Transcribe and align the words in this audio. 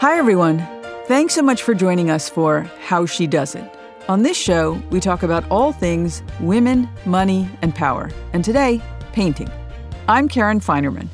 Hi, 0.00 0.18
everyone. 0.18 0.58
Thanks 1.06 1.32
so 1.32 1.40
much 1.40 1.62
for 1.62 1.72
joining 1.72 2.10
us 2.10 2.28
for 2.28 2.70
How 2.82 3.06
She 3.06 3.26
Does 3.26 3.54
It. 3.54 3.64
On 4.10 4.22
this 4.22 4.36
show, 4.36 4.72
we 4.90 5.00
talk 5.00 5.22
about 5.22 5.50
all 5.50 5.72
things 5.72 6.22
women, 6.38 6.86
money, 7.06 7.48
and 7.62 7.74
power. 7.74 8.10
And 8.34 8.44
today, 8.44 8.82
painting. 9.14 9.50
I'm 10.06 10.28
Karen 10.28 10.60
Finerman. 10.60 11.08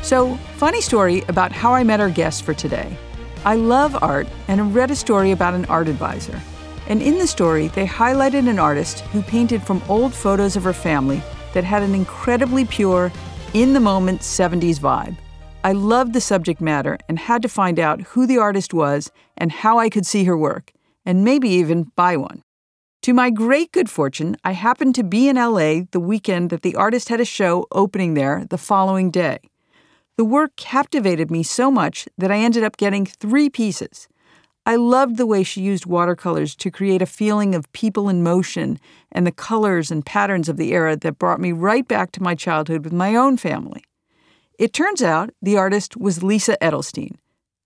So, 0.00 0.36
funny 0.56 0.80
story 0.80 1.22
about 1.28 1.52
how 1.52 1.74
I 1.74 1.84
met 1.84 2.00
our 2.00 2.08
guest 2.08 2.44
for 2.44 2.54
today. 2.54 2.96
I 3.44 3.56
love 3.56 4.02
art 4.02 4.26
and 4.48 4.58
I 4.58 4.64
read 4.64 4.90
a 4.90 4.96
story 4.96 5.30
about 5.32 5.52
an 5.52 5.66
art 5.66 5.88
advisor. 5.88 6.40
And 6.88 7.02
in 7.02 7.18
the 7.18 7.26
story, 7.26 7.68
they 7.68 7.86
highlighted 7.86 8.48
an 8.48 8.58
artist 8.58 9.00
who 9.12 9.20
painted 9.20 9.62
from 9.62 9.82
old 9.86 10.14
photos 10.14 10.56
of 10.56 10.64
her 10.64 10.72
family 10.72 11.22
that 11.52 11.64
had 11.64 11.82
an 11.82 11.94
incredibly 11.94 12.64
pure, 12.64 13.12
in 13.52 13.74
the 13.74 13.80
moment 13.80 14.22
70s 14.22 14.78
vibe. 14.78 15.16
I 15.64 15.72
loved 15.72 16.12
the 16.12 16.20
subject 16.20 16.60
matter 16.60 16.98
and 17.08 17.18
had 17.18 17.42
to 17.42 17.48
find 17.48 17.80
out 17.80 18.00
who 18.02 18.26
the 18.26 18.38
artist 18.38 18.72
was 18.72 19.10
and 19.36 19.50
how 19.50 19.78
I 19.78 19.90
could 19.90 20.06
see 20.06 20.24
her 20.24 20.36
work, 20.36 20.72
and 21.04 21.24
maybe 21.24 21.48
even 21.48 21.90
buy 21.96 22.16
one. 22.16 22.42
To 23.02 23.12
my 23.12 23.30
great 23.30 23.72
good 23.72 23.90
fortune, 23.90 24.36
I 24.44 24.52
happened 24.52 24.94
to 24.94 25.02
be 25.02 25.28
in 25.28 25.36
LA 25.36 25.80
the 25.90 26.00
weekend 26.00 26.50
that 26.50 26.62
the 26.62 26.76
artist 26.76 27.08
had 27.08 27.20
a 27.20 27.24
show 27.24 27.66
opening 27.72 28.14
there 28.14 28.44
the 28.48 28.56
following 28.58 29.10
day. 29.10 29.40
The 30.16 30.24
work 30.24 30.54
captivated 30.56 31.30
me 31.30 31.42
so 31.42 31.70
much 31.72 32.08
that 32.16 32.30
I 32.30 32.38
ended 32.38 32.62
up 32.62 32.76
getting 32.76 33.04
three 33.04 33.50
pieces. 33.50 34.08
I 34.64 34.76
loved 34.76 35.16
the 35.16 35.26
way 35.26 35.42
she 35.42 35.62
used 35.62 35.86
watercolors 35.86 36.54
to 36.56 36.70
create 36.70 37.02
a 37.02 37.06
feeling 37.06 37.54
of 37.54 37.72
people 37.72 38.08
in 38.08 38.22
motion 38.22 38.78
and 39.10 39.26
the 39.26 39.32
colors 39.32 39.90
and 39.90 40.06
patterns 40.06 40.48
of 40.48 40.56
the 40.56 40.72
era 40.72 40.96
that 40.96 41.18
brought 41.18 41.40
me 41.40 41.50
right 41.52 41.86
back 41.88 42.12
to 42.12 42.22
my 42.22 42.34
childhood 42.34 42.84
with 42.84 42.92
my 42.92 43.16
own 43.16 43.36
family. 43.36 43.82
It 44.58 44.72
turns 44.72 45.02
out 45.02 45.30
the 45.40 45.56
artist 45.56 45.96
was 45.96 46.24
Lisa 46.24 46.58
Edelstein, 46.60 47.14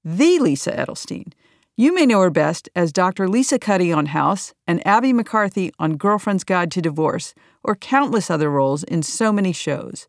the 0.04 0.38
Lisa 0.38 0.72
Edelstein. 0.72 1.32
You 1.74 1.94
may 1.94 2.04
know 2.04 2.20
her 2.20 2.30
best 2.30 2.68
as 2.76 2.92
Dr. 2.92 3.28
Lisa 3.28 3.58
Cuddy 3.58 3.90
on 3.90 4.06
House 4.06 4.52
and 4.66 4.86
Abby 4.86 5.14
McCarthy 5.14 5.72
on 5.78 5.96
Girlfriend's 5.96 6.44
Guide 6.44 6.70
to 6.72 6.82
Divorce, 6.82 7.34
or 7.64 7.76
countless 7.76 8.30
other 8.30 8.50
roles 8.50 8.84
in 8.84 9.02
so 9.02 9.32
many 9.32 9.52
shows. 9.52 10.06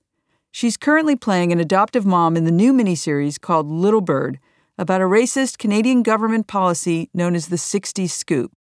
She's 0.51 0.75
currently 0.75 1.15
playing 1.15 1.53
an 1.53 1.61
adoptive 1.61 2.05
mom 2.05 2.35
in 2.35 2.43
the 2.43 2.51
new 2.51 2.73
miniseries 2.73 3.39
called 3.39 3.67
Little 3.67 4.01
Bird 4.01 4.37
about 4.77 4.99
a 4.99 5.05
racist 5.05 5.59
Canadian 5.59 6.03
government 6.03 6.47
policy 6.47 7.09
known 7.13 7.33
as 7.33 7.47
the 7.47 7.55
60s 7.55 8.09
Scoop. 8.09 8.51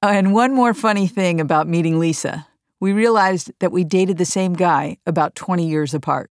And 0.00 0.32
one 0.32 0.54
more 0.54 0.72
funny 0.72 1.06
thing 1.06 1.40
about 1.42 1.68
meeting 1.68 1.98
Lisa 1.98 2.46
we 2.78 2.92
realized 2.92 3.50
that 3.60 3.72
we 3.72 3.84
dated 3.84 4.18
the 4.18 4.24
same 4.24 4.52
guy 4.52 4.98
about 5.06 5.34
20 5.34 5.66
years 5.66 5.94
apart. 5.94 6.30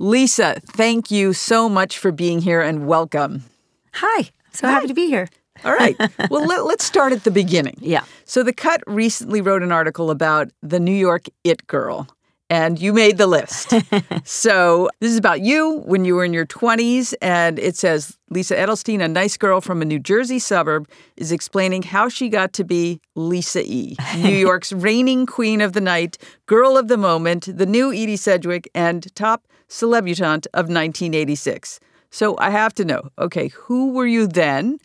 Lisa, 0.00 0.58
thank 0.64 1.10
you 1.10 1.34
so 1.34 1.68
much 1.68 1.98
for 1.98 2.10
being 2.10 2.40
here 2.40 2.62
and 2.62 2.86
welcome. 2.86 3.44
Hi, 3.92 4.30
so 4.50 4.66
Hi. 4.66 4.72
happy 4.72 4.86
to 4.86 4.94
be 4.94 5.08
here. 5.08 5.28
All 5.62 5.74
right. 5.74 5.94
Well, 6.30 6.46
let, 6.46 6.60
us 6.60 6.82
start 6.86 7.12
at 7.12 7.24
the 7.24 7.30
beginning. 7.30 7.76
Yeah. 7.80 8.04
So, 8.24 8.42
The 8.42 8.54
Cut 8.54 8.82
recently 8.86 9.42
wrote 9.42 9.62
an 9.62 9.72
article 9.72 10.10
about 10.10 10.48
the 10.62 10.80
New 10.80 10.94
York 10.94 11.26
It 11.44 11.66
Girl, 11.66 12.08
and 12.48 12.80
you 12.80 12.94
made 12.94 13.18
the 13.18 13.26
list. 13.26 13.74
so, 14.24 14.88
this 15.00 15.12
is 15.12 15.18
about 15.18 15.42
you 15.42 15.82
when 15.84 16.06
you 16.06 16.14
were 16.14 16.24
in 16.24 16.32
your 16.32 16.46
20s, 16.46 17.12
and 17.20 17.58
it 17.58 17.76
says 17.76 18.16
Lisa 18.30 18.56
Edelstein, 18.56 19.02
a 19.04 19.08
nice 19.08 19.36
girl 19.36 19.60
from 19.60 19.82
a 19.82 19.84
New 19.84 19.98
Jersey 19.98 20.38
suburb, 20.38 20.88
is 21.18 21.30
explaining 21.30 21.82
how 21.82 22.08
she 22.08 22.30
got 22.30 22.54
to 22.54 22.64
be 22.64 23.02
Lisa 23.16 23.62
E., 23.62 23.96
New 24.16 24.34
York's 24.48 24.72
reigning 24.72 25.26
queen 25.26 25.60
of 25.60 25.74
the 25.74 25.80
night, 25.82 26.16
girl 26.46 26.78
of 26.78 26.88
the 26.88 26.96
moment, 26.96 27.54
the 27.54 27.66
new 27.66 27.92
Edie 27.92 28.16
Sedgwick, 28.16 28.70
and 28.74 29.14
top 29.14 29.46
celebutante 29.70 30.46
of 30.52 30.66
1986. 30.66 31.80
So 32.10 32.36
I 32.38 32.50
have 32.50 32.74
to 32.74 32.84
know 32.84 33.08
okay, 33.18 33.48
who 33.48 33.92
were 33.92 34.06
you 34.06 34.26
then 34.26 34.78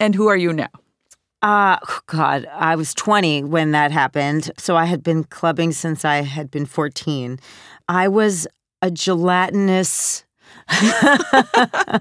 and 0.00 0.14
who 0.14 0.28
are 0.28 0.36
you 0.36 0.52
now? 0.52 0.70
Uh, 1.42 1.76
oh 1.86 2.00
God, 2.06 2.46
I 2.52 2.74
was 2.74 2.94
20 2.94 3.44
when 3.44 3.72
that 3.72 3.92
happened. 3.92 4.50
So 4.56 4.76
I 4.76 4.86
had 4.86 5.02
been 5.02 5.24
clubbing 5.24 5.72
since 5.72 6.04
I 6.04 6.22
had 6.22 6.50
been 6.50 6.64
14. 6.64 7.38
I 7.86 8.08
was 8.08 8.48
a 8.80 8.90
gelatinous. 8.90 10.24
I 10.68 12.00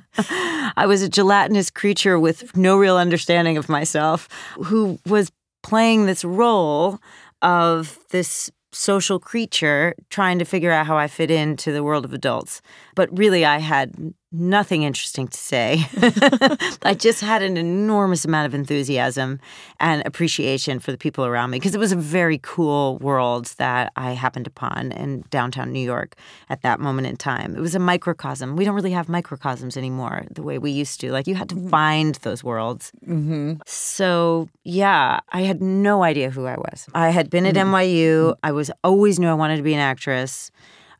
was 0.88 1.02
a 1.02 1.10
gelatinous 1.10 1.70
creature 1.70 2.18
with 2.18 2.56
no 2.56 2.78
real 2.78 2.96
understanding 2.96 3.58
of 3.58 3.68
myself 3.68 4.30
who 4.64 4.98
was 5.06 5.30
playing 5.62 6.06
this 6.06 6.24
role 6.24 7.00
of 7.42 8.00
this 8.12 8.50
social 8.74 9.20
creature 9.20 9.96
trying 10.10 10.40
to 10.40 10.46
figure 10.46 10.72
out 10.72 10.86
how 10.86 10.98
I 10.98 11.08
fit 11.08 11.32
into 11.32 11.72
the 11.72 11.84
world 11.84 12.06
of 12.06 12.14
adults. 12.14 12.62
But 12.96 13.16
really, 13.18 13.46
I 13.46 13.60
had 13.60 14.14
nothing 14.34 14.84
interesting 14.84 15.28
to 15.28 15.38
say. 15.38 15.86
I 16.82 16.96
just 16.98 17.22
had 17.22 17.44
an 17.44 17.56
enormous 17.56 18.26
amount 18.26 18.48
of 18.48 18.56
enthusiasm 18.56 19.40
and 19.80 20.02
appreciation 20.06 20.80
for 20.80 20.92
the 20.92 20.98
people 20.98 21.26
around 21.26 21.52
me 21.52 21.60
because 21.60 21.76
it 21.76 21.80
was 21.80 21.92
a 21.92 21.98
very 21.98 22.40
cool 22.42 22.98
world 22.98 23.46
that 23.58 23.94
I 23.96 24.12
happened 24.12 24.48
upon 24.48 24.92
in 24.92 25.24
downtown 25.30 25.72
New 25.72 25.84
York 25.84 26.16
at 26.50 26.64
that 26.64 26.80
moment 26.80 27.08
in 27.08 27.16
time. 27.16 27.56
It 27.56 27.62
was 27.62 27.76
a 27.76 27.80
microcosm. 27.80 28.56
We 28.56 28.66
don't 28.66 28.76
really 28.76 28.92
have 28.92 29.08
microcosms 29.08 29.78
anymore 29.78 30.26
the 30.32 30.42
way 30.42 30.58
we 30.58 30.72
used 30.72 31.00
to. 31.02 31.12
Like 31.12 31.28
you 31.28 31.36
had 31.36 31.50
to 31.50 31.56
mm-hmm. 31.56 31.70
find 31.70 32.16
those 32.16 32.44
worlds. 32.44 32.92
Mm-hmm. 33.08 33.54
So, 33.66 34.50
yeah, 34.64 35.20
I 35.30 35.42
had 35.42 35.62
no 35.62 36.04
idea 36.04 36.32
who 36.32 36.46
I 36.46 36.58
was. 36.58 36.88
I 36.96 37.10
had 37.10 37.30
been 37.30 37.46
at 37.46 37.56
mm-hmm. 37.56 37.74
NYU. 37.74 38.36
I 38.42 38.52
was 38.52 38.72
always 38.84 39.20
knew 39.20 39.28
I 39.28 39.34
wanted 39.34 39.58
to 39.58 39.64
be 39.64 39.74
an 39.74 39.80
actress. 39.80 40.52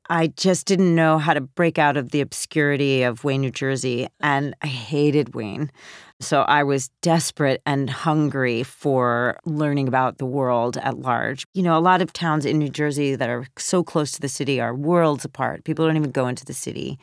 I 0.10 0.28
just 0.28 0.66
didn't 0.66 0.96
know 0.96 1.18
how 1.18 1.34
to 1.34 1.42
break 1.42 1.80
out 1.80 1.98
of 1.98 2.12
the 2.12 2.22
obscurity 2.22 3.04
of 3.04 3.24
Wayne, 3.24 3.42
New 3.42 3.52
Jersey. 3.52 4.08
And 4.20 4.56
I 4.62 4.68
hated 4.68 5.34
Wayne. 5.34 5.72
So 6.20 6.42
I 6.44 6.64
was 6.64 6.90
desperate 7.02 7.62
and 7.66 7.90
hungry 7.90 8.64
for 8.64 9.38
learning 9.46 9.88
about 9.88 10.18
the 10.18 10.26
world 10.26 10.78
at 10.78 11.00
large. 11.00 11.46
You 11.54 11.64
know, 11.64 11.78
a 11.78 11.80
lot 11.80 12.02
of 12.02 12.14
towns 12.14 12.46
in 12.46 12.60
New 12.60 12.70
Jersey 12.70 13.16
that 13.16 13.30
are 13.30 13.46
so 13.58 13.84
close 13.84 14.12
to 14.14 14.22
the 14.22 14.30
city 14.30 14.60
are 14.60 14.76
worlds 14.76 15.26
apart. 15.26 15.64
People 15.64 15.86
don't 15.86 15.98
even 15.98 16.12
go 16.12 16.28
into 16.28 16.46
the 16.46 16.54
city. 16.54 16.98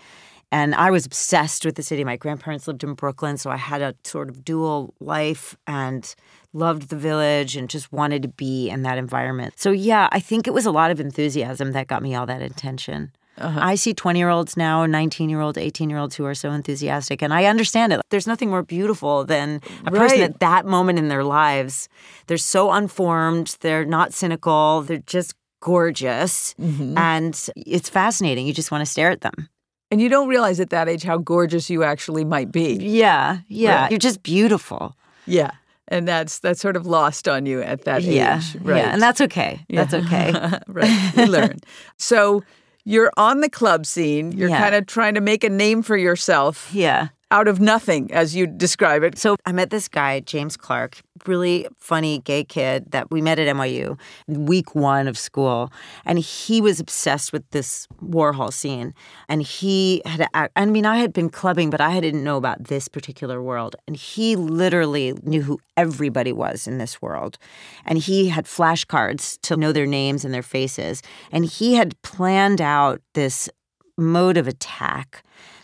And 0.53 0.75
I 0.75 0.91
was 0.91 1.07
obsessed 1.07 1.65
with 1.65 1.77
the 1.77 1.83
city. 1.83 2.03
My 2.03 2.17
grandparents 2.17 2.67
lived 2.67 2.83
in 2.83 2.95
Brooklyn, 2.95 3.37
so 3.37 3.51
I 3.51 3.57
had 3.57 3.83
a 3.83 3.95
sort 4.05 4.29
of 4.29 4.45
dual 4.45 4.95
life 4.99 5.57
and 5.67 6.13
loved 6.53 6.89
the 6.89 6.97
village 6.97 7.57
and 7.57 7.69
just 7.69 7.93
wanted 7.93 8.23
to 8.23 8.29
be 8.29 8.69
in 8.69 8.83
that 8.83 8.99
environment. 8.99 9.55
So, 9.57 9.71
yeah, 9.71 10.09
I 10.13 10.21
think 10.21 10.47
it 10.47 10.55
was 10.55 10.67
a 10.67 10.71
lot 10.71 10.91
of 10.91 11.01
enthusiasm 11.01 11.73
that 11.73 11.87
got 11.87 12.03
me 12.03 12.15
all 12.15 12.27
that 12.27 12.43
attention. 12.43 13.13
Uh-huh. 13.39 13.61
I 13.63 13.75
see 13.75 13.95
20 13.95 14.19
year 14.19 14.29
olds 14.29 14.57
now, 14.57 14.85
19 14.85 15.31
year 15.31 15.41
olds, 15.41 15.57
18 15.57 15.89
year 15.89 15.99
olds 15.99 16.15
who 16.15 16.25
are 16.27 16.35
so 16.35 16.51
enthusiastic, 16.51 17.23
and 17.23 17.33
I 17.33 17.47
understand 17.47 17.93
it. 17.93 18.01
There's 18.11 18.27
nothing 18.27 18.51
more 18.51 18.63
beautiful 18.63 19.25
than 19.25 19.61
a 19.87 19.91
right. 19.91 19.99
person 19.99 20.21
at 20.21 20.41
that 20.41 20.67
moment 20.67 20.99
in 20.99 21.09
their 21.09 21.25
lives. 21.25 21.89
They're 22.27 22.37
so 22.37 22.71
unformed, 22.71 23.57
they're 23.61 23.87
not 23.87 24.13
cynical, 24.13 24.83
they're 24.83 24.99
just 24.99 25.35
gorgeous, 25.61 26.55
mm-hmm. 26.55 26.99
and 26.99 27.49
it's 27.57 27.89
fascinating. 27.89 28.47
You 28.47 28.53
just 28.53 28.71
want 28.71 28.83
to 28.83 28.91
stare 28.91 29.11
at 29.11 29.23
them. 29.23 29.49
And 29.91 30.01
you 30.01 30.09
don't 30.09 30.29
realize 30.29 30.61
at 30.61 30.71
that 30.71 30.89
age 30.89 31.03
how 31.03 31.19
gorgeous 31.19 31.69
you 31.71 31.83
actually 31.83 32.25
might 32.25 32.53
be. 32.53 32.75
Yeah, 32.75 33.39
yeah. 33.49 33.83
Right. 33.83 33.91
You're 33.91 33.99
just 33.99 34.23
beautiful. 34.23 34.97
Yeah. 35.27 35.51
And 35.91 36.07
that's 36.07 36.39
that's 36.39 36.61
sort 36.61 36.77
of 36.77 36.87
lost 36.87 37.27
on 37.27 37.47
you 37.47 37.61
at 37.63 37.85
that 37.85 38.03
yeah, 38.03 38.39
age. 38.39 38.57
Right. 38.61 38.79
Yeah. 38.79 38.93
And 38.93 39.03
that's 39.03 39.21
okay. 39.21 39.65
Yeah. 39.69 39.85
That's 39.85 40.07
okay. 40.07 40.59
right. 40.69 41.17
You 41.17 41.27
learn. 41.27 41.59
So 41.97 42.43
you're 42.85 43.13
on 43.17 43.41
the 43.41 43.51
club 43.51 43.85
scene. 43.85 44.33
You're 44.33 44.49
yeah. 44.49 44.59
kind 44.59 44.75
of 44.75 44.87
trying 44.87 45.15
to 45.15 45.21
make 45.21 45.45
a 45.45 45.51
name 45.51 45.83
for 45.83 45.97
yourself. 45.97 46.71
Yeah. 46.73 47.09
Out 47.31 47.49
of 47.49 47.61
nothing, 47.61 48.13
as 48.13 48.35
you 48.35 48.47
describe 48.47 49.03
it. 49.03 49.19
So 49.19 49.37
I 49.47 49.53
met 49.53 49.71
this 49.71 49.89
guy, 49.89 50.21
James 50.21 50.57
Clark, 50.57 51.01
really 51.27 51.67
funny 51.79 52.21
gay 52.21 52.45
kid 52.45 52.91
that 52.91 53.11
we 53.11 53.21
met 53.21 53.39
at 53.39 53.55
NYU 53.55 53.99
week 54.27 54.75
one 54.75 55.07
of 55.07 55.17
school. 55.17 55.73
And 56.05 56.19
he 56.19 56.61
was 56.61 56.81
obsessed 56.81 57.33
with 57.33 57.49
this 57.51 57.87
Warhol 58.03 58.53
scene. 58.53 58.95
And 59.29 59.43
he 59.43 60.03
had, 60.05 60.27
I 60.35 60.67
mean, 60.67 60.87
I 60.87 60.97
had 60.97 61.13
been 61.13 61.31
clubbing, 61.31 61.71
but 61.71 61.81
I 61.81 62.01
didn't 62.01 62.25
know 62.25 62.37
about 62.37 62.65
this 62.65 62.89
particular 62.89 63.43
world. 63.43 63.77
And 63.87 63.97
he 63.97 64.37
literally 64.37 65.15
knew 65.23 65.43
who 65.43 65.61
everybody 65.77 66.33
was 66.33 66.67
in 66.67 66.79
this 66.79 67.01
world. 67.01 67.39
And 67.85 67.99
he 67.99 68.29
had 68.29 68.47
flashcards 68.47 69.39
to 69.43 69.57
know 69.57 69.73
their 69.73 69.87
names 69.87 70.25
and 70.25 70.35
their 70.35 70.43
faces. 70.43 71.03
And 71.31 71.45
he 71.45 71.75
had 71.75 72.01
planned 72.03 72.61
out 72.61 73.01
this 73.15 73.49
mode 73.97 74.37
of 74.37 74.49
attack 74.49 75.23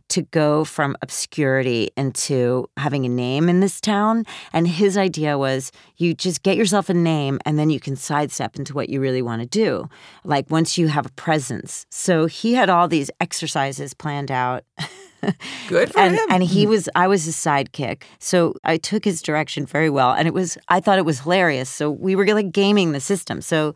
to 0.08 0.22
go 0.22 0.64
from 0.64 0.96
obscurity 1.02 1.90
into 1.96 2.68
having 2.76 3.04
a 3.04 3.08
name 3.08 3.48
in 3.48 3.60
this 3.60 3.80
town. 3.80 4.24
And 4.52 4.68
his 4.68 4.96
idea 4.96 5.36
was 5.38 5.72
you 5.96 6.14
just 6.14 6.42
get 6.42 6.56
yourself 6.56 6.88
a 6.88 6.94
name 6.94 7.38
and 7.44 7.58
then 7.58 7.70
you 7.70 7.80
can 7.80 7.96
sidestep 7.96 8.56
into 8.56 8.74
what 8.74 8.88
you 8.88 9.00
really 9.00 9.22
want 9.22 9.42
to 9.42 9.48
do, 9.48 9.88
like 10.24 10.50
once 10.50 10.78
you 10.78 10.88
have 10.88 11.06
a 11.06 11.10
presence. 11.10 11.86
So 11.90 12.26
he 12.26 12.54
had 12.54 12.70
all 12.70 12.88
these 12.88 13.10
exercises 13.20 13.94
planned 13.94 14.30
out. 14.30 14.64
Good 15.68 15.92
for 15.92 15.98
and, 15.98 16.14
him. 16.14 16.26
And 16.30 16.42
he 16.42 16.66
was, 16.66 16.88
I 16.94 17.08
was 17.08 17.24
his 17.24 17.36
sidekick. 17.36 18.02
So 18.18 18.54
I 18.64 18.76
took 18.76 19.04
his 19.04 19.22
direction 19.22 19.66
very 19.66 19.90
well. 19.90 20.12
And 20.12 20.28
it 20.28 20.34
was, 20.34 20.56
I 20.68 20.80
thought 20.80 20.98
it 20.98 21.04
was 21.04 21.20
hilarious. 21.20 21.68
So 21.68 21.90
we 21.90 22.14
were 22.14 22.26
like 22.26 22.52
gaming 22.52 22.92
the 22.92 23.00
system. 23.00 23.40
So 23.40 23.74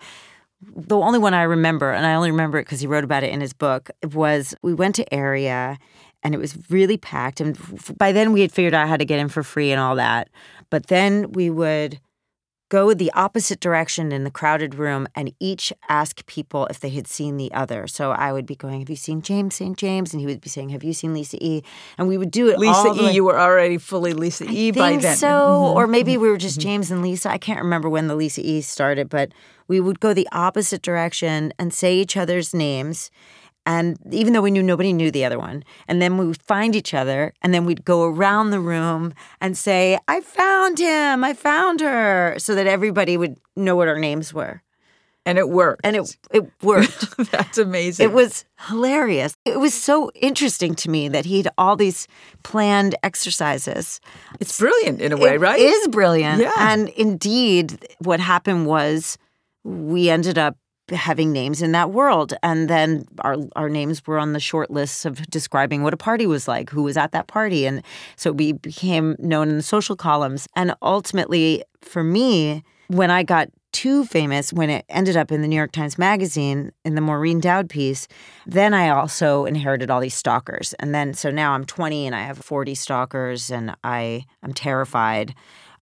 the 0.62 0.96
only 0.96 1.18
one 1.18 1.34
I 1.34 1.42
remember, 1.42 1.90
and 1.90 2.06
I 2.06 2.14
only 2.14 2.30
remember 2.30 2.58
it 2.58 2.66
because 2.66 2.80
he 2.80 2.86
wrote 2.86 3.04
about 3.04 3.24
it 3.24 3.32
in 3.32 3.40
his 3.40 3.52
book, 3.52 3.90
was 4.12 4.54
we 4.62 4.74
went 4.74 4.94
to 4.96 5.14
area 5.14 5.78
and 6.22 6.34
it 6.34 6.38
was 6.38 6.56
really 6.70 6.96
packed. 6.96 7.40
And 7.40 7.56
by 7.98 8.12
then 8.12 8.32
we 8.32 8.40
had 8.42 8.52
figured 8.52 8.74
out 8.74 8.88
how 8.88 8.96
to 8.96 9.04
get 9.04 9.18
in 9.20 9.28
for 9.28 9.42
free 9.42 9.70
and 9.72 9.80
all 9.80 9.96
that. 9.96 10.28
But 10.70 10.86
then 10.88 11.32
we 11.32 11.50
would 11.50 12.00
go 12.70 12.94
the 12.94 13.10
opposite 13.14 13.58
direction 13.58 14.12
in 14.12 14.22
the 14.22 14.30
crowded 14.30 14.76
room 14.76 15.08
and 15.16 15.34
each 15.40 15.72
ask 15.88 16.24
people 16.26 16.66
if 16.66 16.78
they 16.78 16.90
had 16.90 17.08
seen 17.08 17.36
the 17.36 17.52
other. 17.52 17.88
So 17.88 18.12
I 18.12 18.32
would 18.32 18.46
be 18.46 18.54
going, 18.54 18.78
Have 18.78 18.88
you 18.88 18.94
seen 18.94 19.22
James 19.22 19.56
St. 19.56 19.76
James? 19.76 20.12
And 20.12 20.20
he 20.20 20.26
would 20.26 20.40
be 20.40 20.48
saying, 20.48 20.68
Have 20.68 20.84
you 20.84 20.92
seen 20.92 21.12
Lisa 21.12 21.36
E? 21.44 21.64
And 21.98 22.06
we 22.06 22.16
would 22.16 22.30
do 22.30 22.48
it 22.48 22.60
Lisa 22.60 22.72
all 22.72 22.94
the 22.94 23.02
E, 23.02 23.06
way- 23.06 23.12
you 23.12 23.24
were 23.24 23.40
already 23.40 23.76
fully 23.76 24.12
Lisa 24.12 24.44
I 24.48 24.52
E 24.52 24.70
by 24.70 24.96
then. 24.98 25.16
So, 25.16 25.26
Mhm. 25.26 25.74
or 25.74 25.88
maybe 25.88 26.16
we 26.16 26.28
were 26.28 26.36
just 26.36 26.60
James 26.60 26.92
and 26.92 27.02
Lisa. 27.02 27.28
I 27.30 27.38
can't 27.38 27.60
remember 27.60 27.88
when 27.90 28.06
the 28.06 28.14
Lisa 28.14 28.40
E 28.40 28.60
started, 28.60 29.08
but 29.08 29.32
we 29.66 29.80
would 29.80 29.98
go 29.98 30.14
the 30.14 30.28
opposite 30.30 30.82
direction 30.82 31.52
and 31.58 31.74
say 31.74 31.96
each 31.96 32.16
other's 32.16 32.54
names. 32.54 33.10
And 33.66 33.98
even 34.10 34.32
though 34.32 34.40
we 34.40 34.50
knew 34.50 34.62
nobody 34.62 34.92
knew 34.92 35.10
the 35.10 35.24
other 35.24 35.38
one, 35.38 35.62
and 35.86 36.00
then 36.00 36.16
we 36.16 36.26
would 36.26 36.42
find 36.42 36.74
each 36.74 36.94
other, 36.94 37.32
and 37.42 37.52
then 37.52 37.64
we'd 37.66 37.84
go 37.84 38.04
around 38.04 38.50
the 38.50 38.60
room 38.60 39.12
and 39.40 39.56
say, 39.56 39.98
I 40.08 40.20
found 40.22 40.78
him, 40.78 41.22
I 41.22 41.34
found 41.34 41.80
her, 41.80 42.34
so 42.38 42.54
that 42.54 42.66
everybody 42.66 43.16
would 43.16 43.36
know 43.56 43.76
what 43.76 43.86
our 43.88 43.98
names 43.98 44.32
were. 44.32 44.62
and 45.26 45.36
it 45.38 45.50
worked. 45.50 45.82
And 45.84 45.94
it, 45.96 46.16
it 46.32 46.50
worked. 46.62 47.16
That's 47.30 47.58
amazing. 47.58 48.04
It 48.08 48.12
was 48.12 48.46
hilarious. 48.68 49.34
It 49.44 49.60
was 49.60 49.74
so 49.74 50.10
interesting 50.14 50.74
to 50.76 50.88
me 50.90 51.08
that 51.08 51.26
he 51.26 51.36
had 51.36 51.48
all 51.58 51.76
these 51.76 52.08
planned 52.42 52.94
exercises. 53.02 54.00
it's 54.40 54.58
brilliant 54.58 55.00
in 55.02 55.12
a 55.12 55.16
way, 55.18 55.34
It 55.34 55.40
right? 55.40 55.60
it 55.60 55.64
is 55.64 55.88
brilliant. 55.88 56.40
Yeah. 56.40 56.52
And 56.58 56.88
indeed, 56.90 57.86
what 57.98 58.18
happened 58.20 58.66
was 58.66 59.18
we 59.62 60.08
ended 60.08 60.38
up 60.38 60.56
having 60.90 61.32
names 61.32 61.62
in 61.62 61.72
that 61.72 61.90
world. 61.90 62.34
And 62.42 62.68
then 62.68 63.04
our 63.20 63.36
our 63.56 63.68
names 63.68 64.06
were 64.06 64.18
on 64.18 64.32
the 64.32 64.40
short 64.40 64.70
lists 64.70 65.04
of 65.04 65.26
describing 65.30 65.82
what 65.82 65.94
a 65.94 65.96
party 65.96 66.26
was 66.26 66.46
like, 66.48 66.70
who 66.70 66.82
was 66.82 66.96
at 66.96 67.12
that 67.12 67.26
party. 67.26 67.66
And 67.66 67.82
so 68.16 68.32
we 68.32 68.52
became 68.52 69.16
known 69.18 69.48
in 69.48 69.56
the 69.56 69.62
social 69.62 69.96
columns. 69.96 70.46
And 70.56 70.74
ultimately, 70.82 71.62
for 71.82 72.02
me, 72.02 72.62
when 72.88 73.10
I 73.10 73.22
got 73.22 73.48
too 73.72 74.04
famous, 74.04 74.52
when 74.52 74.68
it 74.68 74.84
ended 74.88 75.16
up 75.16 75.30
in 75.30 75.42
the 75.42 75.48
New 75.48 75.54
York 75.54 75.70
Times 75.70 75.96
Magazine 75.96 76.72
in 76.84 76.96
the 76.96 77.00
Maureen 77.00 77.38
Dowd 77.38 77.68
piece, 77.68 78.08
then 78.44 78.74
I 78.74 78.88
also 78.88 79.44
inherited 79.44 79.90
all 79.92 80.00
these 80.00 80.14
stalkers. 80.16 80.74
And 80.80 80.92
then 80.92 81.14
so 81.14 81.30
now 81.30 81.52
I'm 81.52 81.64
20 81.64 82.04
and 82.06 82.16
I 82.16 82.22
have 82.22 82.38
40 82.38 82.74
stalkers 82.74 83.48
and 83.48 83.76
I 83.84 84.24
I'm 84.42 84.52
terrified 84.52 85.34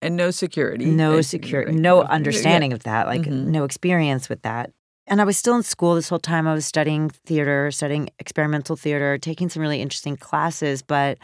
and 0.02 0.16
no 0.16 0.30
security. 0.32 0.86
no 0.86 1.20
security, 1.20 1.72
no 1.72 2.02
Yeah. 2.02 2.08
understanding 2.08 2.72
of 2.72 2.82
that, 2.82 3.06
like 3.06 3.22
Mhm. 3.22 3.46
no 3.46 3.62
experience 3.64 4.28
with 4.28 4.42
that. 4.42 4.70
And 5.10 5.22
I 5.22 5.24
was 5.24 5.38
still 5.38 5.56
in 5.56 5.62
school 5.62 5.94
this 5.94 6.10
whole 6.10 6.18
time. 6.18 6.46
I 6.46 6.52
was 6.52 6.66
studying 6.66 7.08
theater, 7.08 7.70
studying 7.70 8.10
experimental 8.18 8.76
theater, 8.76 9.16
taking 9.16 9.48
some 9.48 9.62
really 9.62 9.80
interesting 9.80 10.18
classes, 10.18 10.82
but 10.82 11.16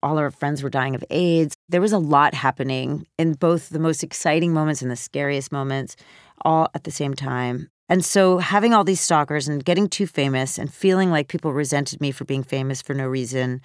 all 0.00 0.16
our 0.16 0.30
friends 0.30 0.62
were 0.62 0.70
dying 0.70 0.94
of 0.94 1.04
AIDS. 1.10 1.56
There 1.68 1.80
was 1.80 1.92
a 1.92 1.98
lot 1.98 2.34
happening 2.34 3.04
in 3.18 3.34
both 3.34 3.70
the 3.70 3.80
most 3.80 4.04
exciting 4.04 4.52
moments 4.52 4.80
and 4.80 4.90
the 4.90 4.96
scariest 4.96 5.50
moments, 5.50 5.96
all 6.44 6.68
at 6.74 6.84
the 6.84 6.92
same 6.92 7.14
time. 7.14 7.68
And 7.88 8.04
so 8.04 8.38
having 8.38 8.74
all 8.74 8.84
these 8.84 9.00
stalkers 9.00 9.48
and 9.48 9.64
getting 9.64 9.88
too 9.88 10.06
famous 10.06 10.56
and 10.56 10.72
feeling 10.72 11.10
like 11.10 11.26
people 11.26 11.52
resented 11.52 12.00
me 12.00 12.12
for 12.12 12.24
being 12.24 12.44
famous 12.44 12.80
for 12.80 12.94
no 12.94 13.06
reason 13.06 13.60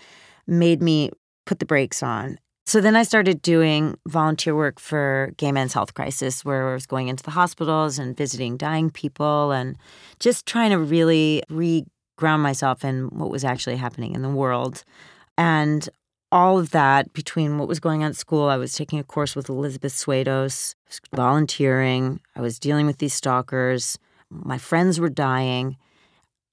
made 0.47 0.81
me 0.81 1.12
put 1.45 1.59
the 1.59 1.65
brakes 1.65 2.01
on. 2.01 2.39
So 2.67 2.81
then 2.81 2.97
I 2.97 3.03
started 3.03 3.41
doing 3.41 3.97
volunteer 4.09 4.53
work 4.53 4.77
for 4.77 5.31
Gay 5.37 5.53
Men's 5.53 5.71
Health 5.71 5.93
Crisis, 5.93 6.43
where 6.43 6.69
I 6.69 6.73
was 6.73 6.85
going 6.85 7.07
into 7.07 7.23
the 7.23 7.31
hospitals 7.31 7.97
and 7.97 8.15
visiting 8.15 8.57
dying 8.57 8.89
people 8.89 9.51
and 9.51 9.77
just 10.19 10.45
trying 10.45 10.71
to 10.71 10.77
really 10.77 11.41
re 11.49 11.85
ground 12.17 12.43
myself 12.43 12.83
in 12.83 13.05
what 13.05 13.31
was 13.31 13.45
actually 13.45 13.77
happening 13.77 14.13
in 14.13 14.21
the 14.21 14.29
world. 14.29 14.83
And 15.37 15.87
all 16.29 16.59
of 16.59 16.71
that 16.71 17.13
between 17.13 17.57
what 17.57 17.69
was 17.69 17.79
going 17.79 18.03
on 18.03 18.09
at 18.09 18.17
school, 18.17 18.49
I 18.49 18.57
was 18.57 18.73
taking 18.73 18.99
a 18.99 19.03
course 19.05 19.33
with 19.33 19.47
Elizabeth 19.47 19.93
Swados, 19.93 20.75
volunteering, 21.15 22.19
I 22.35 22.41
was 22.41 22.59
dealing 22.59 22.85
with 22.85 22.97
these 22.97 23.13
stalkers, 23.13 23.97
my 24.29 24.57
friends 24.57 24.99
were 24.99 25.07
dying. 25.07 25.77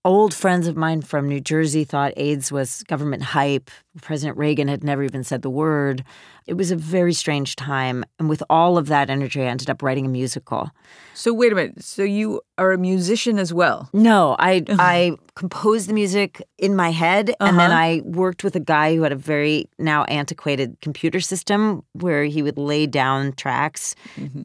Old 0.06 0.34
friends 0.34 0.66
of 0.66 0.76
mine 0.76 1.00
from 1.00 1.28
New 1.28 1.40
Jersey 1.40 1.84
thought 1.84 2.12
AIDS 2.18 2.52
was 2.52 2.82
government 2.82 3.22
hype. 3.22 3.70
President 4.02 4.36
Reagan 4.36 4.68
had 4.68 4.84
never 4.84 5.02
even 5.02 5.24
said 5.24 5.40
the 5.40 5.48
word. 5.48 6.04
It 6.46 6.54
was 6.54 6.70
a 6.70 6.76
very 6.76 7.12
strange 7.14 7.56
time. 7.56 8.04
And 8.18 8.28
with 8.28 8.42
all 8.50 8.76
of 8.76 8.86
that 8.88 9.08
energy, 9.10 9.40
I 9.42 9.46
ended 9.46 9.70
up 9.70 9.82
writing 9.82 10.06
a 10.06 10.08
musical. 10.08 10.70
So 11.14 11.32
wait 11.32 11.52
a 11.52 11.54
minute. 11.54 11.82
So 11.82 12.02
you 12.02 12.40
are 12.58 12.72
a 12.72 12.78
musician 12.78 13.38
as 13.38 13.52
well? 13.52 13.88
No, 13.92 14.36
I 14.38 14.62
I 14.78 15.16
composed 15.36 15.88
the 15.88 15.94
music 15.94 16.42
in 16.58 16.76
my 16.76 16.90
head, 16.90 17.34
and 17.40 17.58
then 17.58 17.70
Uh-huh. 17.70 17.80
I 17.80 18.02
worked 18.04 18.44
with 18.44 18.54
a 18.56 18.60
guy 18.60 18.94
who 18.94 19.02
had 19.02 19.12
a 19.12 19.16
very 19.16 19.68
now 19.78 20.04
antiquated 20.04 20.76
computer 20.82 21.20
system 21.20 21.82
where 21.92 22.24
he 22.24 22.42
would 22.42 22.58
lay 22.58 22.86
down 22.86 23.32
tracks 23.32 23.94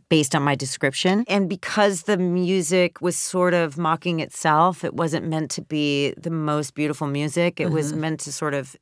based 0.09 0.35
on 0.35 0.41
my 0.43 0.55
description. 0.55 1.25
And 1.27 1.49
because 1.49 2.03
the 2.03 2.17
music 2.17 3.01
was 3.01 3.15
sort 3.17 3.53
of 3.53 3.77
mocking 3.77 4.19
itself, 4.19 4.83
it 4.83 4.93
wasn't 4.93 5.27
meant 5.27 5.51
to 5.51 5.61
be 5.61 6.13
the 6.17 6.31
most 6.31 6.73
beautiful 6.75 7.07
music. 7.07 7.59
It 7.59 7.71
was 7.71 7.93
meant 7.93 8.19
to 8.21 8.31
sort 8.31 8.53
of 8.53 8.75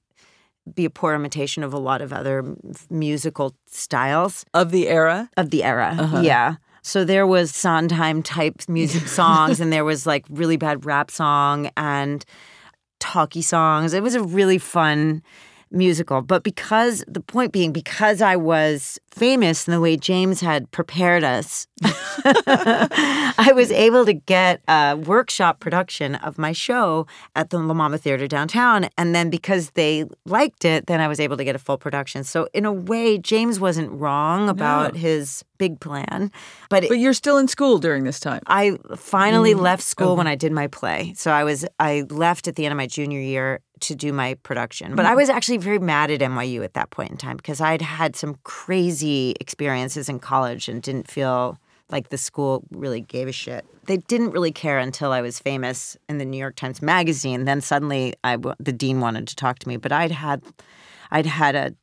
be 0.75 0.85
a 0.85 0.89
poor 0.89 1.13
imitation 1.13 1.63
of 1.63 1.73
a 1.73 1.77
lot 1.77 2.01
of 2.01 2.11
other 2.13 2.55
musical 2.89 3.55
styles 3.67 4.45
Of 4.53 4.71
the 4.71 4.87
era? 4.87 5.29
of 5.37 5.49
the 5.49 5.63
era. 5.63 5.95
Uh-huh. 5.97 6.21
Yeah. 6.21 6.55
So 6.81 7.03
there 7.03 7.27
was 7.27 7.53
Sondheim 7.53 8.23
type 8.23 8.61
music 8.69 9.07
songs, 9.07 9.59
and 9.59 9.73
there 9.73 9.83
was 9.85 10.05
like 10.05 10.25
really 10.29 10.57
bad 10.57 10.85
rap 10.85 11.11
song 11.11 11.69
and 11.75 12.23
talky 12.99 13.41
songs. 13.41 13.93
It 13.93 14.01
was 14.03 14.15
a 14.15 14.23
really 14.23 14.57
fun 14.57 15.21
musical. 15.71 16.21
But 16.21 16.43
because 16.43 17.03
the 17.07 17.21
point 17.21 17.51
being, 17.51 17.71
because 17.71 18.21
I 18.21 18.35
was 18.35 18.99
famous 19.11 19.67
in 19.67 19.73
the 19.73 19.81
way 19.81 19.97
James 19.97 20.41
had 20.41 20.69
prepared 20.71 21.23
us, 21.23 21.67
I 21.83 23.51
was 23.55 23.71
able 23.71 24.05
to 24.05 24.13
get 24.13 24.61
a 24.67 24.95
workshop 24.95 25.59
production 25.59 26.15
of 26.15 26.37
my 26.37 26.51
show 26.51 27.07
at 27.35 27.49
the 27.49 27.59
La 27.59 27.73
Mama 27.73 27.97
Theater 27.97 28.27
downtown. 28.27 28.89
And 28.97 29.13
then 29.13 29.29
because 29.29 29.71
they 29.71 30.05
liked 30.25 30.65
it, 30.65 30.87
then 30.87 30.99
I 30.99 31.07
was 31.07 31.19
able 31.19 31.37
to 31.37 31.43
get 31.43 31.55
a 31.55 31.59
full 31.59 31.77
production. 31.77 32.23
So 32.23 32.47
in 32.53 32.65
a 32.65 32.71
way, 32.71 33.17
James 33.17 33.59
wasn't 33.59 33.91
wrong 33.91 34.49
about 34.49 34.95
his 34.95 35.43
big 35.57 35.79
plan. 35.79 36.31
But, 36.69 36.83
it- 36.83 36.89
But 36.89 36.99
you're 36.99 37.13
still 37.13 37.37
in 37.37 37.47
school 37.47 37.77
during 37.79 38.03
this 38.03 38.19
time. 38.19 38.41
I 38.47 38.77
finally 38.95 39.53
mm-hmm. 39.53 39.61
left 39.61 39.83
school 39.83 40.15
when 40.15 40.27
I 40.27 40.35
did 40.35 40.51
my 40.51 40.67
play. 40.67 41.13
So 41.15 41.31
I 41.31 41.43
was 41.43 41.65
I 41.79 42.05
left 42.09 42.47
at 42.47 42.55
the 42.55 42.65
end 42.65 42.71
of 42.71 42.77
my 42.77 42.87
junior 42.87 43.19
year 43.19 43.61
to 43.81 43.95
do 43.95 44.13
my 44.13 44.35
production. 44.35 44.95
But 44.95 45.05
I 45.05 45.09
mm-hmm. 45.09 45.17
was 45.17 45.29
actually 45.29 45.57
very 45.57 45.79
mad 45.79 46.11
at 46.11 46.21
NYU 46.21 46.63
at 46.63 46.73
that 46.73 46.89
point 46.89 47.11
in 47.11 47.17
time 47.17 47.37
because 47.37 47.61
I'd 47.61 47.81
had 47.81 48.15
some 48.15 48.35
crazy 48.43 49.35
experiences 49.39 50.09
in 50.09 50.19
college 50.19 50.67
and 50.67 50.81
didn't 50.81 51.09
feel 51.09 51.57
like 51.89 52.09
the 52.09 52.17
school 52.17 52.63
really 52.71 53.01
gave 53.01 53.27
a 53.27 53.31
shit. 53.31 53.65
They 53.85 53.97
didn't 53.97 54.31
really 54.31 54.51
care 54.51 54.77
until 54.77 55.11
I 55.11 55.21
was 55.21 55.39
famous 55.39 55.95
in 56.09 56.17
the 56.17 56.25
New 56.25 56.37
York 56.37 56.55
Times 56.55 56.81
Magazine. 56.81 57.45
Then 57.45 57.61
suddenly, 57.61 58.13
I 58.23 58.33
w- 58.33 58.55
the 58.59 58.73
dean 58.73 58.99
wanted 58.99 59.27
to 59.29 59.35
talk 59.35 59.59
to 59.59 59.67
me. 59.67 59.77
But 59.77 59.91
I'd 59.93 60.11
had, 60.11 60.43
I'd 61.11 61.25
had 61.25 61.55
a 61.55 61.75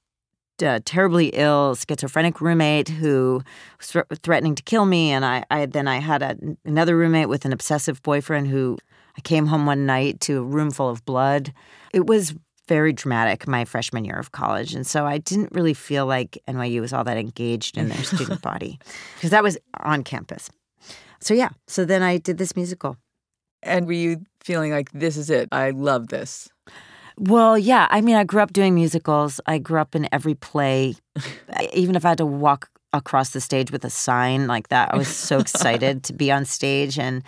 a 0.62 0.78
terribly 0.78 1.30
ill 1.30 1.74
schizophrenic 1.74 2.40
roommate 2.40 2.88
who 2.88 3.42
was 3.78 4.04
threatening 4.22 4.54
to 4.54 4.62
kill 4.62 4.86
me, 4.86 5.10
and 5.10 5.24
I, 5.24 5.44
I 5.50 5.66
then 5.66 5.88
I 5.88 5.98
had 5.98 6.22
a, 6.22 6.36
another 6.64 6.96
roommate 6.96 7.28
with 7.28 7.44
an 7.44 7.52
obsessive 7.52 8.00
boyfriend 8.02 8.46
who 8.48 8.78
I 9.16 9.20
came 9.20 9.46
home 9.46 9.66
one 9.66 9.86
night 9.86 10.20
to 10.22 10.38
a 10.38 10.42
room 10.42 10.70
full 10.70 10.88
of 10.88 11.04
blood. 11.04 11.52
It 11.92 12.06
was 12.06 12.34
very 12.66 12.92
dramatic 12.92 13.46
my 13.46 13.64
freshman 13.64 14.04
year 14.04 14.18
of 14.18 14.32
college. 14.32 14.74
And 14.74 14.86
so 14.86 15.06
I 15.06 15.18
didn't 15.18 15.52
really 15.52 15.74
feel 15.74 16.06
like 16.06 16.38
NYU 16.48 16.80
was 16.80 16.92
all 16.92 17.04
that 17.04 17.16
engaged 17.16 17.76
in 17.76 17.88
their 17.88 18.02
student 18.04 18.42
body 18.42 18.78
because 19.14 19.30
that 19.30 19.42
was 19.42 19.58
on 19.80 20.02
campus. 20.02 20.50
So, 21.20 21.34
yeah. 21.34 21.50
So 21.66 21.84
then 21.84 22.02
I 22.02 22.18
did 22.18 22.38
this 22.38 22.56
musical. 22.56 22.96
And 23.62 23.86
were 23.86 23.92
you 23.92 24.22
feeling 24.40 24.72
like, 24.72 24.90
this 24.92 25.16
is 25.16 25.30
it? 25.30 25.48
I 25.52 25.70
love 25.70 26.08
this. 26.08 26.48
Well, 27.16 27.56
yeah. 27.56 27.86
I 27.90 28.00
mean, 28.00 28.16
I 28.16 28.24
grew 28.24 28.42
up 28.42 28.52
doing 28.52 28.74
musicals. 28.74 29.40
I 29.46 29.58
grew 29.58 29.80
up 29.80 29.94
in 29.94 30.08
every 30.12 30.34
play. 30.34 30.96
Even 31.72 31.96
if 31.96 32.04
I 32.04 32.10
had 32.10 32.18
to 32.18 32.26
walk 32.26 32.68
across 32.92 33.30
the 33.30 33.40
stage 33.40 33.70
with 33.70 33.84
a 33.84 33.90
sign 33.90 34.46
like 34.46 34.68
that, 34.68 34.92
I 34.92 34.96
was 34.96 35.08
so 35.08 35.38
excited 35.40 36.04
to 36.04 36.12
be 36.12 36.30
on 36.30 36.44
stage 36.44 36.98
and 36.98 37.22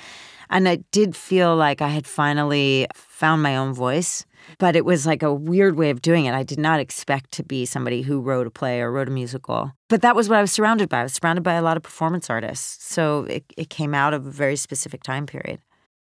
and 0.51 0.69
I 0.69 0.77
did 0.93 1.17
feel 1.17 1.57
like 1.57 1.83
I 1.83 1.89
had 1.89 2.07
finally 2.07 2.87
found 2.95 3.43
my 3.43 3.57
own 3.57 3.75
voice. 3.75 4.25
But 4.59 4.77
it 4.77 4.85
was 4.85 5.07
like 5.07 5.23
a 5.23 5.35
weird 5.35 5.77
way 5.77 5.91
of 5.91 6.01
doing 6.01 6.27
it. 6.27 6.35
I 6.35 6.45
did 6.45 6.59
not 6.59 6.79
expect 6.79 7.33
to 7.33 7.43
be 7.43 7.67
somebody 7.67 8.03
who 8.03 8.21
wrote 8.21 8.47
a 8.47 8.51
play 8.51 8.81
or 8.81 8.93
wrote 8.93 9.09
a 9.09 9.11
musical. 9.11 9.73
But 9.89 10.03
that 10.03 10.15
was 10.15 10.29
what 10.29 10.39
I 10.39 10.41
was 10.41 10.53
surrounded 10.53 10.89
by. 10.89 11.01
I 11.01 11.03
was 11.03 11.15
surrounded 11.15 11.43
by 11.43 11.55
a 11.55 11.63
lot 11.63 11.77
of 11.77 11.83
performance 11.83 12.31
artists. 12.31 12.85
So 12.87 13.25
it, 13.25 13.45
it 13.57 13.71
came 13.71 13.95
out 13.95 14.15
of 14.15 14.25
a 14.25 14.31
very 14.31 14.57
specific 14.57 15.03
time 15.03 15.27
period. 15.27 15.61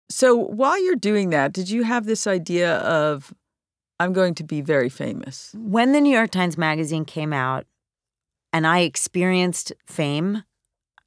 So 0.09 0.35
while 0.35 0.83
you're 0.83 0.97
doing 0.97 1.31
that, 1.31 1.53
did 1.53 1.69
you 1.69 1.85
have 1.85 2.07
this 2.07 2.27
idea 2.27 2.79
of, 2.79 3.35
I'm 4.01 4.13
going 4.15 4.35
to 4.37 4.45
be 4.45 4.63
very 4.63 4.89
famous? 4.89 5.55
When 5.55 5.93
the 5.93 6.01
New 6.01 6.15
York 6.15 6.31
Times 6.31 6.57
Magazine 6.57 7.05
came 7.05 7.35
out 7.35 7.67
and 8.53 8.67
I 8.67 8.81
experienced 8.81 9.73
fame, 9.87 10.45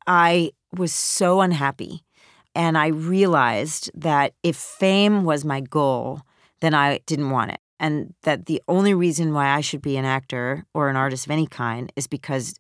I 0.06 0.52
was 0.76 0.94
so 0.94 1.42
unhappy 1.42 2.05
and 2.56 2.78
I 2.78 2.88
realized 2.88 3.92
that 3.94 4.34
if 4.42 4.56
fame 4.56 5.24
was 5.24 5.44
my 5.44 5.62
goal, 5.62 6.22
then 6.62 6.74
I 6.74 7.00
didn't 7.06 7.30
want 7.30 7.52
it. 7.52 7.60
And 7.80 8.14
that 8.24 8.46
the 8.46 8.62
only 8.68 8.94
reason 8.94 9.34
why 9.34 9.50
I 9.50 9.62
should 9.62 9.82
be 9.82 9.98
an 9.98 10.06
actor 10.06 10.66
or 10.74 10.90
an 10.90 10.96
artist 10.96 11.26
of 11.26 11.32
any 11.32 11.46
kind 11.46 11.92
is 11.96 12.08
because 12.08 12.56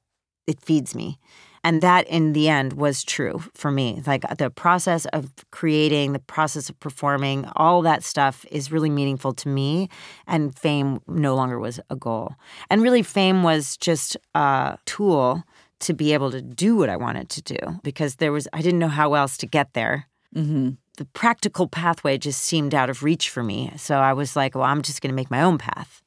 it 0.46 0.60
feeds 0.62 0.94
me. 0.94 1.18
And 1.64 1.82
that 1.82 2.08
in 2.08 2.34
the 2.34 2.48
end 2.48 2.74
was 2.74 3.04
true 3.04 3.42
for 3.56 3.72
me. 3.72 4.04
Like 4.06 4.24
uh, 4.30 4.36
the 4.36 4.52
process 4.52 5.06
of 5.08 5.34
creating, 5.50 6.14
the 6.14 6.20
process 6.20 6.70
of 6.70 6.80
performing, 6.80 7.50
all 7.56 7.82
that 7.82 8.04
stuff 8.04 8.46
is 8.52 8.72
really 8.72 8.92
meaningful 8.92 9.34
to 9.34 9.50
me. 9.50 9.90
And 10.28 10.56
fame 10.56 11.00
no 11.08 11.34
longer 11.34 11.58
was 11.58 11.80
a 11.90 11.96
goal. 11.96 12.36
And 12.70 12.84
really, 12.84 13.02
fame 13.02 13.42
was 13.42 13.78
just 13.78 14.16
a 14.36 14.78
tool 14.86 15.44
to 15.82 15.94
be 15.94 16.14
able 16.14 16.32
to 16.32 16.42
do 16.42 16.76
what 16.76 16.90
I 16.90 16.96
wanted 16.96 17.30
to 17.30 17.42
do 17.42 17.58
because 17.84 18.16
there 18.16 18.32
was 18.32 18.48
I 18.54 18.62
didn't 18.62 18.80
know 18.80 18.88
how 18.88 19.14
else 19.14 19.38
to 19.38 19.48
get 19.48 19.74
there. 19.74 20.08
Mm-hmm. 20.36 20.72
The 20.98 21.06
practical 21.06 21.68
pathway 21.68 22.18
just 22.18 22.42
seemed 22.42 22.74
out 22.74 22.90
of 22.90 23.04
reach 23.04 23.30
for 23.30 23.44
me. 23.44 23.72
So 23.78 23.98
I 23.98 24.14
was 24.14 24.36
like, 24.36 24.56
well, 24.56 24.64
I'm 24.64 24.82
just 24.82 25.02
going 25.02 25.12
to 25.12 25.16
make 25.16 25.32
my 25.32 25.42
own 25.42 25.58
path 25.58 26.02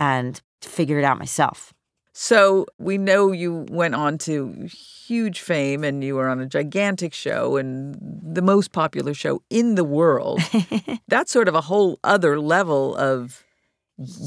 and 0.00 0.40
figure 0.60 0.98
it 0.98 1.04
out 1.04 1.18
myself. 1.18 1.72
So 2.12 2.66
we 2.78 2.96
know 2.96 3.30
you 3.30 3.66
went 3.68 3.94
on 3.94 4.16
to 4.18 4.68
huge 5.06 5.40
fame 5.40 5.84
and 5.84 6.02
you 6.02 6.14
were 6.14 6.28
on 6.28 6.40
a 6.40 6.46
gigantic 6.46 7.12
show 7.12 7.56
and 7.56 7.94
the 8.00 8.40
most 8.40 8.72
popular 8.72 9.12
show 9.12 9.42
in 9.50 9.74
the 9.74 9.84
world. 9.84 10.40
That's 11.08 11.30
sort 11.30 11.46
of 11.46 11.54
a 11.54 11.60
whole 11.60 12.00
other 12.02 12.40
level 12.40 12.96
of 12.96 13.44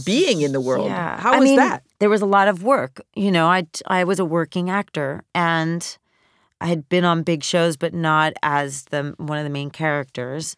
being 0.06 0.42
in 0.42 0.52
the 0.52 0.62
world. 0.62 0.88
Yeah. 0.88 1.20
How 1.20 1.34
I 1.34 1.40
was 1.40 1.48
mean, 1.50 1.58
that? 1.58 1.84
There 2.00 2.10
was 2.10 2.22
a 2.22 2.26
lot 2.26 2.48
of 2.48 2.64
work. 2.64 3.02
You 3.16 3.32
know, 3.32 3.48
I 3.48 3.68
I 3.88 4.04
was 4.04 4.20
a 4.20 4.26
working 4.26 4.70
actor 4.70 5.24
and 5.36 5.98
I 6.62 6.68
had 6.68 6.90
been 6.90 7.06
on 7.06 7.24
big 7.24 7.44
shows 7.44 7.78
but 7.78 7.94
not 7.94 8.34
as 8.42 8.86
the 8.86 9.14
one 9.18 9.38
of 9.38 9.44
the 9.44 9.50
main 9.50 9.70
characters. 9.70 10.56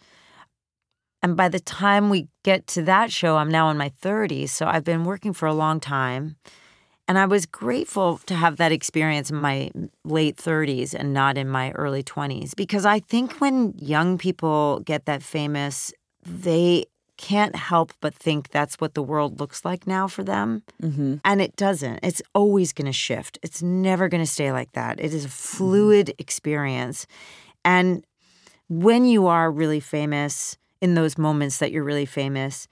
And 1.24 1.38
by 1.38 1.50
the 1.50 1.60
time 1.60 2.10
we 2.10 2.28
get 2.44 2.66
to 2.68 2.82
that 2.84 3.12
show, 3.12 3.38
I'm 3.38 3.50
now 3.50 3.70
in 3.70 3.78
my 3.78 3.90
30s, 4.02 4.50
so 4.50 4.66
I've 4.66 4.84
been 4.84 5.04
working 5.04 5.34
for 5.34 5.48
a 5.48 5.54
long 5.54 5.80
time. 5.80 6.36
And 7.08 7.20
I 7.20 7.26
was 7.26 7.46
grateful 7.46 8.18
to 8.26 8.34
have 8.34 8.58
that 8.58 8.72
experience 8.72 9.30
in 9.30 9.36
my 9.36 9.70
late 10.06 10.38
30s 10.38 10.96
and 10.96 11.14
not 11.14 11.38
in 11.38 11.50
my 11.50 11.72
early 11.72 12.04
20s 12.04 12.56
because 12.56 12.86
I 12.86 13.00
think 13.00 13.42
when 13.42 13.74
young 13.78 14.18
people 14.18 14.80
get 14.80 15.06
that 15.06 15.22
famous, 15.22 15.94
they 16.26 16.86
can't 17.22 17.56
help 17.56 17.94
but 18.02 18.16
think 18.16 18.50
that's 18.50 18.76
what 18.82 18.96
the 18.96 19.04
world 19.04 19.40
looks 19.40 19.64
like 19.64 19.86
now 19.86 20.08
for 20.08 20.24
them. 20.24 20.64
Mm-hmm. 20.82 21.18
And 21.24 21.42
it 21.42 21.56
doesn't. 21.56 22.00
It's 22.02 22.22
always 22.34 22.74
going 22.74 22.88
to 22.88 22.94
shift. 22.94 23.38
It's 23.44 23.62
never 23.62 24.10
going 24.10 24.24
to 24.24 24.30
stay 24.30 24.52
like 24.52 24.72
that. 24.72 25.00
It 25.00 25.14
is 25.14 25.26
a 25.26 25.30
fluid 25.30 26.08
mm-hmm. 26.08 26.22
experience. 26.22 27.06
And 27.64 28.04
when 28.70 29.06
you 29.06 29.28
are 29.28 29.52
really 29.52 29.80
famous, 29.80 30.58
in 30.82 30.96
those 30.96 31.18
moments 31.18 31.60
that 31.60 31.72
you're 31.72 31.84
really 31.84 32.08
famous, 32.08 32.68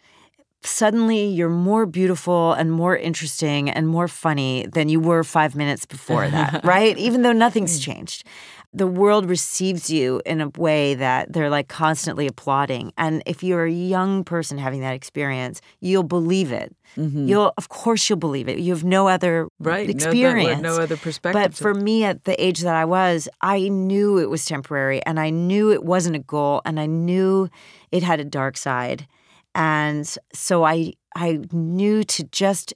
suddenly 0.62 1.26
you're 1.26 1.50
more 1.50 1.86
beautiful 1.86 2.54
and 2.54 2.72
more 2.72 2.98
interesting 2.98 3.70
and 3.70 3.88
more 3.88 4.08
funny 4.08 4.66
than 4.66 4.90
you 4.90 5.00
were 5.00 5.24
five 5.24 5.56
minutes 5.56 5.86
before 5.86 6.28
that, 6.28 6.62
right? 6.66 6.98
Even 6.98 7.22
though 7.22 7.32
nothing's 7.32 7.80
mm. 7.80 7.84
changed 7.84 8.26
the 8.72 8.86
world 8.86 9.28
receives 9.28 9.90
you 9.90 10.22
in 10.26 10.42
a 10.42 10.50
way 10.50 10.94
that 10.94 11.34
they're 11.34 11.50
like 11.50 11.68
constantly 11.68 12.28
applauding. 12.28 12.92
And 12.98 13.24
if 13.26 13.42
you're 13.42 13.66
a 13.66 13.72
young 13.72 14.24
person 14.24 14.60
having 14.60 14.82
that 14.82 14.94
experience, 14.94 15.60
you'll 15.80 16.04
believe 16.04 16.52
it. 16.52 16.76
Mm-hmm. 16.96 17.28
You'll, 17.28 17.52
of 17.58 17.70
course, 17.70 18.08
you'll 18.10 18.20
believe 18.20 18.48
it. 18.48 18.60
You 18.60 18.74
have 18.74 18.84
no 18.84 19.08
other 19.08 19.48
right, 19.60 19.90
experience, 19.90 20.62
no, 20.62 20.76
no 20.76 20.84
other 20.84 20.98
perspective. 20.98 21.42
But 21.42 21.56
for 21.56 21.74
me, 21.74 22.04
at 22.04 22.26
the 22.26 22.42
age 22.44 22.60
that 22.62 22.76
I 22.76 22.86
was, 22.86 23.28
I 23.42 23.70
knew 23.70 24.20
it 24.20 24.30
was 24.30 24.46
temporary, 24.46 25.04
and 25.04 25.20
I 25.20 25.32
knew 25.32 25.72
it 25.72 25.84
wasn't 25.84 26.16
a 26.16 26.20
goal, 26.20 26.62
and 26.64 26.80
I 26.80 26.86
knew 26.86 27.50
it 27.92 28.04
had 28.04 28.20
a 28.20 28.26
dark 28.26 28.56
side, 28.58 29.08
and 29.56 30.08
so 30.34 30.64
I 30.64 30.94
I 31.16 31.40
knew 31.52 32.04
to 32.04 32.24
just 32.26 32.74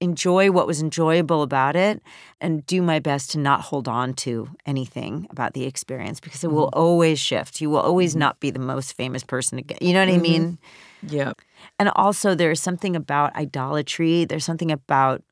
enjoy 0.00 0.50
what 0.50 0.66
was 0.66 0.80
enjoyable 0.80 1.42
about 1.42 1.76
it 1.76 2.02
and 2.40 2.64
do 2.66 2.80
my 2.80 2.98
best 2.98 3.30
to 3.32 3.38
not 3.38 3.60
hold 3.60 3.86
on 3.86 4.14
to 4.14 4.48
anything 4.64 5.26
about 5.30 5.52
the 5.52 5.64
experience 5.64 6.20
because 6.20 6.42
it 6.42 6.46
mm-hmm. 6.46 6.56
will 6.56 6.70
always 6.72 7.18
shift. 7.18 7.60
You 7.60 7.70
will 7.70 7.80
always 7.80 8.12
mm-hmm. 8.12 8.20
not 8.20 8.40
be 8.40 8.50
the 8.50 8.58
most 8.58 8.94
famous 8.94 9.22
person 9.22 9.58
again. 9.58 9.78
You 9.80 9.92
know 9.92 10.00
what 10.00 10.08
mm-hmm. 10.08 10.18
I 10.18 10.22
mean? 10.22 10.58
Yeah. 11.06 11.32
And 11.78 11.90
also, 11.96 12.34
there's 12.34 12.60
something 12.60 12.96
about 12.96 13.34
idolatry. 13.36 14.24
There's 14.24 14.44
something 14.44 14.72
about 14.72 15.22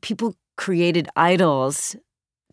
people 0.00 0.34
created 0.56 1.08
idols 1.16 1.96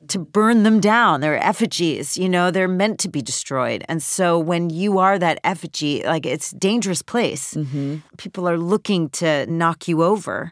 to 0.07 0.19
burn 0.19 0.63
them 0.63 0.79
down. 0.79 1.21
They're 1.21 1.37
effigies, 1.37 2.17
you 2.17 2.27
know, 2.27 2.49
they're 2.51 2.67
meant 2.67 2.99
to 3.01 3.09
be 3.09 3.21
destroyed. 3.21 3.83
And 3.87 4.01
so 4.01 4.39
when 4.39 4.69
you 4.69 4.97
are 4.97 5.19
that 5.19 5.39
effigy, 5.43 6.03
like 6.03 6.25
it's 6.25 6.51
a 6.51 6.57
dangerous 6.57 7.01
place. 7.01 7.53
Mm-hmm. 7.53 7.97
People 8.17 8.49
are 8.49 8.57
looking 8.57 9.09
to 9.09 9.45
knock 9.45 9.87
you 9.87 10.03
over. 10.03 10.51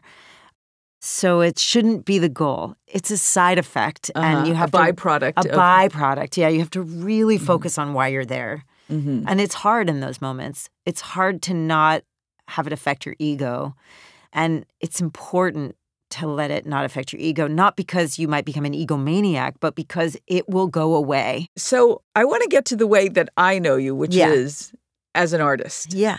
So 1.00 1.40
it 1.40 1.58
shouldn't 1.58 2.04
be 2.04 2.18
the 2.18 2.28
goal. 2.28 2.76
It's 2.86 3.10
a 3.10 3.16
side 3.16 3.58
effect, 3.58 4.10
uh-huh. 4.14 4.26
and 4.26 4.46
you 4.46 4.54
have 4.54 4.74
a 4.74 4.78
byproduct. 4.78 5.32
A 5.36 5.50
of... 5.50 5.56
byproduct. 5.56 6.36
Yeah, 6.36 6.48
you 6.48 6.58
have 6.60 6.70
to 6.70 6.82
really 6.82 7.36
mm-hmm. 7.36 7.46
focus 7.46 7.78
on 7.78 7.94
why 7.94 8.08
you're 8.08 8.26
there, 8.26 8.64
mm-hmm. 8.90 9.24
and 9.26 9.40
it's 9.40 9.54
hard 9.54 9.88
in 9.88 10.00
those 10.00 10.20
moments. 10.20 10.68
It's 10.84 11.00
hard 11.00 11.40
to 11.42 11.54
not 11.54 12.02
have 12.48 12.66
it 12.66 12.72
affect 12.72 13.06
your 13.06 13.16
ego, 13.18 13.74
and 14.32 14.66
it's 14.80 15.00
important 15.00 15.74
to 16.10 16.26
let 16.26 16.50
it 16.50 16.66
not 16.66 16.84
affect 16.84 17.12
your 17.12 17.20
ego, 17.20 17.46
not 17.46 17.76
because 17.76 18.18
you 18.18 18.28
might 18.28 18.44
become 18.44 18.64
an 18.64 18.74
egomaniac, 18.74 19.54
but 19.60 19.74
because 19.74 20.16
it 20.26 20.48
will 20.48 20.66
go 20.66 20.94
away. 20.94 21.46
So 21.56 22.02
I 22.14 22.24
want 22.24 22.42
to 22.42 22.48
get 22.48 22.64
to 22.66 22.76
the 22.76 22.86
way 22.86 23.08
that 23.08 23.28
I 23.36 23.58
know 23.58 23.76
you, 23.76 23.94
which 23.94 24.14
yeah. 24.14 24.30
is 24.30 24.72
as 25.14 25.32
an 25.32 25.40
artist. 25.40 25.94
Yeah. 25.94 26.18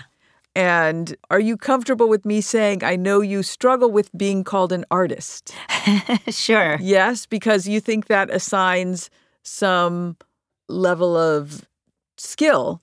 And 0.56 1.16
are 1.30 1.40
you 1.40 1.56
comfortable 1.56 2.10
with 2.10 2.26
me 2.26 2.42
saying 2.42 2.84
I 2.84 2.96
know 2.96 3.22
you 3.22 3.42
struggle 3.42 3.90
with 3.90 4.16
being 4.18 4.44
called 4.44 4.72
an 4.72 4.86
artist? 4.92 5.56
sure. 6.30 6.78
Yes, 6.82 7.26
because 7.26 7.68
you 7.68 7.80
think 7.80 8.08
that 8.08 8.30
assigns 8.30 9.10
some 9.44 10.18
level 10.68 11.16
of 11.16 11.66
skill 12.18 12.82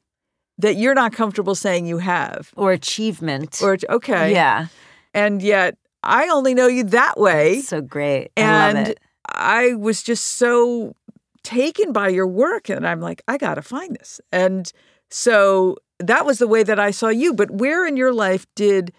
that 0.59 0.75
you're 0.75 0.95
not 0.95 1.13
comfortable 1.13 1.55
saying 1.55 1.87
you 1.87 1.99
have 1.99 2.53
or 2.57 2.73
achievement. 2.73 3.61
Or 3.63 3.77
okay. 3.89 4.33
Yeah. 4.33 4.67
And 5.15 5.43
yet 5.43 5.77
I 6.03 6.29
only 6.29 6.55
know 6.55 6.67
you 6.67 6.85
that 6.85 7.19
way. 7.19 7.61
So 7.61 7.81
great. 7.81 8.31
I 8.37 8.41
and 8.41 8.95
I 9.27 9.75
was 9.75 10.03
just 10.03 10.39
so 10.39 10.97
taken 11.43 11.93
by 11.93 12.09
your 12.09 12.27
work 12.27 12.69
and 12.69 12.87
I'm 12.87 13.01
like 13.01 13.23
I 13.29 13.37
got 13.37 13.55
to 13.55 13.63
find 13.63 13.95
this. 13.97 14.21
And 14.33 14.71
so 15.11 15.77
that 15.99 16.27
was 16.27 16.39
the 16.39 16.49
way 16.49 16.63
that 16.63 16.79
I 16.79 16.91
saw 16.91 17.09
you. 17.09 17.35
But 17.35 17.51
where 17.51 17.87
in 17.87 17.97
your 17.97 18.13
life 18.13 18.47
did 18.55 18.93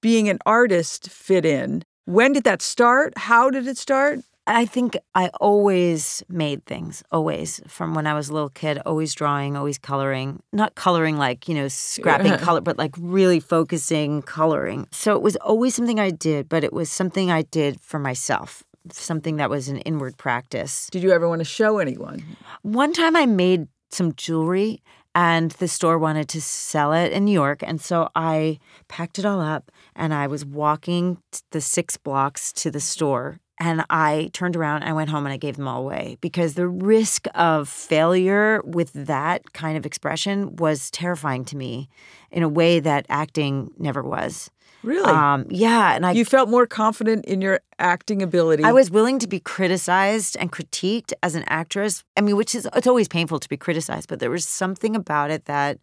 being 0.00 0.28
an 0.28 0.38
artist 0.46 1.10
fit 1.10 1.44
in? 1.44 1.82
When 2.04 2.32
did 2.32 2.44
that 2.44 2.62
start? 2.62 3.16
How 3.16 3.50
did 3.50 3.66
it 3.66 3.76
start? 3.76 4.20
I 4.48 4.64
think 4.64 4.96
I 5.12 5.28
always 5.40 6.22
made 6.28 6.64
things, 6.66 7.02
always, 7.10 7.60
from 7.66 7.94
when 7.94 8.06
I 8.06 8.14
was 8.14 8.28
a 8.28 8.32
little 8.32 8.50
kid, 8.50 8.80
always 8.86 9.12
drawing, 9.12 9.56
always 9.56 9.76
coloring. 9.76 10.40
Not 10.52 10.76
coloring 10.76 11.16
like, 11.18 11.48
you 11.48 11.54
know, 11.56 11.66
scrapping 11.66 12.36
color, 12.38 12.60
but 12.60 12.78
like 12.78 12.94
really 12.96 13.40
focusing 13.40 14.22
coloring. 14.22 14.86
So 14.92 15.16
it 15.16 15.22
was 15.22 15.34
always 15.36 15.74
something 15.74 15.98
I 15.98 16.10
did, 16.10 16.48
but 16.48 16.62
it 16.62 16.72
was 16.72 16.88
something 16.90 17.28
I 17.28 17.42
did 17.42 17.80
for 17.80 17.98
myself, 17.98 18.62
something 18.92 19.34
that 19.36 19.50
was 19.50 19.68
an 19.68 19.78
inward 19.78 20.16
practice. 20.16 20.88
Did 20.92 21.02
you 21.02 21.10
ever 21.10 21.28
want 21.28 21.40
to 21.40 21.44
show 21.44 21.78
anyone? 21.78 22.22
One 22.62 22.92
time 22.92 23.16
I 23.16 23.26
made 23.26 23.66
some 23.90 24.14
jewelry 24.14 24.80
and 25.16 25.52
the 25.52 25.66
store 25.66 25.98
wanted 25.98 26.28
to 26.28 26.42
sell 26.42 26.92
it 26.92 27.10
in 27.10 27.24
New 27.24 27.32
York. 27.32 27.62
And 27.62 27.80
so 27.80 28.10
I 28.14 28.58
packed 28.86 29.18
it 29.18 29.24
all 29.24 29.40
up 29.40 29.72
and 29.96 30.12
I 30.12 30.26
was 30.26 30.44
walking 30.44 31.16
the 31.52 31.62
six 31.62 31.96
blocks 31.96 32.52
to 32.52 32.70
the 32.70 32.80
store. 32.80 33.40
And 33.58 33.84
I 33.88 34.30
turned 34.32 34.54
around, 34.54 34.82
I 34.82 34.92
went 34.92 35.08
home 35.08 35.24
and 35.24 35.32
I 35.32 35.38
gave 35.38 35.56
them 35.56 35.66
all 35.66 35.80
away 35.80 36.18
because 36.20 36.54
the 36.54 36.68
risk 36.68 37.26
of 37.34 37.68
failure 37.68 38.60
with 38.64 38.92
that 38.92 39.54
kind 39.54 39.78
of 39.78 39.86
expression 39.86 40.56
was 40.56 40.90
terrifying 40.90 41.44
to 41.46 41.56
me 41.56 41.88
in 42.30 42.42
a 42.42 42.48
way 42.48 42.80
that 42.80 43.06
acting 43.08 43.70
never 43.78 44.02
was. 44.02 44.50
Really? 44.82 45.10
Um, 45.10 45.46
yeah. 45.48 45.96
And 45.96 46.06
I 46.06 46.12
you 46.12 46.24
felt 46.24 46.48
more 46.48 46.66
confident 46.66 47.24
in 47.24 47.40
your 47.40 47.60
acting 47.78 48.22
ability. 48.22 48.62
I 48.62 48.72
was 48.72 48.90
willing 48.90 49.18
to 49.20 49.26
be 49.26 49.40
criticized 49.40 50.36
and 50.38 50.52
critiqued 50.52 51.12
as 51.22 51.34
an 51.34 51.44
actress. 51.48 52.04
I 52.16 52.20
mean, 52.20 52.36
which 52.36 52.54
is 52.54 52.68
it's 52.74 52.86
always 52.86 53.08
painful 53.08 53.40
to 53.40 53.48
be 53.48 53.56
criticized, 53.56 54.08
but 54.08 54.20
there 54.20 54.30
was 54.30 54.46
something 54.46 54.94
about 54.94 55.30
it 55.30 55.46
that 55.46 55.78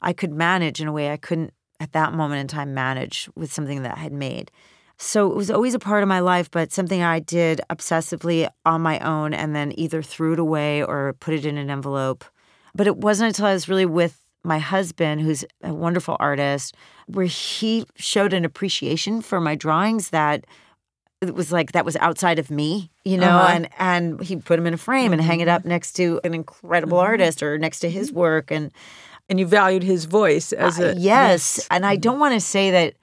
I 0.00 0.12
could 0.12 0.32
manage 0.32 0.80
in 0.80 0.88
a 0.88 0.92
way 0.92 1.10
I 1.10 1.16
couldn't 1.16 1.52
at 1.80 1.92
that 1.92 2.14
moment 2.14 2.40
in 2.40 2.48
time 2.48 2.72
manage 2.72 3.28
with 3.34 3.52
something 3.52 3.82
that 3.82 3.96
I 3.96 4.00
had 4.00 4.12
made. 4.12 4.50
So 4.98 5.30
it 5.30 5.36
was 5.36 5.50
always 5.50 5.74
a 5.74 5.78
part 5.78 6.02
of 6.02 6.08
my 6.08 6.20
life, 6.20 6.50
but 6.50 6.72
something 6.72 7.02
I 7.02 7.18
did 7.20 7.60
obsessively 7.68 8.48
on 8.64 8.80
my 8.80 8.98
own 9.00 9.34
and 9.34 9.54
then 9.54 9.72
either 9.78 10.02
threw 10.02 10.32
it 10.32 10.38
away 10.38 10.82
or 10.82 11.14
put 11.20 11.34
it 11.34 11.44
in 11.44 11.58
an 11.58 11.70
envelope. 11.70 12.24
But 12.74 12.86
it 12.86 12.96
wasn't 12.96 13.28
until 13.28 13.46
I 13.46 13.52
was 13.52 13.68
really 13.68 13.86
with 13.86 14.18
my 14.42 14.58
husband, 14.58 15.20
who's 15.20 15.44
a 15.62 15.74
wonderful 15.74 16.16
artist, 16.20 16.74
where 17.06 17.26
he 17.26 17.84
showed 17.96 18.32
an 18.32 18.44
appreciation 18.44 19.20
for 19.20 19.40
my 19.40 19.54
drawings 19.54 20.10
that 20.10 20.46
it 21.20 21.34
was 21.34 21.50
like 21.50 21.72
that 21.72 21.84
was 21.84 21.96
outside 21.96 22.38
of 22.38 22.50
me, 22.50 22.90
you 23.04 23.16
know, 23.16 23.26
Uh-huh. 23.38 23.52
and 23.52 23.68
and 23.78 24.20
he 24.22 24.36
put 24.36 24.56
them 24.56 24.66
in 24.66 24.74
a 24.74 24.78
frame 24.78 25.12
and 25.12 25.20
hang 25.20 25.40
it 25.40 25.48
up 25.48 25.64
next 25.64 25.92
to 25.94 26.20
an 26.24 26.32
incredible 26.34 26.98
artist 26.98 27.42
or 27.42 27.58
next 27.58 27.80
to 27.80 27.90
his 27.90 28.12
work 28.12 28.50
and 28.50 28.70
and 29.28 29.40
you 29.40 29.46
valued 29.46 29.82
his 29.82 30.04
voice 30.04 30.52
as 30.52 30.78
a 30.78 30.90
uh, 30.90 30.94
yes. 30.96 31.66
And 31.70 31.84
I 31.84 31.96
don't 31.96 32.20
want 32.20 32.34
to 32.34 32.40
say 32.40 32.70
that 32.70 32.94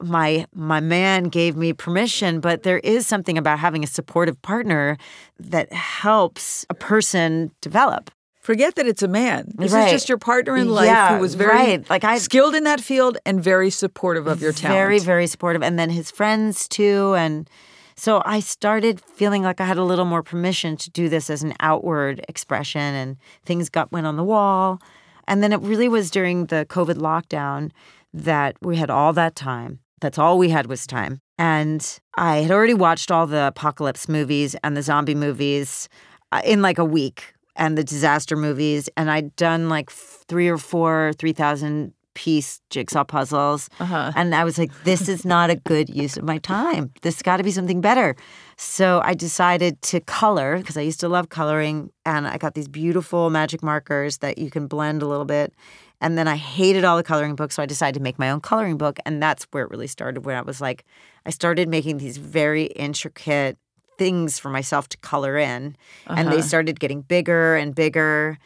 my 0.00 0.46
my 0.54 0.80
man 0.80 1.24
gave 1.24 1.56
me 1.56 1.72
permission, 1.72 2.40
but 2.40 2.62
there 2.62 2.78
is 2.78 3.06
something 3.06 3.36
about 3.38 3.58
having 3.58 3.82
a 3.82 3.86
supportive 3.86 4.40
partner 4.42 4.96
that 5.38 5.72
helps 5.72 6.64
a 6.70 6.74
person 6.74 7.50
develop. 7.60 8.10
Forget 8.40 8.76
that 8.76 8.86
it's 8.86 9.02
a 9.02 9.08
man. 9.08 9.52
This 9.56 9.72
Right. 9.72 9.86
is 9.86 9.92
just 9.92 10.08
your 10.08 10.16
partner 10.16 10.56
in 10.56 10.70
life 10.70 10.86
Yeah, 10.86 11.16
who 11.16 11.20
was 11.20 11.34
very 11.34 11.50
right. 11.54 11.90
Like, 11.90 12.02
I- 12.04 12.16
skilled 12.18 12.54
in 12.54 12.64
that 12.64 12.80
field 12.80 13.18
and 13.26 13.42
very 13.42 13.68
supportive 13.68 14.26
of 14.26 14.40
your 14.40 14.52
talent. 14.52 14.78
Very, 14.78 14.98
very 15.00 15.26
supportive. 15.26 15.62
And 15.62 15.78
then 15.78 15.90
his 15.90 16.10
friends 16.10 16.66
too. 16.66 17.14
And 17.18 17.50
so 17.94 18.22
I 18.24 18.40
started 18.40 19.02
feeling 19.02 19.42
like 19.42 19.60
I 19.60 19.66
had 19.66 19.76
a 19.76 19.84
little 19.84 20.06
more 20.06 20.22
permission 20.22 20.76
to 20.78 20.90
do 20.90 21.10
this 21.10 21.28
as 21.28 21.42
an 21.42 21.52
outward 21.60 22.24
expression 22.26 22.80
and 22.94 23.16
things 23.44 23.68
got 23.68 23.92
went 23.92 24.06
on 24.06 24.16
the 24.16 24.24
wall. 24.24 24.80
And 25.26 25.42
then 25.42 25.52
it 25.52 25.60
really 25.60 25.88
was 25.88 26.10
during 26.10 26.46
the 26.46 26.64
COVID 26.70 26.94
lockdown 26.96 27.70
that 28.14 28.56
we 28.62 28.76
had 28.78 28.88
all 28.88 29.12
that 29.12 29.34
time. 29.34 29.80
That's 30.00 30.18
all 30.18 30.38
we 30.38 30.48
had 30.48 30.66
was 30.66 30.86
time. 30.86 31.20
And 31.38 31.98
I 32.16 32.38
had 32.38 32.50
already 32.50 32.74
watched 32.74 33.10
all 33.10 33.26
the 33.26 33.48
apocalypse 33.48 34.08
movies 34.08 34.56
and 34.62 34.76
the 34.76 34.82
zombie 34.82 35.14
movies 35.14 35.88
uh, 36.32 36.42
in 36.44 36.62
like 36.62 36.78
a 36.78 36.84
week 36.84 37.34
and 37.56 37.76
the 37.76 37.84
disaster 37.84 38.36
movies. 38.36 38.88
And 38.96 39.10
I'd 39.10 39.34
done 39.36 39.68
like 39.68 39.90
three 39.90 40.48
or 40.48 40.58
four 40.58 41.12
3,000 41.18 41.92
piece 42.18 42.60
jigsaw 42.70 43.04
puzzles. 43.04 43.70
Uh-huh. 43.78 44.10
And 44.16 44.34
I 44.34 44.42
was 44.42 44.58
like, 44.58 44.72
this 44.82 45.08
is 45.08 45.24
not 45.24 45.50
a 45.50 45.54
good 45.54 45.88
use 45.88 46.16
of 46.16 46.24
my 46.24 46.38
time. 46.38 46.90
This 47.02 47.14
has 47.14 47.22
got 47.22 47.36
to 47.36 47.44
be 47.44 47.52
something 47.52 47.80
better. 47.80 48.16
So 48.56 49.00
I 49.04 49.14
decided 49.14 49.80
to 49.82 50.00
color 50.00 50.58
because 50.58 50.76
I 50.76 50.80
used 50.80 50.98
to 51.00 51.08
love 51.08 51.28
coloring. 51.28 51.90
And 52.04 52.26
I 52.26 52.36
got 52.36 52.54
these 52.54 52.66
beautiful 52.66 53.30
magic 53.30 53.62
markers 53.62 54.18
that 54.18 54.36
you 54.36 54.50
can 54.50 54.66
blend 54.66 55.00
a 55.00 55.06
little 55.06 55.26
bit. 55.26 55.54
And 56.00 56.16
then 56.16 56.28
I 56.28 56.36
hated 56.36 56.84
all 56.84 56.96
the 56.96 57.02
coloring 57.02 57.34
books. 57.34 57.56
So 57.56 57.62
I 57.62 57.66
decided 57.66 57.98
to 57.98 58.02
make 58.02 58.18
my 58.18 58.30
own 58.30 58.40
coloring 58.40 58.78
book. 58.78 58.98
And 59.04 59.22
that's 59.22 59.46
where 59.50 59.64
it 59.64 59.70
really 59.70 59.86
started, 59.86 60.24
where 60.24 60.36
I 60.36 60.42
was 60.42 60.60
like, 60.60 60.84
I 61.26 61.30
started 61.30 61.68
making 61.68 61.98
these 61.98 62.16
very 62.16 62.64
intricate 62.64 63.58
things 63.98 64.38
for 64.38 64.48
myself 64.48 64.88
to 64.90 64.96
color 64.98 65.36
in. 65.36 65.76
And 66.06 66.28
they 66.28 66.38
uh-huh. 66.38 66.42
started 66.42 66.80
getting 66.80 67.02
bigger 67.02 67.56
and 67.56 67.74
bigger. 67.74 68.38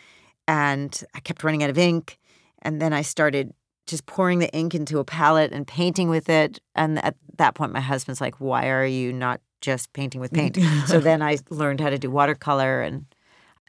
And 0.49 0.99
I 1.15 1.21
kept 1.21 1.45
running 1.45 1.63
out 1.63 1.71
of 1.71 1.79
ink. 1.79 2.19
And 2.63 2.81
then 2.81 2.93
I 2.93 3.03
started 3.03 3.53
just 3.87 4.07
pouring 4.07 4.39
the 4.39 4.51
ink 4.53 4.75
into 4.75 4.99
a 4.99 5.05
palette 5.05 5.53
and 5.53 5.67
painting 5.67 6.09
with 6.09 6.29
it. 6.29 6.59
And 6.75 7.05
at 7.05 7.17
that 7.37 7.55
point, 7.55 7.73
my 7.73 7.81
husband's 7.81 8.21
like, 8.21 8.37
Why 8.37 8.69
are 8.69 8.87
you 8.87 9.13
not 9.13 9.41
just 9.61 9.93
painting 9.93 10.21
with 10.21 10.33
paint? 10.33 10.59
so 10.87 11.01
then 11.01 11.23
I 11.23 11.39
learned 11.51 11.81
how 11.81 11.91
to 11.91 11.99
do 11.99 12.11
watercolor 12.11 12.81
and 12.81 13.05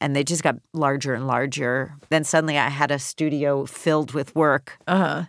and 0.04 0.18
they 0.18 0.24
just 0.24 0.44
got 0.44 0.58
larger 0.74 1.13
and 1.13 1.26
larger. 1.26 1.96
Then 2.10 2.26
suddenly 2.26 2.58
I 2.58 2.68
had 2.68 2.92
a 2.92 3.00
studio 3.00 3.66
filled 3.66 4.13
with 4.13 4.36
work. 4.36 4.78
Uh-huh. 4.86 5.24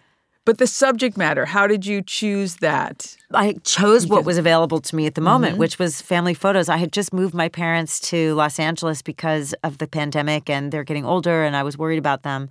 But 0.45 0.59
the 0.59 0.67
subject 0.67 1.17
matter, 1.17 1.47
how 1.47 1.69
did 1.69 1.87
you 1.87 2.03
choose 2.03 2.57
that? 2.57 3.17
I 3.33 3.55
chose 3.65 4.07
what 4.07 4.25
was 4.27 4.37
available 4.37 4.81
to 4.81 4.97
me 4.97 5.07
at 5.07 5.15
the 5.15 5.23
moment, 5.23 5.57
which 5.57 5.79
was 5.79 6.03
family 6.03 6.35
photos. 6.35 6.69
I 6.69 6.77
had 6.77 6.93
just 6.93 7.15
moved 7.15 7.35
my 7.35 7.49
parents 7.49 7.99
to 8.11 8.35
Los 8.35 8.59
Angeles 8.59 9.01
because 9.01 9.55
of 9.63 9.79
the 9.79 9.87
pandemic 9.87 10.51
and 10.51 10.71
they're 10.71 10.85
getting 10.85 11.07
older 11.07 11.45
and 11.45 11.57
I 11.57 11.63
was 11.63 11.79
worried 11.79 11.99
about 11.99 12.25
them. 12.25 12.51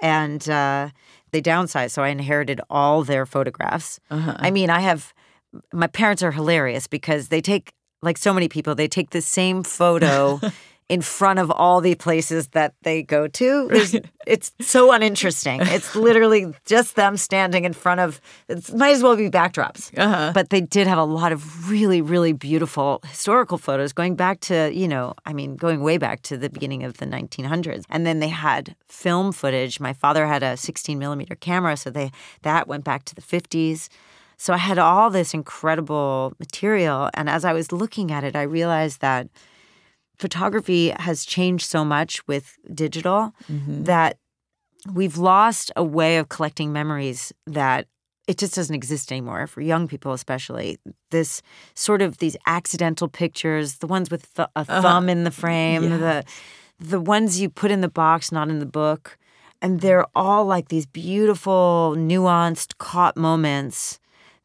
And 0.00 0.46
uh, 0.50 0.90
they 1.30 1.40
downsized, 1.40 1.92
so 1.92 2.02
I 2.02 2.08
inherited 2.08 2.60
all 2.68 3.04
their 3.04 3.24
photographs. 3.24 4.00
Uh-huh. 4.10 4.34
I 4.38 4.50
mean, 4.50 4.68
I 4.68 4.80
have 4.80 5.14
my 5.72 5.86
parents 5.86 6.22
are 6.22 6.32
hilarious 6.32 6.86
because 6.86 7.28
they 7.28 7.40
take 7.40 7.72
like 8.02 8.18
so 8.18 8.34
many 8.34 8.48
people, 8.48 8.74
they 8.74 8.88
take 8.88 9.10
the 9.10 9.22
same 9.22 9.62
photo 9.62 10.40
in 10.90 11.00
front 11.00 11.38
of 11.38 11.52
all 11.52 11.80
the 11.80 11.94
places 11.94 12.48
that 12.48 12.74
they 12.82 13.02
go 13.02 13.28
to. 13.28 13.70
It's 14.26 14.52
so 14.60 14.92
uninteresting. 14.92 15.60
It's 15.62 15.96
literally 15.96 16.52
just 16.66 16.94
them 16.94 17.16
standing 17.16 17.64
in 17.64 17.72
front 17.72 18.00
of. 18.00 18.20
It 18.48 18.72
might 18.74 18.90
as 18.90 19.02
well 19.02 19.16
be 19.16 19.30
backdrops. 19.30 19.96
Uh-huh. 19.96 20.32
But 20.34 20.50
they 20.50 20.60
did 20.60 20.86
have 20.86 20.98
a 20.98 21.04
lot 21.04 21.32
of 21.32 21.70
really, 21.70 22.02
really 22.02 22.34
beautiful 22.34 23.00
historical 23.06 23.56
photos 23.56 23.94
going 23.94 24.16
back 24.16 24.40
to 24.40 24.70
you 24.74 24.86
know, 24.86 25.14
I 25.24 25.32
mean, 25.32 25.56
going 25.56 25.80
way 25.80 25.96
back 25.96 26.20
to 26.22 26.36
the 26.36 26.50
beginning 26.50 26.84
of 26.84 26.98
the 26.98 27.06
1900s. 27.06 27.84
And 27.88 28.06
then 28.06 28.20
they 28.20 28.28
had 28.28 28.76
film 28.86 29.32
footage. 29.32 29.80
My 29.80 29.94
father 29.94 30.26
had 30.26 30.42
a 30.42 30.56
16 30.56 30.98
millimeter 30.98 31.34
camera, 31.34 31.76
so 31.76 31.88
they 31.88 32.12
that 32.42 32.68
went 32.68 32.84
back 32.84 33.04
to 33.06 33.14
the 33.14 33.22
50s. 33.22 33.88
So 34.36 34.52
I 34.52 34.58
had 34.58 34.78
all 34.78 35.10
this 35.10 35.34
incredible 35.34 36.34
material. 36.38 37.10
And 37.14 37.28
as 37.28 37.44
I 37.44 37.52
was 37.52 37.72
looking 37.72 38.10
at 38.12 38.22
it, 38.22 38.36
I 38.36 38.42
realized 38.42 39.00
that 39.00 39.28
photography 40.20 40.90
has 40.98 41.24
changed 41.24 41.66
so 41.66 41.84
much 41.84 42.26
with 42.28 42.58
digital 42.74 43.32
mm-hmm. 43.50 43.84
that 43.84 44.18
we've 44.92 45.16
lost 45.16 45.72
a 45.76 45.82
way 45.82 46.18
of 46.18 46.28
collecting 46.28 46.72
memories 46.72 47.32
that 47.46 47.86
it 48.28 48.36
just 48.36 48.54
doesn't 48.54 48.74
exist 48.74 49.10
anymore 49.10 49.46
for 49.46 49.62
young 49.62 49.88
people 49.88 50.12
especially. 50.12 50.78
This 51.10 51.40
sort 51.74 52.02
of 52.02 52.18
these 52.18 52.36
accidental 52.46 53.08
pictures 53.08 53.78
the 53.78 53.86
ones 53.86 54.10
with 54.10 54.32
th- 54.34 54.48
a 54.54 54.60
uh-huh. 54.60 54.82
thumb 54.82 55.08
in 55.08 55.24
the 55.24 55.30
frame 55.30 55.88
the 55.88 56.22
the 56.78 57.00
ones 57.00 57.40
you 57.40 57.48
put 57.48 57.70
in 57.70 57.80
the 57.80 57.88
box 57.88 58.30
not 58.30 58.48
in 58.50 58.58
the 58.58 58.66
book 58.66 59.18
and 59.62 59.80
they're 59.80 60.06
all 60.14 60.44
like 60.44 60.68
these 60.68 60.86
beautiful 60.86 61.94
nuanced 61.96 62.76
caught 62.78 63.16
moments 63.16 63.98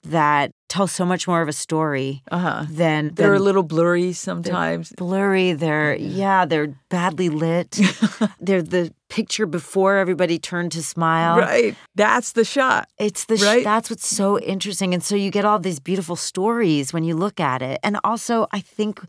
that 0.03 0.51
tell 0.67 0.87
so 0.87 1.05
much 1.05 1.27
more 1.27 1.41
of 1.41 1.47
a 1.47 1.53
story 1.53 2.23
Uh-huh. 2.31 2.65
than 2.69 3.11
They're 3.13 3.35
a 3.35 3.39
little 3.39 3.63
blurry 3.63 4.13
sometimes. 4.13 4.91
blurry. 4.97 5.53
They're 5.53 5.95
yeah, 5.95 6.45
they're 6.45 6.73
badly 6.89 7.29
lit. 7.29 7.79
they're 8.39 8.63
the 8.63 8.91
picture 9.09 9.45
before 9.45 9.97
everybody 9.97 10.39
turned 10.39 10.71
to 10.71 10.81
smile. 10.83 11.37
Right. 11.37 11.75
That's 11.95 12.31
the 12.33 12.43
shot. 12.43 12.89
It's 12.97 13.25
the 13.25 13.37
sh- 13.37 13.63
that's 13.63 13.89
what's 13.89 14.07
so 14.07 14.39
interesting, 14.39 14.93
and 14.93 15.03
so 15.03 15.15
you 15.15 15.29
get 15.31 15.45
all 15.45 15.59
these 15.59 15.79
beautiful 15.79 16.15
stories 16.15 16.91
when 16.93 17.03
you 17.03 17.15
look 17.15 17.39
at 17.39 17.61
it. 17.61 17.79
And 17.83 17.97
also, 18.03 18.47
I 18.51 18.59
think, 18.59 18.99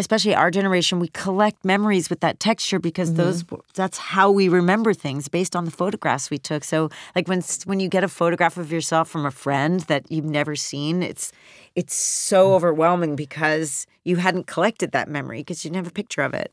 especially 0.00 0.34
our 0.34 0.50
generation, 0.50 0.98
we 0.98 1.08
collect 1.08 1.64
memories 1.64 2.10
with 2.10 2.20
that 2.20 2.40
texture 2.40 2.78
because 2.78 3.10
mm-hmm. 3.10 3.22
those 3.22 3.44
that's 3.74 3.98
how 3.98 4.30
we 4.30 4.48
remember 4.48 4.94
things 4.94 5.28
based 5.28 5.54
on 5.54 5.64
the 5.64 5.70
photographs 5.70 6.30
we 6.30 6.38
took. 6.38 6.64
So, 6.64 6.90
like 7.14 7.28
when 7.28 7.42
when 7.66 7.78
you 7.78 7.88
get 7.88 8.02
a 8.02 8.08
photograph 8.08 8.56
of 8.56 8.72
yourself 8.72 9.08
from 9.08 9.26
a 9.26 9.30
friend 9.30 9.80
that 9.82 10.10
you've 10.10 10.24
never 10.24 10.56
seen, 10.56 11.02
it's 11.02 11.32
it's 11.76 11.94
so 11.94 12.50
mm. 12.50 12.54
overwhelming 12.54 13.14
because 13.14 13.86
you 14.04 14.16
hadn't 14.16 14.46
collected 14.46 14.92
that 14.92 15.08
memory 15.08 15.40
because 15.40 15.64
you 15.64 15.70
didn't 15.70 15.84
have 15.84 15.92
a 15.92 15.94
picture 15.94 16.22
of 16.22 16.34
it. 16.34 16.52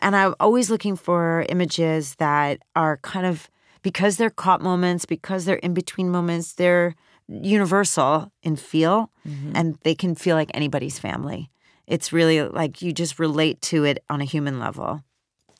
And 0.00 0.14
I'm 0.14 0.34
always 0.38 0.70
looking 0.70 0.96
for 0.96 1.46
images 1.48 2.16
that 2.16 2.60
are 2.76 2.98
kind 2.98 3.26
of 3.26 3.48
because 3.82 4.16
they're 4.16 4.30
caught 4.30 4.60
moments, 4.60 5.06
because 5.06 5.44
they're 5.44 5.56
in 5.56 5.74
between 5.74 6.10
moments, 6.10 6.52
they're 6.52 6.94
universal 7.28 8.30
in 8.42 8.56
feel 8.56 9.10
mm-hmm. 9.26 9.52
and 9.54 9.78
they 9.82 9.94
can 9.94 10.14
feel 10.14 10.36
like 10.36 10.50
anybody's 10.52 10.98
family. 10.98 11.50
It's 11.86 12.12
really 12.12 12.42
like 12.42 12.82
you 12.82 12.92
just 12.92 13.18
relate 13.18 13.60
to 13.62 13.84
it 13.84 14.02
on 14.08 14.20
a 14.20 14.24
human 14.24 14.58
level. 14.58 15.02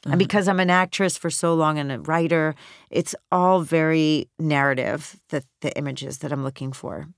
And 0.04 0.12
mm-hmm. 0.12 0.18
because 0.18 0.48
I'm 0.48 0.60
an 0.60 0.70
actress 0.70 1.16
for 1.16 1.30
so 1.30 1.54
long 1.54 1.78
and 1.78 1.90
a 1.90 2.00
writer, 2.00 2.54
it's 2.90 3.14
all 3.32 3.60
very 3.60 4.28
narrative, 4.38 5.18
the, 5.30 5.44
the 5.60 5.76
images 5.76 6.18
that 6.18 6.32
I'm 6.32 6.44
looking 6.44 6.72
for. 6.72 7.08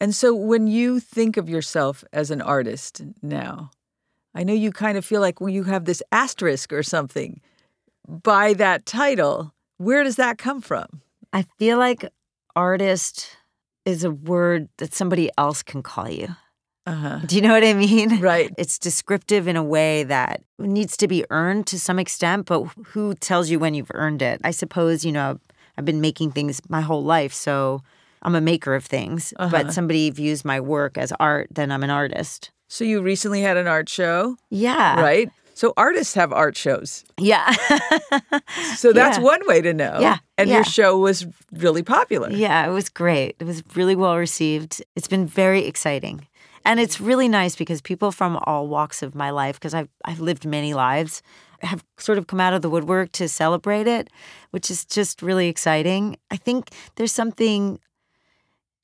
And 0.00 0.14
so 0.14 0.34
when 0.34 0.66
you 0.66 1.00
think 1.00 1.36
of 1.36 1.48
yourself 1.48 2.04
as 2.12 2.30
an 2.30 2.40
artist 2.40 3.02
now, 3.22 3.70
I 4.34 4.44
know 4.44 4.54
you 4.54 4.72
kind 4.72 4.96
of 4.96 5.04
feel 5.04 5.20
like 5.20 5.40
when 5.40 5.52
you 5.52 5.64
have 5.64 5.84
this 5.84 6.02
asterisk 6.12 6.72
or 6.72 6.82
something 6.82 7.40
by 8.06 8.54
that 8.54 8.86
title. 8.86 9.54
Where 9.78 10.02
does 10.04 10.16
that 10.16 10.38
come 10.38 10.60
from? 10.60 11.02
I 11.32 11.44
feel 11.58 11.78
like 11.78 12.04
artist 12.56 13.36
is 13.84 14.04
a 14.04 14.10
word 14.10 14.68
that 14.78 14.94
somebody 14.94 15.30
else 15.38 15.62
can 15.62 15.82
call 15.82 16.08
you. 16.08 16.28
Uh-huh. 16.86 17.18
Do 17.26 17.36
you 17.36 17.42
know 17.42 17.52
what 17.52 17.64
I 17.64 17.74
mean? 17.74 18.20
Right. 18.20 18.52
It's 18.58 18.78
descriptive 18.78 19.46
in 19.48 19.56
a 19.56 19.62
way 19.62 20.02
that 20.04 20.42
needs 20.58 20.96
to 20.98 21.08
be 21.08 21.24
earned 21.30 21.66
to 21.68 21.78
some 21.78 21.98
extent, 21.98 22.46
but 22.46 22.64
who 22.88 23.14
tells 23.14 23.50
you 23.50 23.58
when 23.58 23.74
you've 23.74 23.90
earned 23.94 24.22
it? 24.22 24.40
I 24.44 24.50
suppose, 24.50 25.04
you 25.04 25.12
know, 25.12 25.38
I've 25.76 25.84
been 25.84 26.00
making 26.00 26.32
things 26.32 26.60
my 26.68 26.80
whole 26.80 27.04
life, 27.04 27.32
so 27.32 27.82
I'm 28.22 28.34
a 28.34 28.40
maker 28.40 28.74
of 28.74 28.84
things. 28.84 29.32
Uh-huh. 29.38 29.50
But 29.50 29.72
somebody 29.72 30.10
views 30.10 30.44
my 30.44 30.60
work 30.60 30.98
as 30.98 31.12
art, 31.20 31.48
then 31.50 31.70
I'm 31.70 31.82
an 31.82 31.90
artist. 31.90 32.50
So 32.68 32.84
you 32.84 33.02
recently 33.02 33.40
had 33.42 33.56
an 33.56 33.66
art 33.66 33.88
show, 33.88 34.36
Yeah. 34.50 35.00
right? 35.00 35.30
So 35.54 35.74
artists 35.76 36.14
have 36.14 36.32
art 36.32 36.56
shows. 36.56 37.04
Yeah. 37.18 37.52
So 38.76 38.92
that's 38.94 39.18
Yeah. 39.18 39.24
one 39.24 39.46
way 39.46 39.60
to 39.60 39.72
know. 39.74 39.98
Yeah, 40.00 40.18
And 40.38 40.48
yeah. 40.48 40.56
your 40.56 40.64
show 40.64 40.96
was 40.96 41.26
really 41.52 41.82
popular. 41.82 42.30
Yeah, 42.30 42.66
it 42.66 42.70
was 42.72 42.88
great. 42.88 43.36
It 43.40 43.44
was 43.44 43.62
really 43.74 43.94
well 43.96 44.16
received. 44.16 44.82
It's 44.96 45.08
been 45.08 45.26
very 45.26 45.66
exciting. 45.66 46.26
And 46.64 46.78
it's 46.78 47.00
really 47.00 47.28
nice 47.28 47.56
because 47.56 47.80
people 47.80 48.12
from 48.12 48.38
all 48.44 48.68
walks 48.68 49.02
of 49.02 49.14
my 49.14 49.30
life, 49.30 49.56
because 49.56 49.74
I've, 49.74 49.88
I've 50.04 50.20
lived 50.20 50.44
many 50.44 50.74
lives, 50.74 51.22
have 51.62 51.84
sort 51.98 52.18
of 52.18 52.26
come 52.26 52.40
out 52.40 52.52
of 52.52 52.62
the 52.62 52.70
woodwork 52.70 53.12
to 53.12 53.28
celebrate 53.28 53.86
it, 53.86 54.08
which 54.50 54.70
is 54.70 54.84
just 54.84 55.22
really 55.22 55.48
exciting. 55.48 56.16
I 56.30 56.36
think 56.36 56.70
there's 56.96 57.12
something, 57.12 57.80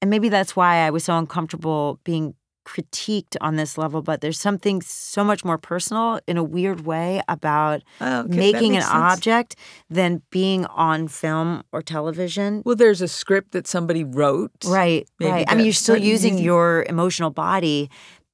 and 0.00 0.10
maybe 0.10 0.28
that's 0.28 0.56
why 0.56 0.86
I 0.86 0.90
was 0.90 1.04
so 1.04 1.16
uncomfortable 1.16 2.00
being 2.04 2.34
critiqued 2.66 3.36
on 3.40 3.54
this 3.56 3.78
level, 3.78 4.02
but 4.02 4.20
there's 4.20 4.38
something 4.40 4.82
so 4.82 5.22
much 5.22 5.44
more 5.44 5.56
personal 5.56 6.18
in 6.26 6.36
a 6.36 6.42
weird 6.42 6.84
way 6.84 7.22
about 7.28 7.82
Oh, 8.00 8.20
okay, 8.22 8.36
making 8.36 8.74
an 8.76 8.82
sense. 8.82 8.92
object 8.94 9.56
than 9.88 10.20
being 10.30 10.66
on 10.66 11.06
film 11.08 11.62
or 11.72 11.80
television. 11.80 12.62
Well, 12.66 12.74
there's 12.76 13.00
a 13.00 13.08
script 13.08 13.52
that 13.52 13.66
somebody 13.68 14.02
wrote. 14.02 14.50
Right, 14.66 15.08
Maybe 15.20 15.30
right. 15.32 15.46
I 15.48 15.54
mean, 15.54 15.64
you're 15.64 15.72
still 15.72 15.96
using 15.96 16.34
using- 16.34 16.44
your 16.44 16.84
emotional 16.88 17.30
body, 17.30 17.88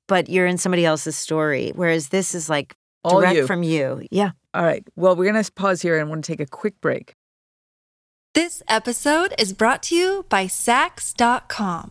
but 0.09 0.29
you're 0.31 0.47
in 0.47 0.57
somebody 0.59 0.85
else's 0.87 1.17
story. 1.17 1.73
Whereas 1.75 2.09
this 2.09 2.35
is 2.35 2.49
like 2.49 2.75
All 3.05 3.21
direct 3.21 3.37
you. 3.37 3.47
from 3.47 3.63
you. 3.63 4.07
Yeah. 4.11 4.31
All 4.55 4.65
right. 4.65 4.83
Well, 4.97 5.15
we're 5.15 5.31
going 5.31 5.43
to 5.45 5.53
pause 5.53 5.83
here 5.83 5.99
and 5.99 6.09
want 6.09 6.25
to 6.25 6.33
take 6.33 6.41
a 6.41 6.47
quick 6.47 6.81
break. 6.81 7.15
This 8.35 8.63
episode 8.67 9.35
is 9.39 9.53
brought 9.53 9.83
to 9.85 9.95
you 9.95 10.25
by 10.31 10.47
Saks.com. 10.47 11.91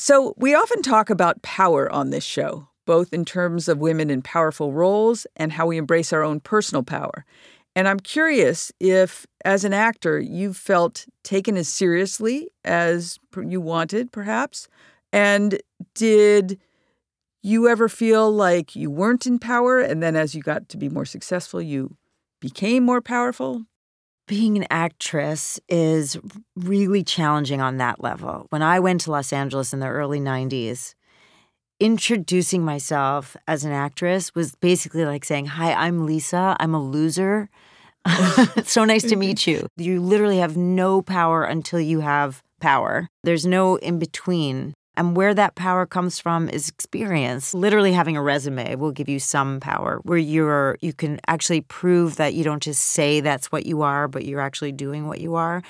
So, 0.00 0.32
we 0.38 0.54
often 0.54 0.80
talk 0.80 1.10
about 1.10 1.42
power 1.42 1.92
on 1.92 2.08
this 2.08 2.24
show, 2.24 2.66
both 2.86 3.12
in 3.12 3.26
terms 3.26 3.68
of 3.68 3.80
women 3.80 4.08
in 4.08 4.22
powerful 4.22 4.72
roles 4.72 5.26
and 5.36 5.52
how 5.52 5.66
we 5.66 5.76
embrace 5.76 6.10
our 6.10 6.22
own 6.22 6.40
personal 6.40 6.82
power. 6.82 7.26
And 7.76 7.86
I'm 7.86 8.00
curious 8.00 8.72
if, 8.80 9.26
as 9.44 9.62
an 9.62 9.74
actor, 9.74 10.18
you 10.18 10.54
felt 10.54 11.04
taken 11.22 11.54
as 11.58 11.68
seriously 11.68 12.48
as 12.64 13.18
you 13.46 13.60
wanted, 13.60 14.10
perhaps? 14.10 14.68
And 15.12 15.60
did 15.94 16.58
you 17.42 17.68
ever 17.68 17.86
feel 17.86 18.32
like 18.32 18.74
you 18.74 18.90
weren't 18.90 19.26
in 19.26 19.38
power? 19.38 19.80
And 19.80 20.02
then, 20.02 20.16
as 20.16 20.34
you 20.34 20.40
got 20.40 20.70
to 20.70 20.78
be 20.78 20.88
more 20.88 21.04
successful, 21.04 21.60
you 21.60 21.94
became 22.40 22.84
more 22.84 23.02
powerful? 23.02 23.66
Being 24.30 24.56
an 24.56 24.66
actress 24.70 25.58
is 25.68 26.16
really 26.54 27.02
challenging 27.02 27.60
on 27.60 27.78
that 27.78 28.00
level. 28.00 28.46
When 28.50 28.62
I 28.62 28.78
went 28.78 29.00
to 29.00 29.10
Los 29.10 29.32
Angeles 29.32 29.72
in 29.72 29.80
the 29.80 29.88
early 29.88 30.20
90s, 30.20 30.94
introducing 31.80 32.64
myself 32.64 33.36
as 33.48 33.64
an 33.64 33.72
actress 33.72 34.32
was 34.32 34.54
basically 34.54 35.04
like 35.04 35.24
saying, 35.24 35.46
Hi, 35.46 35.72
I'm 35.72 36.06
Lisa. 36.06 36.56
I'm 36.60 36.76
a 36.76 36.80
loser. 36.80 37.50
so 38.62 38.84
nice 38.84 39.02
to 39.02 39.16
meet 39.16 39.48
you. 39.48 39.66
You 39.76 40.00
literally 40.00 40.38
have 40.38 40.56
no 40.56 41.02
power 41.02 41.42
until 41.42 41.80
you 41.80 41.98
have 41.98 42.40
power. 42.60 43.08
There's 43.24 43.44
no 43.44 43.78
in 43.78 43.98
between. 43.98 44.74
And 45.00 45.16
where 45.16 45.32
that 45.32 45.54
power 45.54 45.86
comes 45.86 46.18
from 46.18 46.50
is 46.50 46.68
experience. 46.68 47.54
Literally 47.54 47.92
having 47.94 48.18
a 48.18 48.22
resume 48.22 48.74
will 48.74 48.92
give 48.92 49.08
you 49.08 49.18
some 49.18 49.58
power 49.58 49.98
where 50.02 50.18
you're 50.18 50.76
you 50.82 50.92
can 50.92 51.18
actually 51.26 51.62
prove 51.62 52.16
that 52.16 52.34
you 52.34 52.44
don't 52.44 52.62
just 52.62 52.82
say 52.82 53.20
that's 53.22 53.50
what 53.50 53.64
you 53.64 53.80
are, 53.80 54.08
but 54.08 54.26
you're 54.26 54.42
actually 54.42 54.72
doing 54.72 55.08
what 55.08 55.18
you 55.18 55.36
are. 55.36 55.62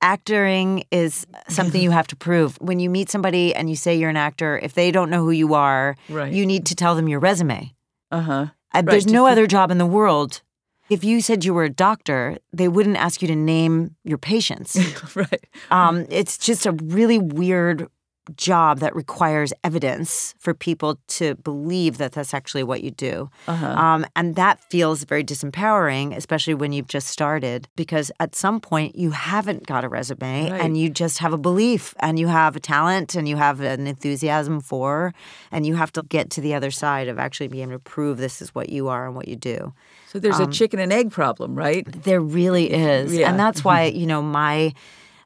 Acting 0.00 0.84
is 0.90 1.26
something 1.48 1.82
you 1.82 1.90
have 1.90 2.06
to 2.06 2.16
prove. 2.16 2.56
When 2.62 2.80
you 2.80 2.88
meet 2.88 3.10
somebody 3.10 3.54
and 3.54 3.68
you 3.68 3.76
say 3.76 3.94
you're 3.94 4.08
an 4.08 4.16
actor, 4.16 4.58
if 4.62 4.72
they 4.72 4.90
don't 4.90 5.10
know 5.10 5.22
who 5.22 5.32
you 5.32 5.52
are, 5.52 5.94
Right. 6.08 6.32
you 6.32 6.46
need 6.46 6.64
to 6.66 6.74
tell 6.74 6.94
them 6.94 7.08
your 7.08 7.20
resume. 7.20 7.74
Uh 8.10 8.20
huh. 8.22 8.46
Uh, 8.72 8.80
There's 8.82 9.06
no 9.06 9.26
other 9.26 9.46
job 9.46 9.70
in 9.70 9.76
the 9.76 9.86
world. 9.98 10.40
If 10.88 11.04
you 11.04 11.20
said 11.20 11.44
you 11.44 11.52
were 11.52 11.64
a 11.64 11.68
doctor, 11.70 12.38
they 12.54 12.68
wouldn't 12.68 12.96
ask 12.96 13.20
you 13.20 13.28
to 13.28 13.36
name 13.36 13.96
your 14.04 14.16
patients. 14.16 14.78
right. 15.14 15.44
Um, 15.70 16.06
it's 16.08 16.38
just 16.38 16.64
a 16.64 16.72
really 16.72 17.18
weird 17.18 17.86
job 18.36 18.80
that 18.80 18.94
requires 18.94 19.52
evidence 19.64 20.34
for 20.38 20.54
people 20.54 20.98
to 21.08 21.34
believe 21.36 21.98
that 21.98 22.12
that's 22.12 22.34
actually 22.34 22.62
what 22.62 22.82
you 22.82 22.90
do. 22.90 23.30
Uh-huh. 23.46 23.66
Um, 23.66 24.06
and 24.16 24.36
that 24.36 24.60
feels 24.70 25.04
very 25.04 25.24
disempowering, 25.24 26.14
especially 26.16 26.54
when 26.54 26.72
you've 26.72 26.88
just 26.88 27.08
started, 27.08 27.68
because 27.76 28.10
at 28.20 28.34
some 28.34 28.60
point 28.60 28.96
you 28.96 29.10
haven't 29.10 29.66
got 29.66 29.84
a 29.84 29.88
resume 29.88 30.50
Right. 30.50 30.60
and 30.60 30.76
you 30.76 30.90
just 30.90 31.18
have 31.18 31.32
a 31.32 31.38
belief 31.38 31.94
and 32.00 32.18
you 32.18 32.28
have 32.28 32.56
a 32.56 32.60
talent 32.60 33.14
and 33.14 33.28
you 33.28 33.36
have 33.36 33.60
an 33.60 33.86
enthusiasm 33.86 34.60
for, 34.60 35.14
and 35.50 35.66
you 35.66 35.74
have 35.76 35.92
to 35.92 36.02
get 36.02 36.30
to 36.30 36.40
the 36.40 36.54
other 36.54 36.70
side 36.70 37.08
of 37.08 37.18
actually 37.18 37.48
being 37.48 37.64
able 37.70 37.72
to 37.72 37.78
prove 37.78 38.18
this 38.18 38.40
is 38.42 38.54
what 38.54 38.68
you 38.68 38.88
are 38.88 39.06
and 39.06 39.14
what 39.14 39.28
you 39.28 39.36
do. 39.36 39.72
So 40.08 40.18
there's 40.18 40.40
a 40.40 40.46
chicken 40.46 40.80
and 40.80 40.92
egg 40.92 41.10
problem, 41.10 41.54
right? 41.54 41.84
There 42.04 42.20
really 42.20 42.70
is. 42.72 43.14
Yeah. 43.14 43.28
And 43.30 43.38
that's 43.38 43.62
why, 43.62 43.84
you 44.00 44.06
know, 44.06 44.22
my 44.22 44.72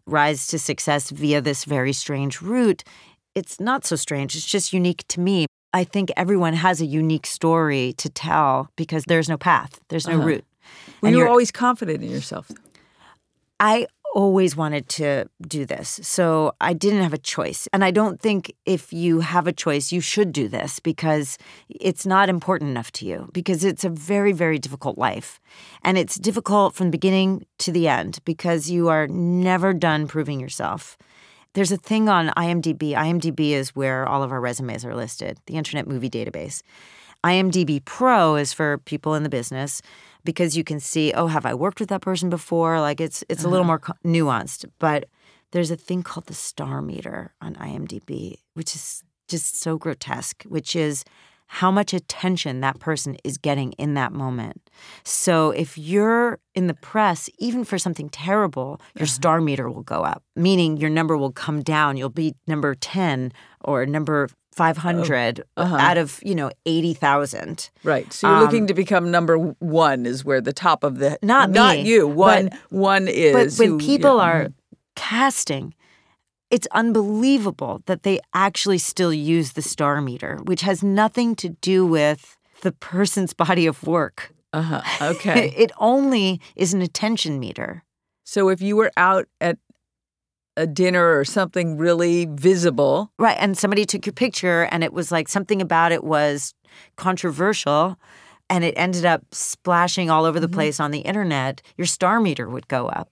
rise 0.07 0.47
to 0.49 0.59
success 0.59 1.11
via 1.11 1.41
this 1.41 1.65
very 1.65 1.93
strange 1.93 2.43
route, 2.43 2.83
it's 3.35 3.61
not 3.61 3.85
so 3.85 3.97
strange. 3.97 4.35
It's 4.37 4.47
just 4.47 4.73
unique 4.73 5.05
to 5.09 5.21
me. 5.21 5.47
I 5.73 5.85
think 5.85 6.11
everyone 6.17 6.53
has 6.55 6.81
a 6.81 6.87
unique 6.87 7.27
story 7.27 7.95
to 7.95 8.11
tell 8.11 8.69
because 8.77 9.05
there's 9.05 9.29
no 9.29 9.39
path, 9.39 9.81
there's 9.89 10.07
no 10.07 10.19
uh-huh. 10.19 10.27
route. 10.27 10.45
Well, 11.01 11.09
And 11.09 11.15
you 11.15 11.21
you're- 11.21 11.31
always 11.31 11.51
confident 11.51 12.03
in 12.03 12.11
yourself. 12.11 12.51
I 13.59 13.87
always 14.13 14.55
wanted 14.55 14.89
to 14.89 15.27
do 15.47 15.65
this. 15.65 15.99
So 16.03 16.55
I 16.61 16.73
didn't 16.75 17.03
have 17.03 17.13
a 17.13 17.19
choice. 17.19 17.67
And 17.73 17.85
I 17.85 17.91
don't 17.91 18.21
think 18.21 18.55
if 18.67 18.93
you 18.93 19.21
have 19.21 19.47
a 19.47 19.53
choice, 19.53 19.91
you 19.91 20.01
should 20.01 20.33
do 20.33 20.49
this 20.49 20.81
because 20.81 21.39
it's 21.69 22.07
not 22.07 22.29
important 22.29 22.71
enough 22.71 22.93
to 22.93 23.07
you, 23.07 23.29
because 23.33 23.65
it's 23.65 23.85
a 23.85 23.89
very, 23.89 24.33
very 24.33 24.59
difficult 24.59 24.99
life. 24.99 25.41
And 25.83 25.97
it's 25.97 26.17
difficult 26.17 26.75
from 26.75 26.89
the 26.89 26.93
beginning 26.93 27.47
to 27.59 27.73
the 27.73 27.89
end 27.89 28.19
because 28.25 28.71
you 28.71 28.89
are 28.89 29.07
never 29.09 29.73
done 29.73 30.07
proving 30.07 30.41
yourself. 30.41 30.97
There's 31.55 31.73
a 31.73 31.77
thing 31.77 32.09
on 32.09 32.29
IMDb. 32.37 32.93
IMDb 32.93 33.51
is 33.51 33.77
where 33.77 34.07
all 34.09 34.23
of 34.23 34.33
our 34.33 34.41
resumes 34.41 34.85
are 34.85 34.95
listed, 34.95 35.39
the 35.47 35.57
Internet 35.57 35.87
Movie 35.87 36.11
Database. 36.11 36.63
IMDb 37.25 37.85
Pro 37.85 38.37
is 38.37 38.53
for 38.53 38.79
people 38.79 39.15
in 39.15 39.23
the 39.23 39.29
business 39.29 39.81
because 40.25 40.57
you 40.57 40.65
can 40.65 40.81
see, 40.81 41.13
oh, 41.13 41.27
have 41.27 41.47
I 41.47 41.55
worked 41.55 41.81
with 41.81 41.89
that 41.91 42.01
person 42.01 42.31
before? 42.31 42.81
Like 42.81 43.01
it's 43.01 43.25
it's 43.29 43.45
a 43.45 43.49
little 43.49 43.65
mm-hmm. 43.65 43.69
more 43.69 43.79
co- 43.79 43.95
nuanced. 44.05 44.65
But 44.79 45.09
there's 45.53 45.71
a 45.71 45.77
thing 45.77 46.03
called 46.03 46.27
the 46.27 46.35
star 46.35 46.83
meter 46.83 47.35
on 47.41 47.55
IMDb, 47.55 48.37
which 48.55 48.75
is 48.75 49.03
just 49.29 49.61
so 49.61 49.79
grotesque, 49.79 50.45
which 50.45 50.75
is 50.77 51.05
how 51.47 51.71
much 51.71 51.93
attention 51.93 52.61
that 52.61 52.79
person 52.81 53.15
is 53.25 53.37
getting 53.37 53.73
in 53.73 53.93
that 53.93 54.11
moment. 54.11 54.71
So 55.05 55.51
if 55.51 55.77
you're 55.77 56.39
in 56.55 56.67
the 56.67 56.75
press, 56.75 57.29
even 57.39 57.65
for 57.65 57.77
something 57.79 58.09
terrible, 58.09 58.81
your 58.97 59.07
star 59.07 59.39
meter 59.39 59.69
will 59.69 59.83
go 59.83 60.03
up, 60.03 60.23
meaning 60.35 60.79
your 60.79 60.89
number 60.89 61.15
will 61.15 61.31
come 61.31 61.63
down. 61.63 61.99
You'll 61.99 62.09
be 62.09 62.35
number 62.47 62.75
10 62.75 63.33
or 63.61 63.85
number 63.85 64.31
500 64.53 65.45
uh-huh. 65.57 65.77
out 65.77 65.99
of, 65.99 66.21
you 66.23 66.35
know, 66.35 66.51
80,000. 66.67 67.71
Right. 67.85 68.13
So 68.13 68.29
you're 68.29 68.37
um, 68.37 68.43
looking 68.45 68.67
to 68.67 68.75
become 68.75 69.11
number 69.11 69.37
one 69.39 70.07
is 70.07 70.25
where 70.25 70.41
the 70.41 70.53
top 70.53 70.85
of 70.85 70.99
the 70.99 71.19
Not 71.23 71.51
not 71.51 71.77
me, 71.77 71.83
you. 71.83 72.07
One 72.07 72.49
but- 72.51 72.59
one 72.71 73.09
is 73.09 73.33
But 73.59 73.63
when 73.63 73.71
who- 73.71 73.79
people 73.79 74.19
yeah. 74.19 74.25
are 74.25 74.45
mm-hmm. 74.45 74.77
casting, 74.95 75.75
it's 76.51 76.69
unbelievable 76.73 77.83
that 77.87 78.03
they 78.03 78.21
actually 78.35 78.79
still 78.79 79.13
use 79.13 79.53
the 79.53 79.63
star 79.63 80.01
meter, 80.03 80.39
which 80.45 80.61
has 80.63 80.83
nothing 80.83 81.35
to 81.37 81.49
do 81.49 81.87
with 81.87 82.37
the 82.61 82.73
person's 82.73 83.33
body 83.45 83.67
of 83.67 83.83
work. 83.87 84.33
uh-huh. 84.53 84.83
okay. 85.13 85.55
It 85.57 85.73
only 85.79 86.41
is 86.57 86.75
an 86.75 86.83
attention 86.83 87.41
meter. 87.41 87.85
so 88.25 88.51
if 88.51 88.61
you 88.61 88.77
were 88.77 88.93
out 88.97 89.27
at 89.41 89.57
a 90.57 90.67
dinner 90.67 91.19
or 91.19 91.25
something 91.25 91.77
really 91.79 92.27
visible, 92.27 93.11
Right. 93.19 93.37
And 93.41 93.57
somebody 93.57 93.85
took 93.87 94.05
your 94.07 94.13
picture 94.13 94.69
and 94.71 94.85
it 94.85 94.93
was 94.93 95.11
like 95.11 95.29
something 95.29 95.63
about 95.63 95.93
it 95.93 96.05
was 96.05 96.55
controversial 96.97 97.97
and 98.51 98.65
it 98.65 98.75
ended 98.77 99.05
up 99.07 99.23
splashing 99.33 100.11
all 100.11 100.25
over 100.25 100.39
the 100.41 100.47
Mm-hmm. 100.47 100.55
place 100.55 100.81
on 100.81 100.91
the 100.91 101.01
internet, 101.01 101.63
your 101.79 101.87
star 101.87 102.21
meter 102.21 102.49
would 102.49 102.69
go 102.69 102.87
up. 102.89 103.09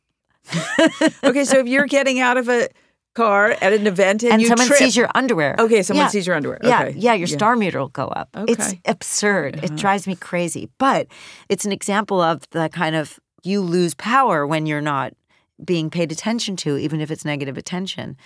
okay. 1.24 1.44
So 1.44 1.58
if 1.58 1.66
you're 1.66 1.86
getting 1.86 2.20
out 2.20 2.36
of 2.36 2.48
a 2.48 2.68
car 3.14 3.52
at 3.60 3.72
an 3.72 3.86
event 3.86 4.22
and, 4.22 4.32
And 4.34 4.42
you 4.42 4.48
someone 4.48 4.66
trip, 4.68 4.78
sees 4.78 4.96
your 4.96 5.08
underwear. 5.14 5.56
Okay, 5.58 5.82
someone 5.82 6.04
Yeah. 6.04 6.08
sees 6.10 6.26
your 6.26 6.36
underwear. 6.36 6.58
Yeah, 6.62 6.82
Okay. 6.82 6.94
yeah, 6.98 7.14
your 7.14 7.28
Yeah. 7.28 7.36
star 7.36 7.56
meter 7.56 7.78
will 7.78 7.88
go 7.88 8.06
up. 8.08 8.28
It's 8.48 8.68
Okay. 8.68 8.80
absurd. 8.86 9.60
It 9.62 9.76
drives 9.76 10.06
me 10.06 10.14
crazy. 10.16 10.68
But 10.78 11.06
it's 11.48 11.64
an 11.64 11.72
example 11.72 12.20
of 12.20 12.42
the 12.50 12.68
kind 12.68 12.94
of 12.96 13.18
you 13.42 13.60
lose 13.62 13.94
power 13.94 14.46
when 14.46 14.66
you're 14.66 14.80
not 14.82 15.12
being 15.64 15.90
paid 15.90 16.10
attention 16.12 16.56
to, 16.56 16.76
even 16.76 17.00
if 17.00 17.10
it's 17.10 17.24
negative 17.24 17.56
attention. 17.58 18.16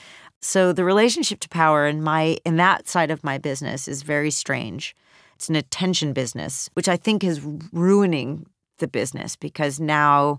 So 0.41 0.73
the 0.73 0.85
relationship 0.85 1.41
to 1.41 1.49
power 1.49 1.87
in 1.87 2.03
my 2.03 2.39
in 2.45 2.57
that 2.57 2.89
side 2.89 3.11
of 3.11 3.25
my 3.25 3.39
business 3.39 3.89
is 3.89 4.03
very 4.03 4.31
strange. 4.31 4.95
It's 5.37 5.49
an 5.49 5.57
attention 5.57 6.13
business, 6.13 6.69
which 6.75 6.89
I 6.89 6.97
think 6.97 7.25
is 7.25 7.41
ruining 7.73 8.47
the 8.79 8.87
business 8.89 9.37
because 9.37 9.81
now 9.81 10.39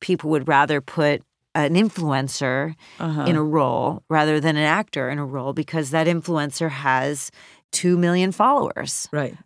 people 0.00 0.30
would 0.30 0.48
rather 0.48 0.80
put 0.80 1.22
an 1.54 1.74
influencer 1.74 2.74
Uh-huh. 2.98 3.24
in 3.24 3.36
a 3.36 3.42
role 3.42 4.02
rather 4.08 4.40
than 4.40 4.56
an 4.56 4.62
actor 4.64 5.10
in 5.10 5.18
a 5.18 5.24
role 5.26 5.52
because 5.52 5.90
that 5.90 6.06
influencer 6.06 6.70
has 6.70 7.30
2 7.72 7.98
million 7.98 8.32
followers. 8.32 9.08
Right. 9.12 9.36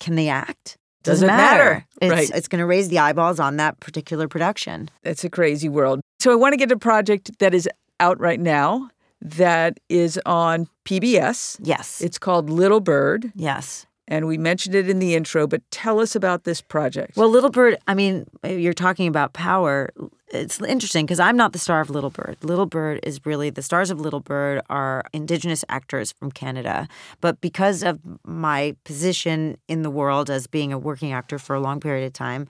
Can 0.00 0.16
they 0.16 0.28
act? 0.28 0.76
Doesn't 1.04 1.26
matter. 1.26 1.84
It's, 2.00 2.12
Right. 2.12 2.30
it's 2.32 2.46
going 2.48 2.60
to 2.60 2.66
raise 2.66 2.88
the 2.88 2.98
eyeballs 2.98 3.40
on 3.40 3.56
that 3.56 3.80
particular 3.80 4.28
production. 4.28 4.88
It's 5.02 5.24
a 5.24 5.30
crazy 5.30 5.68
world. 5.68 6.00
So 6.22 6.30
I 6.30 6.36
want 6.36 6.52
to 6.52 6.56
get 6.56 6.70
a 6.70 6.78
project 6.78 7.36
that 7.40 7.52
is 7.52 7.68
out 7.98 8.20
right 8.20 8.38
now 8.38 8.90
that 9.20 9.80
is 9.88 10.20
on 10.24 10.68
PBS. 10.84 11.58
Yes. 11.60 12.00
It's 12.00 12.16
called 12.16 12.48
Little 12.48 12.78
Bird, 12.78 13.32
yes. 13.34 13.86
and 14.06 14.28
we 14.28 14.38
mentioned 14.38 14.76
it 14.76 14.88
in 14.88 15.00
the 15.00 15.16
intro, 15.16 15.48
but 15.48 15.68
tell 15.72 15.98
us 15.98 16.14
about 16.14 16.44
this 16.44 16.60
project. 16.60 17.16
Well, 17.16 17.28
Little 17.28 17.50
Bird, 17.50 17.76
I 17.88 17.94
mean, 17.94 18.26
you're 18.44 18.72
talking 18.72 19.08
about 19.08 19.32
power. 19.32 19.90
It's 20.28 20.62
interesting 20.62 21.06
because 21.06 21.18
I'm 21.18 21.36
not 21.36 21.54
the 21.54 21.58
star 21.58 21.80
of 21.80 21.90
Little 21.90 22.10
Bird. 22.10 22.36
Little 22.42 22.66
Bird 22.66 23.00
is 23.02 23.26
really 23.26 23.50
the 23.50 23.60
stars 23.60 23.90
of 23.90 24.00
Little 24.00 24.20
Bird 24.20 24.62
are 24.70 25.02
Indigenous 25.12 25.64
actors 25.68 26.12
from 26.12 26.30
Canada. 26.30 26.86
But 27.20 27.40
because 27.40 27.82
of 27.82 27.98
my 28.24 28.76
position 28.84 29.56
in 29.66 29.82
the 29.82 29.90
world 29.90 30.30
as 30.30 30.46
being 30.46 30.72
a 30.72 30.78
working 30.78 31.12
actor 31.12 31.40
for 31.40 31.56
a 31.56 31.60
long 31.60 31.80
period 31.80 32.06
of 32.06 32.12
time, 32.12 32.46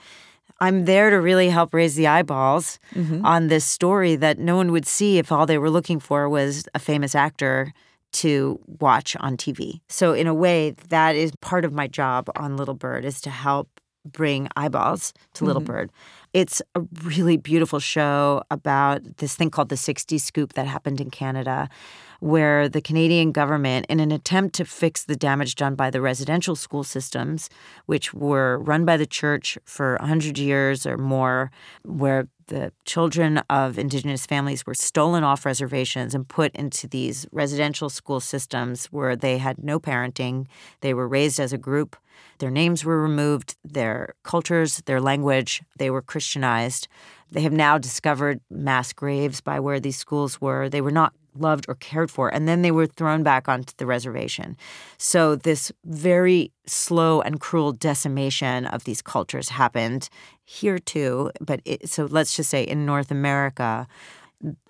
I'm 0.62 0.84
there 0.84 1.10
to 1.10 1.20
really 1.20 1.48
help 1.48 1.74
raise 1.74 1.96
the 1.96 2.06
eyeballs 2.06 2.78
mm-hmm. 2.94 3.26
on 3.26 3.48
this 3.48 3.64
story 3.64 4.14
that 4.14 4.38
no 4.38 4.54
one 4.54 4.70
would 4.70 4.86
see 4.86 5.18
if 5.18 5.32
all 5.32 5.44
they 5.44 5.58
were 5.58 5.70
looking 5.70 5.98
for 5.98 6.28
was 6.28 6.68
a 6.72 6.78
famous 6.78 7.16
actor 7.16 7.72
to 8.12 8.60
watch 8.78 9.16
on 9.18 9.36
TV. 9.36 9.80
So 9.88 10.12
in 10.12 10.28
a 10.28 10.34
way, 10.34 10.76
that 10.88 11.16
is 11.16 11.32
part 11.40 11.64
of 11.64 11.72
my 11.72 11.88
job 11.88 12.30
on 12.36 12.56
Little 12.56 12.74
Bird 12.74 13.04
is 13.04 13.20
to 13.22 13.30
help 13.30 13.68
bring 14.04 14.48
eyeballs 14.54 15.12
to 15.34 15.44
Little 15.44 15.62
mm-hmm. 15.62 15.72
Bird. 15.72 15.92
It's 16.32 16.62
a 16.76 16.82
really 17.02 17.36
beautiful 17.36 17.80
show 17.80 18.44
about 18.48 19.16
this 19.16 19.34
thing 19.34 19.50
called 19.50 19.68
the 19.68 19.76
60 19.76 20.16
scoop 20.18 20.52
that 20.52 20.68
happened 20.68 21.00
in 21.00 21.10
Canada 21.10 21.68
where 22.22 22.68
the 22.68 22.80
Canadian 22.80 23.32
government 23.32 23.84
in 23.88 23.98
an 23.98 24.12
attempt 24.12 24.54
to 24.54 24.64
fix 24.64 25.04
the 25.04 25.16
damage 25.16 25.56
done 25.56 25.74
by 25.74 25.90
the 25.90 26.00
residential 26.00 26.54
school 26.54 26.84
systems 26.84 27.50
which 27.86 28.14
were 28.14 28.58
run 28.58 28.84
by 28.84 28.96
the 28.96 29.04
church 29.04 29.58
for 29.64 29.96
100 29.98 30.38
years 30.38 30.86
or 30.86 30.96
more 30.96 31.50
where 31.84 32.28
the 32.46 32.72
children 32.84 33.38
of 33.50 33.76
indigenous 33.76 34.24
families 34.24 34.64
were 34.64 34.74
stolen 34.74 35.24
off 35.24 35.44
reservations 35.44 36.14
and 36.14 36.28
put 36.28 36.54
into 36.54 36.86
these 36.86 37.26
residential 37.32 37.90
school 37.90 38.20
systems 38.20 38.86
where 38.86 39.16
they 39.16 39.38
had 39.38 39.58
no 39.58 39.80
parenting. 39.80 40.46
They 40.80 40.94
were 40.94 41.08
raised 41.08 41.40
as 41.40 41.52
a 41.52 41.58
group. 41.58 41.96
Their 42.38 42.52
names 42.52 42.84
were 42.84 43.02
removed, 43.02 43.56
their 43.64 44.14
cultures, 44.22 44.80
their 44.86 45.00
language, 45.00 45.60
they 45.76 45.90
were 45.90 46.02
Christianized. 46.02 46.86
They 47.32 47.40
have 47.40 47.52
now 47.52 47.78
discovered 47.78 48.40
mass 48.48 48.92
graves 48.92 49.40
by 49.40 49.58
where 49.58 49.80
these 49.80 49.96
schools 49.96 50.40
were. 50.40 50.68
They 50.68 50.82
were 50.82 50.92
not 50.92 51.14
loved 51.34 51.66
or 51.68 51.74
cared 51.76 52.10
for, 52.10 52.28
and 52.28 52.46
then 52.46 52.62
they 52.62 52.70
were 52.70 52.86
thrown 52.86 53.22
back 53.22 53.48
onto 53.48 53.72
the 53.76 53.86
reservation. 53.86 54.56
So, 54.98 55.36
this 55.36 55.72
very 55.84 56.52
slow 56.66 57.20
and 57.20 57.40
cruel 57.40 57.72
decimation 57.72 58.66
of 58.66 58.84
these 58.84 59.02
cultures 59.02 59.48
happened 59.50 60.08
here 60.44 60.78
too. 60.78 61.30
But 61.40 61.60
it, 61.64 61.88
so, 61.88 62.06
let's 62.06 62.36
just 62.36 62.50
say 62.50 62.62
in 62.62 62.86
North 62.86 63.10
America, 63.10 63.86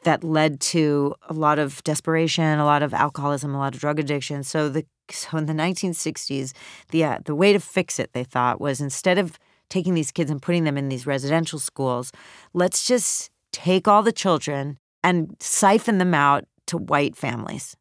that 0.03 0.23
led 0.23 0.61
to 0.61 1.15
a 1.29 1.33
lot 1.33 1.59
of 1.59 1.83
desperation, 1.85 2.59
a 2.59 2.65
lot 2.65 2.83
of 2.83 2.93
alcoholism, 2.93 3.55
a 3.55 3.59
lot 3.59 3.75
of 3.75 3.81
drug 3.81 3.99
addiction. 3.99 4.43
So 4.43 4.69
the 4.69 4.85
so 5.11 5.37
in 5.37 5.47
the 5.47 5.53
1960s, 5.53 6.53
the 6.91 7.05
uh, 7.05 7.19
the 7.25 7.35
way 7.35 7.53
to 7.53 7.61
fix 7.61 7.99
it, 7.99 8.13
they 8.13 8.25
thought, 8.25 8.61
was 8.61 8.81
instead 8.81 9.19
of 9.19 9.39
taking 9.69 9.95
these 9.95 10.13
kids 10.13 10.31
and 10.31 10.43
putting 10.43 10.65
them 10.65 10.77
in 10.77 10.89
these 10.89 11.07
residential 11.07 11.59
schools, 11.59 12.13
let's 12.53 12.87
just 12.87 13.31
take 13.53 13.89
all 13.89 14.03
the 14.03 14.13
children 14.13 14.79
and 15.03 15.35
siphon 15.41 15.99
them 15.99 16.15
out 16.15 16.45
to 16.73 16.79
white 16.79 17.17
families. 17.17 17.77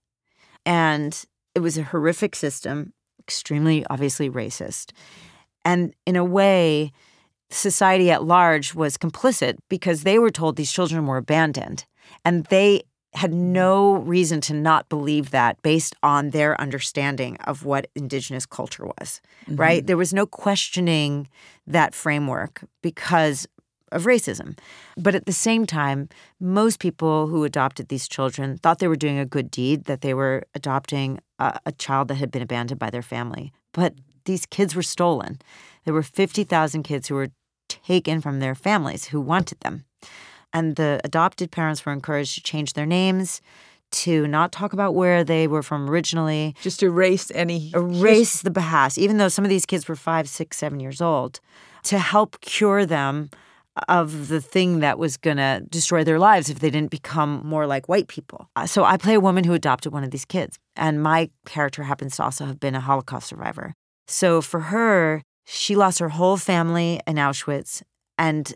And 0.65 1.25
it 1.55 1.59
was 1.61 1.77
a 1.77 1.83
horrific 1.83 2.35
system, 2.35 2.93
extremely 3.19 3.85
obviously 3.89 4.29
racist. 4.29 4.91
And 5.63 5.93
in 6.05 6.17
a 6.17 6.25
way, 6.25 6.91
society 7.49 8.11
at 8.11 8.23
large 8.23 8.75
was 8.75 8.97
complicit 8.97 9.57
because 9.69 10.03
they 10.03 10.19
were 10.19 10.29
told 10.29 10.55
these 10.55 10.71
children 10.71 11.07
were 11.07 11.17
abandoned. 11.17 11.85
And 12.25 12.45
they 12.45 12.83
had 13.13 13.33
no 13.33 13.95
reason 13.95 14.41
to 14.41 14.53
not 14.53 14.89
believe 14.89 15.31
that 15.31 15.61
based 15.61 15.95
on 16.03 16.31
their 16.31 16.59
understanding 16.59 17.37
of 17.45 17.63
what 17.65 17.87
indigenous 17.95 18.45
culture 18.45 18.85
was, 18.85 19.21
right? 19.47 19.79
Mm-hmm. 19.79 19.85
There 19.85 19.97
was 19.97 20.13
no 20.13 20.25
questioning 20.25 21.29
that 21.67 21.93
framework 21.93 22.63
because 22.81 23.47
of 23.91 24.03
racism. 24.03 24.57
But 24.97 25.15
at 25.15 25.25
the 25.25 25.33
same 25.33 25.65
time, 25.65 26.09
most 26.39 26.79
people 26.79 27.27
who 27.27 27.43
adopted 27.43 27.87
these 27.87 28.07
children 28.07 28.57
thought 28.57 28.79
they 28.79 28.87
were 28.87 28.95
doing 28.95 29.19
a 29.19 29.25
good 29.25 29.51
deed, 29.51 29.85
that 29.85 30.01
they 30.01 30.13
were 30.13 30.43
adopting 30.55 31.19
a, 31.39 31.59
a 31.65 31.71
child 31.71 32.07
that 32.07 32.15
had 32.15 32.31
been 32.31 32.41
abandoned 32.41 32.79
by 32.79 32.89
their 32.89 33.01
family. 33.01 33.51
But 33.73 33.95
these 34.25 34.45
kids 34.45 34.75
were 34.75 34.83
stolen. 34.83 35.39
There 35.85 35.93
were 35.93 36.03
50,000 36.03 36.83
kids 36.83 37.07
who 37.07 37.15
were 37.15 37.29
taken 37.67 38.21
from 38.21 38.39
their 38.39 38.55
families 38.55 39.05
who 39.05 39.21
wanted 39.21 39.59
them. 39.61 39.85
And 40.53 40.75
the 40.75 40.99
adopted 41.03 41.51
parents 41.51 41.85
were 41.85 41.93
encouraged 41.93 42.35
to 42.35 42.43
change 42.43 42.73
their 42.73 42.85
names, 42.85 43.41
to 43.91 44.27
not 44.27 44.51
talk 44.51 44.73
about 44.73 44.95
where 44.95 45.23
they 45.23 45.47
were 45.47 45.63
from 45.63 45.89
originally, 45.89 46.55
Just 46.61 46.81
erase 46.81 47.31
any 47.33 47.71
erase 47.73 48.41
the 48.41 48.51
past, 48.51 48.97
even 48.97 49.17
though 49.17 49.27
some 49.27 49.45
of 49.45 49.49
these 49.49 49.65
kids 49.65 49.87
were 49.87 49.95
five, 49.95 50.29
six, 50.29 50.57
seven 50.57 50.79
years 50.79 51.01
old, 51.01 51.39
to 51.83 51.99
help 51.99 52.39
cure 52.41 52.85
them 52.85 53.29
of 53.87 54.27
the 54.27 54.41
thing 54.41 54.79
that 54.79 54.99
was 54.99 55.17
going 55.17 55.37
to 55.37 55.63
destroy 55.69 56.03
their 56.03 56.19
lives 56.19 56.49
if 56.49 56.59
they 56.59 56.69
didn't 56.69 56.91
become 56.91 57.41
more 57.45 57.65
like 57.65 57.87
white 57.87 58.07
people. 58.07 58.49
Uh, 58.55 58.67
So 58.67 58.83
I 58.83 58.97
play 58.97 59.13
a 59.13 59.19
woman 59.19 59.43
who 59.43 59.53
adopted 59.53 59.93
one 59.93 60.03
of 60.03 60.11
these 60.11 60.25
kids, 60.25 60.59
and 60.75 61.01
my 61.01 61.29
character 61.45 61.83
happens 61.83 62.17
to 62.17 62.23
also 62.23 62.45
have 62.45 62.59
been 62.59 62.75
a 62.75 62.81
Holocaust 62.81 63.27
survivor. 63.27 63.73
So 64.07 64.41
for 64.41 64.59
her, 64.59 65.21
she 65.45 65.75
lost 65.75 65.99
her 65.99 66.09
whole 66.09 66.37
family 66.37 66.99
in 67.07 67.15
Auschwitz, 67.15 67.81
and 68.17 68.53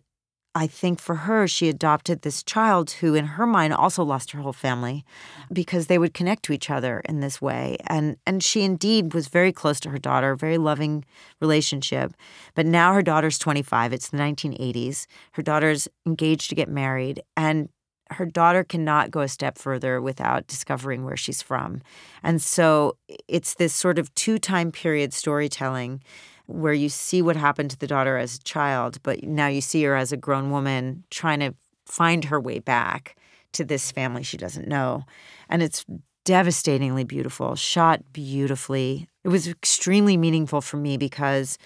I 0.58 0.68
think 0.68 1.02
for 1.02 1.16
her, 1.16 1.50
she 1.50 1.68
adopted 1.68 2.22
this 2.22 2.42
child 2.42 2.90
who, 2.92 3.14
in 3.14 3.26
her 3.26 3.46
mind, 3.46 3.74
also 3.74 4.06
lost 4.06 4.32
her 4.32 4.40
whole 4.40 4.54
family 4.54 5.04
because 5.52 5.88
they 5.88 5.98
would 5.98 6.14
connect 6.14 6.44
to 6.44 6.54
each 6.54 6.70
other 6.70 7.02
in 7.10 7.20
this 7.20 7.42
way. 7.42 7.76
And, 7.88 8.16
and 8.26 8.42
she 8.42 8.62
indeed 8.62 9.14
was 9.14 9.28
very 9.28 9.52
close 9.52 9.82
to 9.82 9.90
her 9.90 10.00
daughter, 10.00 10.34
very 10.34 10.58
loving 10.58 11.04
relationship. 11.42 12.14
But 12.54 12.66
now 12.66 12.94
her 12.94 13.02
daughter's 13.02 13.38
25, 13.38 13.92
it's 13.92 14.10
the 14.10 14.18
1980s. 14.18 15.08
Her 15.34 15.42
daughter's 15.42 15.90
engaged 16.06 16.48
to 16.50 16.56
get 16.56 16.70
married. 16.70 17.22
And 17.36 17.68
her 18.12 18.26
daughter 18.26 18.64
cannot 18.64 19.12
go 19.12 19.22
a 19.22 19.28
step 19.28 19.58
further 19.58 20.02
without 20.02 20.48
discovering 20.48 21.04
where 21.04 21.18
she's 21.18 21.42
from. 21.42 21.82
And 22.24 22.42
so 22.42 22.96
it's 23.28 23.56
this 23.56 23.74
sort 23.74 24.00
of 24.00 24.14
two 24.16 24.38
time 24.38 24.72
period 24.72 25.14
storytelling 25.14 26.02
where 26.48 26.74
you 26.74 26.90
see 26.90 27.22
what 27.22 27.36
happened 27.36 27.72
to 27.72 27.78
the 27.78 27.88
daughter 27.88 28.18
as 28.18 28.36
a 28.36 28.44
child, 28.44 29.02
but 29.04 29.24
now 29.24 29.48
you 29.48 29.62
see 29.62 29.84
her 29.84 29.96
as 29.96 30.12
a 30.12 30.18
grown 30.18 30.52
woman 30.52 31.04
trying 31.10 31.40
to 31.40 31.54
find 31.86 32.26
her 32.26 32.40
way 32.40 32.60
back 32.60 33.16
to 33.54 33.64
this 33.64 33.92
family 33.92 34.24
she 34.24 34.38
doesn't 34.38 34.68
know. 34.68 35.06
And 35.50 35.64
it's 35.64 35.86
devastatingly 36.26 37.04
beautiful, 37.04 37.56
shot 37.56 38.02
beautifully. 38.12 39.08
It 39.24 39.30
was 39.30 39.48
extremely 39.48 40.18
meaningful 40.18 40.62
for 40.62 40.78
me 40.78 40.98
because 40.98 41.58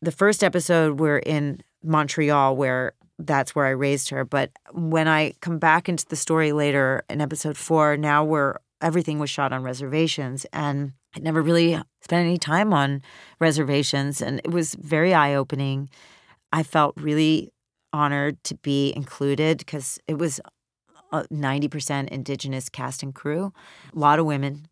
the 0.00 0.12
first 0.12 0.42
episode 0.42 1.00
we're 1.00 1.18
in 1.18 1.62
Montreal 1.82 2.56
where 2.56 2.94
that's 3.18 3.54
where 3.54 3.66
I 3.66 3.70
raised 3.70 4.10
her. 4.10 4.24
But 4.24 4.52
when 4.72 5.08
I 5.08 5.34
come 5.40 5.58
back 5.58 5.88
into 5.88 6.06
the 6.06 6.16
story 6.16 6.52
later 6.52 7.02
in 7.10 7.20
episode 7.20 7.56
four, 7.56 7.96
now 7.96 8.24
where 8.24 8.60
everything 8.80 9.18
was 9.18 9.28
shot 9.28 9.52
on 9.52 9.62
reservations 9.62 10.46
and 10.52 10.92
I 11.18 11.20
never 11.20 11.42
really 11.42 11.80
spent 12.00 12.26
any 12.26 12.38
time 12.38 12.72
on 12.72 13.02
reservations 13.40 14.22
and 14.22 14.40
it 14.44 14.52
was 14.52 14.74
very 14.74 15.12
eye 15.12 15.34
opening. 15.34 15.90
I 16.52 16.62
felt 16.62 16.94
really 16.96 17.50
honored 17.92 18.42
to 18.44 18.54
be 18.54 18.92
included 18.94 19.58
because 19.58 19.98
it 20.06 20.16
was 20.16 20.40
90% 21.12 22.08
indigenous 22.08 22.68
cast 22.68 23.02
and 23.02 23.14
crew, 23.14 23.52
a 23.94 23.98
lot 23.98 24.20
of 24.20 24.26
women, 24.26 24.68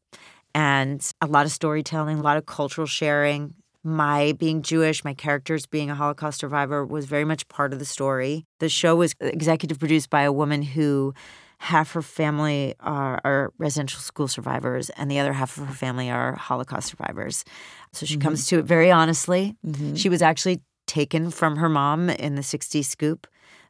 and 0.54 1.10
a 1.20 1.26
lot 1.26 1.46
of 1.46 1.52
storytelling, 1.52 2.18
a 2.18 2.22
lot 2.22 2.36
of 2.36 2.46
cultural 2.46 2.86
sharing. 2.86 3.54
My 3.82 4.32
being 4.32 4.62
Jewish, 4.62 5.04
my 5.04 5.14
characters 5.14 5.66
being 5.66 5.90
a 5.90 5.94
Holocaust 5.94 6.40
survivor 6.40 6.84
was 6.84 7.06
very 7.06 7.24
much 7.24 7.48
part 7.48 7.72
of 7.72 7.78
the 7.78 7.84
story. 7.84 8.44
The 8.60 8.68
show 8.68 8.96
was 8.96 9.14
executive 9.20 9.78
produced 9.78 10.10
by 10.10 10.22
a 10.22 10.32
woman 10.32 10.62
who 10.62 11.12
half 11.58 11.92
her 11.92 12.02
family 12.02 12.74
are, 12.80 13.20
are, 13.24 13.52
residential 13.58 14.00
school 14.00 14.28
survivors 14.28 14.90
and 14.90 15.10
the 15.10 15.18
other 15.18 15.32
half 15.32 15.56
of 15.56 15.66
her 15.66 15.74
family 15.74 16.10
are 16.10 16.34
Holocaust 16.34 16.88
survivors. 16.88 17.44
So 17.92 18.04
she 18.04 18.14
mm-hmm. 18.14 18.22
comes 18.22 18.46
to 18.48 18.58
it 18.58 18.64
very 18.64 18.90
honestly. 18.90 19.56
Mm-hmm. 19.66 19.94
She 19.94 20.08
was 20.08 20.22
actually 20.22 20.62
taken 20.86 21.30
from 21.30 21.56
her 21.56 21.68
mom 21.68 22.10
in 22.10 22.34
the 22.34 22.42
60s 22.42 22.84
scoop 22.84 23.26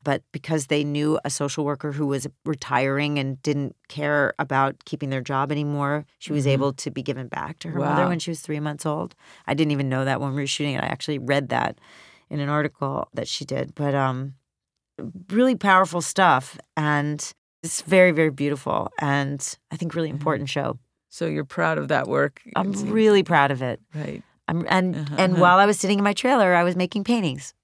but 0.07 0.23
because 0.31 0.69
they 0.69 0.85
knew 0.85 1.19
a 1.25 1.31
social 1.31 1.65
worker 1.65 1.91
who 1.91 2.07
was 2.07 2.29
retiring 2.45 3.19
and 3.19 3.43
didn't 3.43 3.75
care 3.89 4.35
about 4.39 4.85
keeping 4.85 5.11
their 5.11 5.21
job 5.21 5.51
anymore, 5.51 6.07
she 6.21 6.33
was 6.33 6.45
mm-hmm. 6.45 6.53
able 6.53 6.73
to 6.75 6.93
be 6.93 7.03
given 7.03 7.27
back 7.27 7.59
to 7.59 7.69
her 7.71 7.81
wow. 7.81 7.91
mother 7.91 8.07
when 8.07 8.21
she 8.21 8.31
was 8.31 8.41
three 8.41 8.61
months 8.61 8.87
old. 8.87 9.17
I 9.49 9.55
didn't 9.55 9.73
even 9.73 9.89
know 9.89 10.05
that 10.05 10.21
when 10.21 10.33
we 10.33 10.43
were 10.43 10.47
shooting 10.47 10.75
it. 10.75 10.85
I 10.85 10.87
actually 10.87 11.19
read 11.19 11.49
that 11.49 11.81
in 12.31 12.39
an 12.39 12.49
article 12.49 13.09
that 13.15 13.27
she 13.27 13.45
did. 13.45 13.75
But 13.75 13.97
um, 13.97 14.35
really 15.29 15.57
powerful 15.57 16.01
stuff, 16.01 16.57
and 16.77 17.33
it's 17.67 17.83
very, 17.83 18.13
very 18.13 18.31
beautiful, 18.31 18.91
and 18.99 19.57
I 19.71 19.77
think 19.77 19.95
really 19.95 20.09
mm-hmm. 20.09 20.17
important 20.17 20.49
show. 20.49 20.79
So 21.09 21.27
you're 21.27 21.45
proud 21.45 21.79
of 21.79 21.89
that 21.89 22.09
work? 22.09 22.43
I'm 22.57 22.73
really 22.91 23.23
proud 23.23 23.51
of 23.51 23.63
it. 23.63 23.81
Right. 23.95 24.23
I'm, 24.49 24.67
and 24.69 24.95
uh-huh. 24.95 25.15
and 25.19 25.33
uh-huh. 25.33 25.43
while 25.43 25.59
I 25.59 25.67
was 25.67 25.79
sitting 25.79 25.99
in 25.99 26.05
my 26.05 26.13
trailer, 26.13 26.55
I 26.55 26.63
was 26.63 26.77
making 26.77 27.05
paintings. 27.05 27.55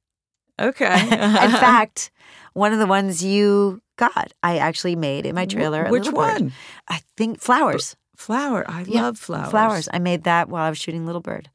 Okay. 0.61 1.01
in 1.03 1.51
fact, 1.51 2.11
one 2.53 2.73
of 2.73 2.79
the 2.79 2.87
ones 2.87 3.25
you 3.25 3.81
got, 3.97 4.33
I 4.43 4.59
actually 4.59 4.97
made 4.97 5.27
in 5.27 5.35
my 5.35 5.47
trailer. 5.47 5.89
Which 5.89 6.11
one? 6.11 6.53
I 6.89 7.01
think 7.17 7.41
flowers. 7.41 7.97
Flower. 8.17 8.65
I 8.69 8.85
yeah, 8.87 9.03
love 9.03 9.19
flowers. 9.19 9.51
Flowers. 9.51 9.89
I 9.93 9.99
made 9.99 10.25
that 10.25 10.49
while 10.49 10.65
I 10.65 10.69
was 10.69 10.79
shooting 10.79 11.07
Little 11.07 11.21
Bird. 11.21 11.51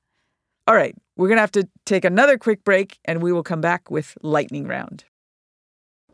All 0.67 0.75
right. 0.75 0.95
We're 1.15 1.27
going 1.27 1.37
to 1.37 1.41
have 1.41 1.51
to 1.53 1.67
take 1.85 2.05
another 2.05 2.37
quick 2.37 2.63
break 2.63 2.99
and 3.05 3.21
we 3.21 3.31
will 3.31 3.43
come 3.43 3.61
back 3.61 3.89
with 3.89 4.17
lightning 4.21 4.67
round. 4.67 5.05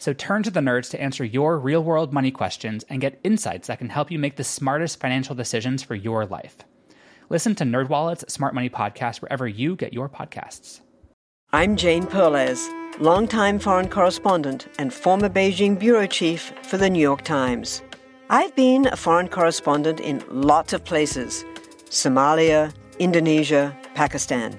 So 0.00 0.14
turn 0.14 0.42
to 0.44 0.50
the 0.50 0.60
nerds 0.60 0.90
to 0.90 1.00
answer 1.00 1.24
your 1.26 1.58
real 1.58 1.84
world 1.84 2.10
money 2.10 2.30
questions 2.30 2.86
and 2.88 3.02
get 3.02 3.20
insights 3.22 3.68
that 3.68 3.78
can 3.78 3.90
help 3.90 4.10
you 4.10 4.18
make 4.18 4.36
the 4.36 4.44
smartest 4.44 4.98
financial 4.98 5.34
decisions 5.34 5.82
for 5.82 5.94
your 5.94 6.24
life. 6.24 6.56
Listen 7.28 7.54
to 7.56 7.64
NerdWallet's 7.64 8.32
Smart 8.32 8.54
Money 8.54 8.70
Podcast 8.70 9.20
wherever 9.20 9.46
you 9.46 9.76
get 9.76 9.92
your 9.92 10.08
podcasts. 10.08 10.80
I'm 11.52 11.76
Jane 11.76 12.06
Perlez, 12.06 12.66
longtime 12.98 13.58
foreign 13.58 13.90
correspondent 13.90 14.68
and 14.78 14.92
former 14.92 15.28
Beijing 15.28 15.78
bureau 15.78 16.06
chief 16.06 16.54
for 16.62 16.78
the 16.78 16.88
New 16.88 16.98
York 16.98 17.20
Times. 17.20 17.82
I've 18.30 18.56
been 18.56 18.86
a 18.86 18.96
foreign 18.96 19.28
correspondent 19.28 20.00
in 20.00 20.24
lots 20.30 20.72
of 20.72 20.82
places 20.82 21.44
Somalia, 21.90 22.72
Indonesia, 22.98 23.76
Pakistan, 23.94 24.58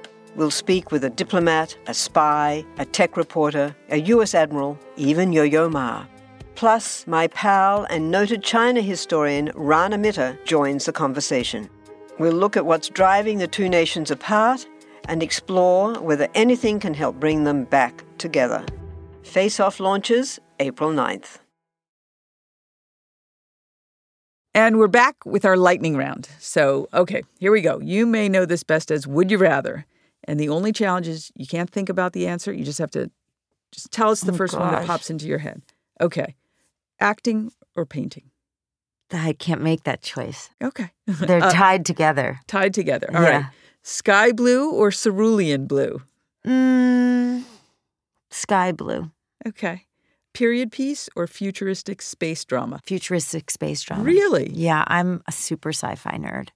We'll 0.35 0.51
speak 0.51 0.91
with 0.91 1.03
a 1.03 1.09
diplomat, 1.09 1.77
a 1.87 1.93
spy, 1.93 2.65
a 2.77 2.85
tech 2.85 3.17
reporter, 3.17 3.75
a 3.89 3.97
US 3.97 4.33
admiral, 4.33 4.79
even 4.95 5.33
Yo 5.33 5.43
Yo 5.43 5.69
Ma. 5.69 6.05
Plus, 6.55 7.05
my 7.07 7.27
pal 7.27 7.85
and 7.89 8.11
noted 8.11 8.43
China 8.43 8.81
historian 8.81 9.51
Rana 9.55 9.97
Mitter 9.97 10.39
joins 10.45 10.85
the 10.85 10.93
conversation. 10.93 11.69
We'll 12.19 12.33
look 12.33 12.55
at 12.55 12.65
what's 12.65 12.87
driving 12.87 13.39
the 13.39 13.47
two 13.47 13.67
nations 13.67 14.11
apart 14.11 14.67
and 15.05 15.23
explore 15.23 15.99
whether 15.99 16.27
anything 16.35 16.79
can 16.79 16.93
help 16.93 17.19
bring 17.19 17.43
them 17.43 17.65
back 17.65 18.03
together. 18.17 18.63
Face 19.23 19.59
Off 19.59 19.79
launches 19.79 20.39
April 20.59 20.91
9th. 20.91 21.39
And 24.53 24.77
we're 24.77 24.87
back 24.87 25.15
with 25.25 25.45
our 25.45 25.57
lightning 25.57 25.95
round. 25.95 26.29
So, 26.39 26.89
okay, 26.93 27.23
here 27.39 27.51
we 27.51 27.61
go. 27.61 27.79
You 27.79 28.05
may 28.05 28.29
know 28.29 28.45
this 28.45 28.63
best 28.63 28.91
as 28.91 29.07
Would 29.07 29.31
You 29.31 29.37
Rather. 29.37 29.85
And 30.25 30.39
the 30.39 30.49
only 30.49 30.71
challenge 30.71 31.07
is 31.07 31.31
you 31.35 31.47
can't 31.47 31.69
think 31.69 31.89
about 31.89 32.13
the 32.13 32.27
answer. 32.27 32.53
You 32.53 32.63
just 32.63 32.79
have 32.79 32.91
to 32.91 33.09
just 33.71 33.91
tell 33.91 34.09
us 34.09 34.21
the 34.21 34.31
oh, 34.31 34.35
first 34.35 34.53
gosh. 34.53 34.61
one 34.61 34.71
that 34.73 34.85
pops 34.85 35.09
into 35.09 35.27
your 35.27 35.39
head. 35.39 35.61
Okay. 35.99 36.35
Acting 36.99 37.51
or 37.75 37.85
painting? 37.85 38.29
I 39.11 39.33
can't 39.33 39.61
make 39.61 39.83
that 39.83 40.01
choice. 40.01 40.49
Okay. 40.63 40.91
They're 41.07 41.43
uh, 41.43 41.51
tied 41.51 41.85
together. 41.85 42.39
Tied 42.47 42.73
together. 42.73 43.09
All 43.13 43.23
yeah. 43.23 43.29
right. 43.29 43.45
Sky 43.83 44.31
blue 44.31 44.71
or 44.71 44.91
cerulean 44.91 45.65
blue? 45.65 46.01
Mm, 46.45 47.43
sky 48.29 48.71
blue. 48.71 49.11
Okay 49.45 49.85
period 50.33 50.71
piece 50.71 51.09
or 51.15 51.27
futuristic 51.27 52.01
space 52.01 52.45
drama? 52.45 52.79
Futuristic 52.85 53.51
space 53.51 53.81
drama. 53.81 54.03
Really? 54.03 54.49
Yeah, 54.51 54.83
I'm 54.87 55.21
a 55.27 55.31
super 55.31 55.69
sci-fi 55.69 56.17
nerd. 56.17 56.49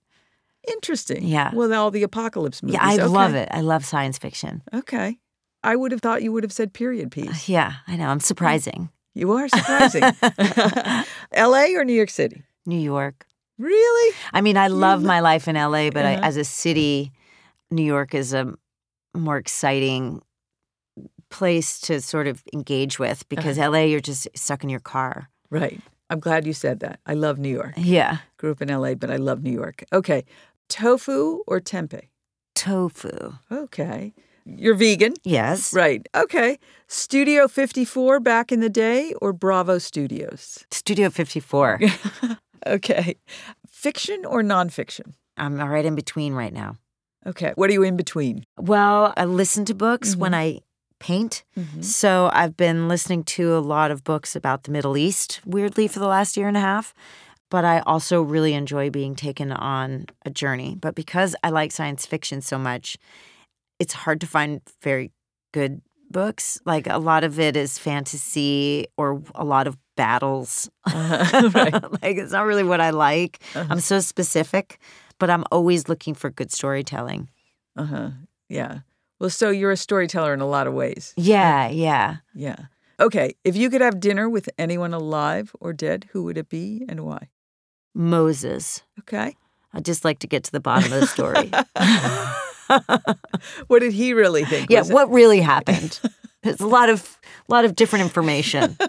Interesting. 0.68 1.24
Yeah. 1.24 1.52
Well, 1.54 1.74
all 1.74 1.92
the 1.92 2.04
apocalypse 2.04 2.64
movies. 2.64 2.76
Yeah, 2.76 2.88
I 2.88 2.96
okay. 2.96 3.06
love 3.06 3.36
it. 3.36 3.50
I 3.52 3.62
love 3.62 3.86
science 3.86 4.18
fiction. 4.18 4.62
Okay. 4.74 5.20
I 5.64 5.76
would 5.76 5.92
have 5.92 6.02
thought 6.02 6.22
you 6.22 6.32
would 6.32 6.44
have 6.44 6.54
said 6.54 6.74
period 6.74 7.12
piece. 7.12 7.30
Uh, 7.30 7.34
yeah, 7.52 7.74
I 7.88 7.96
know. 7.96 8.08
I'm 8.08 8.20
surprising. 8.20 8.90
You 9.18 9.32
are 9.32 9.48
surprising. 9.48 10.04
LA 11.38 11.68
or 11.78 11.86
New 11.86 11.94
York 11.94 12.10
City? 12.10 12.44
New 12.66 12.78
York. 12.78 13.26
Really? 13.58 14.16
I 14.34 14.42
mean, 14.42 14.58
I 14.58 14.68
love 14.68 15.04
my 15.04 15.22
life 15.22 15.48
in 15.48 15.56
LA, 15.56 15.90
but 15.90 16.04
uh-huh. 16.04 16.20
I, 16.22 16.28
as 16.28 16.36
a 16.36 16.44
city, 16.44 17.14
New 17.72 17.82
York 17.82 18.14
is 18.14 18.34
a 18.34 18.54
more 19.16 19.38
exciting 19.38 20.22
place 21.30 21.80
to 21.82 22.02
sort 22.02 22.28
of 22.28 22.44
engage 22.54 23.00
with 23.00 23.28
because 23.30 23.58
uh-huh. 23.58 23.72
LA, 23.72 23.84
you're 23.84 24.02
just 24.02 24.28
stuck 24.36 24.64
in 24.64 24.70
your 24.70 24.82
car. 24.82 25.30
Right. 25.50 25.80
I'm 26.10 26.20
glad 26.20 26.46
you 26.46 26.54
said 26.54 26.82
that. 26.82 27.00
I 27.06 27.14
love 27.14 27.40
New 27.40 27.50
York. 27.50 27.74
Yeah. 27.78 28.18
Grew 28.38 28.52
up 28.52 28.62
in 28.62 28.68
LA, 28.68 28.96
but 28.96 29.10
I 29.10 29.16
love 29.16 29.44
New 29.44 29.54
York. 29.54 29.84
Okay. 29.92 30.26
Tofu 30.70 31.44
or 31.48 31.60
tempeh? 31.60 32.10
Tofu. 32.56 33.34
Okay. 33.52 34.14
You're 34.46 34.76
vegan? 34.76 35.16
Yes. 35.24 35.74
Right. 35.74 36.08
Okay. 36.16 36.60
Studio 36.88 37.48
54 37.48 38.20
back 38.20 38.52
in 38.52 38.60
the 38.60 38.70
day 38.70 39.14
or 39.22 39.34
Bravo 39.34 39.80
Studios? 39.80 40.66
Studio 40.72 41.10
54. 41.10 41.80
Okay. 42.66 43.16
Fiction 43.68 44.26
or 44.26 44.42
nonfiction? 44.42 45.14
I'm 45.38 45.58
right 45.58 45.86
in 45.86 45.96
between 45.96 46.34
right 46.34 46.54
now. 46.54 46.78
Okay. 47.26 47.54
What 47.56 47.70
are 47.70 47.74
you 47.74 47.84
in 47.84 47.98
between? 47.98 48.46
Well, 48.58 49.14
I 49.18 49.26
listen 49.26 49.66
to 49.66 49.74
books 49.74 50.16
when 50.16 50.32
mm-hmm. 50.32 50.58
I 50.58 50.62
paint. 51.00 51.44
Mm-hmm. 51.58 51.82
So 51.82 52.30
I've 52.34 52.56
been 52.56 52.88
listening 52.88 53.24
to 53.24 53.56
a 53.56 53.60
lot 53.60 53.92
of 53.92 54.04
books 54.04 54.36
about 54.36 54.64
the 54.64 54.72
Middle 54.72 54.98
East, 54.98 55.42
weirdly, 55.46 55.88
for 55.88 56.00
the 56.00 56.08
last 56.08 56.38
year 56.38 56.48
and 56.48 56.58
a 56.58 56.62
half. 56.62 56.94
But 57.50 57.64
I 57.64 57.80
also 57.80 58.22
really 58.22 58.54
enjoy 58.54 58.90
being 58.90 59.16
taken 59.16 59.52
on 59.52 60.08
a 60.26 60.30
journey. 60.30 60.76
But 60.80 60.96
because 60.96 61.36
I 61.44 61.50
like 61.50 61.72
science 61.72 62.06
fiction 62.06 62.42
so 62.42 62.58
much, 62.58 62.98
it's 63.80 63.94
hard 63.94 64.22
to 64.22 64.28
find 64.28 64.62
very 64.82 65.12
good 65.54 65.82
books. 66.10 66.60
Like 66.66 66.88
a 66.88 66.98
lot 66.98 67.24
of 67.24 67.40
it 67.40 67.56
is 67.56 67.78
fantasy 67.78 68.88
or 68.98 69.22
a 69.36 69.44
lot 69.44 69.68
of 69.68 69.78
battles. 69.96 70.70
like 70.88 72.18
it's 72.18 72.32
not 72.32 72.46
really 72.46 72.64
what 72.64 72.82
I 72.82 72.90
like. 72.90 73.42
I'm 73.56 73.80
so 73.80 74.00
specific, 74.00 74.80
but 75.20 75.30
I'm 75.30 75.44
always 75.52 75.88
looking 75.88 76.14
for 76.14 76.30
good 76.30 76.52
storytelling. 76.52 77.30
Uh 77.78 77.86
huh. 77.86 78.10
Yeah. 78.50 78.80
Well, 79.20 79.30
so 79.30 79.50
you're 79.50 79.72
a 79.72 79.78
storyteller 79.78 80.34
in 80.34 80.42
a 80.42 80.48
lot 80.48 80.68
of 80.68 80.74
ways. 80.74 81.14
Yeah, 81.16 81.70
yeah. 81.70 82.18
Yeah. 82.34 82.58
Okay. 83.00 83.36
If 83.44 83.56
you 83.56 83.70
could 83.70 83.82
have 83.82 84.00
dinner 84.00 84.30
with 84.30 84.50
anyone 84.58 84.94
alive 84.94 85.56
or 85.60 85.74
dead, 85.74 86.08
who 86.12 86.24
would 86.24 86.38
it 86.38 86.50
be 86.50 86.86
and 86.88 87.02
why? 87.02 87.30
Moses. 87.96 88.84
Okay. 89.00 89.36
I'd 89.74 89.86
just 89.86 90.06
like 90.06 90.20
to 90.20 90.28
get 90.28 90.44
to 90.46 90.52
the 90.52 90.60
bottom 90.60 90.92
of 90.94 91.00
the 91.02 91.08
story. 91.08 91.52
What 93.68 93.80
did 93.80 93.94
he 93.94 94.14
really 94.14 94.44
think? 94.44 94.70
yeah, 94.70 94.82
it- 94.82 94.92
what 94.92 95.10
really 95.12 95.40
happened? 95.42 96.00
There's 96.42 96.60
a 96.60 96.68
lot 96.68 96.90
of 96.90 97.18
lot 97.48 97.66
of 97.66 97.76
different 97.76 98.04
information. 98.04 98.78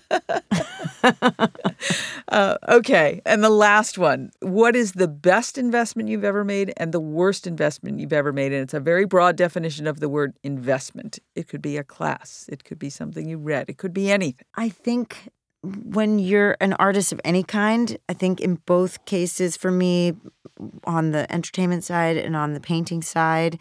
Uh, 2.29 2.57
okay. 2.69 3.23
And 3.25 3.45
the 3.45 3.51
last 3.51 3.97
one. 3.99 4.31
What 4.41 4.75
is 4.75 4.93
the 4.93 5.07
best 5.07 5.57
investment 5.57 6.09
you've 6.09 6.25
ever 6.25 6.43
made 6.43 6.73
and 6.77 6.91
the 6.93 6.99
worst 7.01 7.47
investment 7.47 8.01
you've 8.01 8.13
ever 8.13 8.33
made? 8.33 8.53
And 8.53 8.63
it's 8.63 8.75
a 8.75 8.81
very 8.81 9.05
broad 9.05 9.37
definition 9.37 9.87
of 9.87 10.01
the 10.01 10.09
word 10.09 10.35
investment. 10.43 11.21
It 11.37 11.47
could 11.47 11.63
be 11.63 11.77
a 11.77 11.85
class, 11.85 12.47
it 12.51 12.65
could 12.65 12.81
be 12.81 12.91
something 12.91 13.29
you 13.29 13.39
read, 13.39 13.67
it 13.71 13.79
could 13.79 13.93
be 13.95 14.11
anything. 14.11 14.45
I 14.57 14.69
think 14.69 15.29
when 15.67 16.19
you're 16.19 16.57
an 16.61 16.73
artist 16.75 17.13
of 17.13 17.21
any 17.25 17.43
kind, 17.43 17.99
I 18.09 18.13
think 18.13 18.41
in 18.41 18.57
both 18.67 19.05
cases 19.05 19.57
for 19.57 19.71
me, 19.71 20.15
on 20.85 21.11
the 21.11 21.31
entertainment 21.33 21.85
side 21.85 22.17
and 22.17 22.35
on 22.35 22.55
the 22.55 22.61
painting 22.61 23.03
side, 23.03 23.59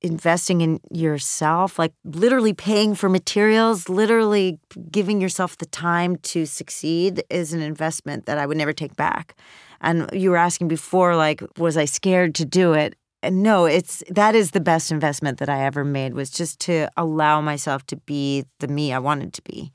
investing 0.00 0.60
in 0.60 0.80
yourself, 0.92 1.78
like 1.78 1.92
literally 2.04 2.52
paying 2.52 2.94
for 2.94 3.08
materials, 3.08 3.88
literally 3.88 4.58
giving 4.90 5.20
yourself 5.20 5.58
the 5.58 5.66
time 5.66 6.16
to 6.16 6.46
succeed 6.46 7.22
is 7.30 7.52
an 7.52 7.60
investment 7.60 8.26
that 8.26 8.38
I 8.38 8.46
would 8.46 8.56
never 8.56 8.72
take 8.72 8.94
back. 8.96 9.36
And 9.80 10.08
you 10.12 10.30
were 10.30 10.36
asking 10.36 10.68
before, 10.68 11.16
like, 11.16 11.42
was 11.58 11.76
I 11.76 11.84
scared 11.84 12.34
to 12.36 12.44
do 12.44 12.72
it? 12.74 12.94
And 13.22 13.42
no, 13.42 13.64
it's 13.64 14.04
that 14.08 14.36
is 14.36 14.52
the 14.52 14.60
best 14.60 14.92
investment 14.92 15.38
that 15.38 15.48
I 15.48 15.64
ever 15.64 15.84
made 15.84 16.14
was 16.14 16.30
just 16.30 16.60
to 16.60 16.88
allow 16.96 17.40
myself 17.40 17.84
to 17.86 17.96
be 17.96 18.44
the 18.60 18.68
me 18.68 18.92
I 18.92 19.00
wanted 19.00 19.32
to 19.34 19.42
be 19.42 19.72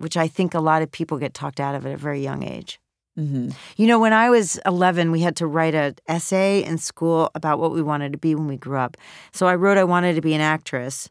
which 0.00 0.16
I 0.16 0.28
think 0.28 0.54
a 0.54 0.60
lot 0.60 0.82
of 0.82 0.90
people 0.90 1.18
get 1.18 1.34
talked 1.34 1.60
out 1.60 1.74
of 1.74 1.84
at 1.86 1.92
a 1.92 1.96
very 1.96 2.22
young 2.22 2.42
age. 2.42 2.80
Mm-hmm. 3.18 3.50
You 3.76 3.86
know, 3.86 3.98
when 3.98 4.12
I 4.12 4.30
was 4.30 4.58
11, 4.64 5.10
we 5.10 5.20
had 5.20 5.36
to 5.36 5.46
write 5.46 5.74
an 5.74 5.96
essay 6.08 6.64
in 6.64 6.78
school 6.78 7.30
about 7.34 7.58
what 7.58 7.72
we 7.72 7.82
wanted 7.82 8.12
to 8.12 8.18
be 8.18 8.34
when 8.34 8.46
we 8.46 8.56
grew 8.56 8.78
up. 8.78 8.96
So 9.32 9.46
I 9.46 9.56
wrote 9.56 9.76
I 9.76 9.84
wanted 9.84 10.14
to 10.14 10.22
be 10.22 10.32
an 10.32 10.40
actress, 10.40 11.10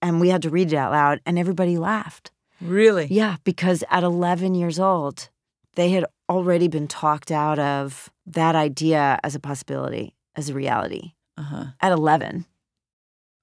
and 0.00 0.20
we 0.20 0.28
had 0.28 0.42
to 0.42 0.50
read 0.50 0.72
it 0.72 0.76
out 0.76 0.92
loud, 0.92 1.20
and 1.26 1.38
everybody 1.38 1.78
laughed. 1.78 2.30
Really? 2.60 3.06
Yeah, 3.10 3.36
because 3.42 3.82
at 3.90 4.04
11 4.04 4.54
years 4.54 4.78
old, 4.78 5.30
they 5.74 5.90
had 5.90 6.04
already 6.28 6.68
been 6.68 6.86
talked 6.86 7.32
out 7.32 7.58
of 7.58 8.10
that 8.26 8.54
idea 8.54 9.18
as 9.24 9.34
a 9.34 9.40
possibility, 9.40 10.14
as 10.36 10.48
a 10.48 10.54
reality. 10.54 11.14
Uh 11.36 11.42
huh. 11.42 11.64
At 11.80 11.92
11. 11.92 12.44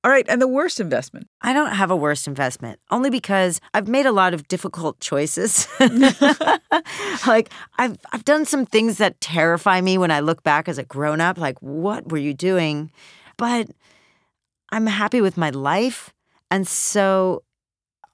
All 0.03 0.11
right. 0.11 0.25
And 0.29 0.41
the 0.41 0.47
worst 0.47 0.79
investment? 0.79 1.27
I 1.41 1.51
don't 1.51 1.73
have 1.73 1.91
a 1.91 1.95
worst 1.95 2.27
investment, 2.27 2.79
only 2.89 3.09
because 3.09 3.59
I've 3.73 3.87
made 3.87 4.05
a 4.05 4.13
lot 4.13 4.33
of 4.33 4.47
difficult 4.47 4.99
choices. 5.01 5.67
like 7.27 7.51
I've 7.77 7.97
I've 8.13 8.23
done 8.23 8.45
some 8.45 8.65
things 8.65 8.97
that 8.97 9.19
terrify 9.19 9.81
me 9.81 9.97
when 9.97 10.11
I 10.11 10.21
look 10.21 10.43
back 10.43 10.69
as 10.69 10.77
a 10.77 10.83
grown 10.83 11.19
up. 11.19 11.37
Like, 11.37 11.59
what 11.61 12.11
were 12.11 12.17
you 12.17 12.33
doing? 12.33 12.91
But 13.37 13.69
I'm 14.71 14.87
happy 14.87 15.19
with 15.19 15.35
my 15.35 15.49
life, 15.49 16.13
and 16.49 16.65
so 16.67 17.43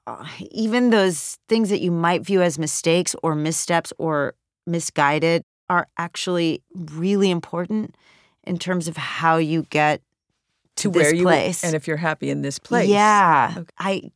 uh, 0.07 0.25
even 0.51 0.89
those 0.89 1.38
things 1.47 1.69
that 1.69 1.81
you 1.81 1.91
might 1.91 2.25
view 2.25 2.41
as 2.41 2.57
mistakes 2.57 3.15
or 3.21 3.36
missteps 3.36 3.93
or 3.97 4.36
misguided 4.65 5.43
are 5.69 5.88
actually 5.97 6.63
really 6.93 7.29
important 7.29 7.95
in 8.43 8.57
terms 8.57 8.88
of 8.88 8.97
how 8.97 9.38
you 9.38 9.63
get 9.69 10.01
to, 10.78 10.89
where 10.89 11.13
you 11.13 11.23
place. 11.23 11.63
and 11.63 11.76
if 11.76 11.88
you're 11.88 11.97
happy 11.97 12.30
in 12.30 12.41
this 12.41 12.59
place. 12.59 12.89
Yeah. 12.89 13.53
Okay. 13.57 13.65
I 13.80 14.11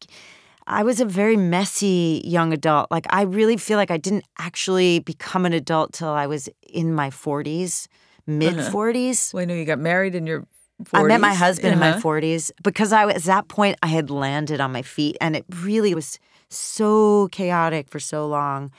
I 0.67 0.83
was 0.83 0.99
a 0.99 1.05
very 1.05 1.35
messy 1.37 2.21
young 2.23 2.53
adult. 2.53 2.91
Like 2.91 3.05
I 3.09 3.23
really 3.23 3.57
feel 3.57 3.77
like 3.77 3.91
I 3.91 3.97
didn't 3.97 4.25
actually 4.37 4.99
become 4.99 5.45
an 5.45 5.53
adult 5.53 5.93
till 5.93 6.09
I 6.09 6.27
was 6.27 6.47
in 6.71 6.93
my 6.93 7.09
40s, 7.09 7.87
mid 8.27 8.55
40s. 8.55 9.33
Well, 9.33 9.41
I 9.41 9.45
know 9.45 9.55
you 9.55 9.65
got 9.65 9.79
married 9.79 10.13
in 10.15 10.27
your 10.27 10.41
40s. 10.83 10.89
I 10.93 11.03
met 11.03 11.21
my 11.21 11.33
husband 11.33 11.73
in 11.73 11.79
my 11.79 11.89
Uh-huh. 11.91 11.99
40s 12.01 12.51
because 12.63 12.93
I 12.93 13.05
was 13.05 13.15
at 13.15 13.23
that 13.23 13.47
point 13.47 13.77
I 13.81 13.87
had 13.87 14.09
landed 14.09 14.61
on 14.61 14.71
my 14.71 14.81
feet 14.83 15.17
and 15.19 15.35
it 15.35 15.45
really 15.63 15.95
was 15.95 16.19
so 16.49 17.27
chaotic 17.31 17.89
for 17.89 17.99
so 17.99 18.27
long. 18.27 18.71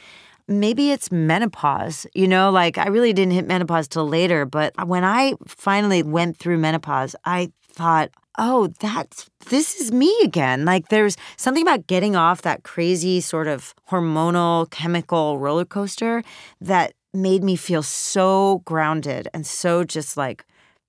Maybe 0.50 0.90
it's 0.90 1.12
menopause, 1.12 2.08
you 2.12 2.26
know, 2.26 2.50
like 2.50 2.76
I 2.76 2.88
really 2.88 3.12
didn't 3.12 3.34
hit 3.34 3.46
menopause 3.46 3.86
till 3.86 4.08
later, 4.08 4.44
but 4.44 4.74
when 4.84 5.04
I 5.04 5.34
finally 5.46 6.02
went 6.02 6.38
through 6.38 6.58
menopause, 6.58 7.14
I 7.24 7.52
thought, 7.72 8.10
"Oh, 8.36 8.66
that's 8.80 9.30
this 9.48 9.80
is 9.80 9.92
me 9.92 10.12
again." 10.24 10.64
Like 10.64 10.88
there's 10.88 11.16
something 11.36 11.62
about 11.62 11.86
getting 11.86 12.16
off 12.16 12.42
that 12.42 12.64
crazy 12.64 13.20
sort 13.20 13.46
of 13.46 13.74
hormonal 13.90 14.68
chemical 14.70 15.38
roller 15.38 15.64
coaster 15.64 16.24
that 16.60 16.94
made 17.14 17.44
me 17.44 17.54
feel 17.54 17.82
so 17.84 18.62
grounded 18.64 19.28
and 19.32 19.46
so 19.46 19.84
just 19.84 20.16
like 20.16 20.44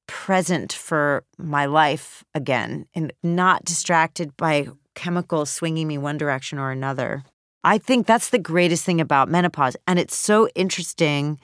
present 0.07 0.73
for 0.73 1.23
my 1.37 1.65
life 1.67 2.23
again 2.33 2.87
and 2.95 3.13
not 3.21 3.63
distracted 3.63 4.35
by 4.37 4.67
chemicals 4.95 5.51
swinging 5.51 5.87
me 5.87 5.99
one 5.99 6.17
direction 6.17 6.57
or 6.57 6.71
another. 6.71 7.23
I 7.63 7.77
think 7.77 8.07
that's 8.07 8.29
the 8.29 8.39
greatest 8.39 8.83
thing 8.85 9.01
about 9.01 9.29
menopause. 9.29 9.75
And 9.87 9.99
it's 9.99 10.15
so 10.15 10.47
interesting 10.55 11.39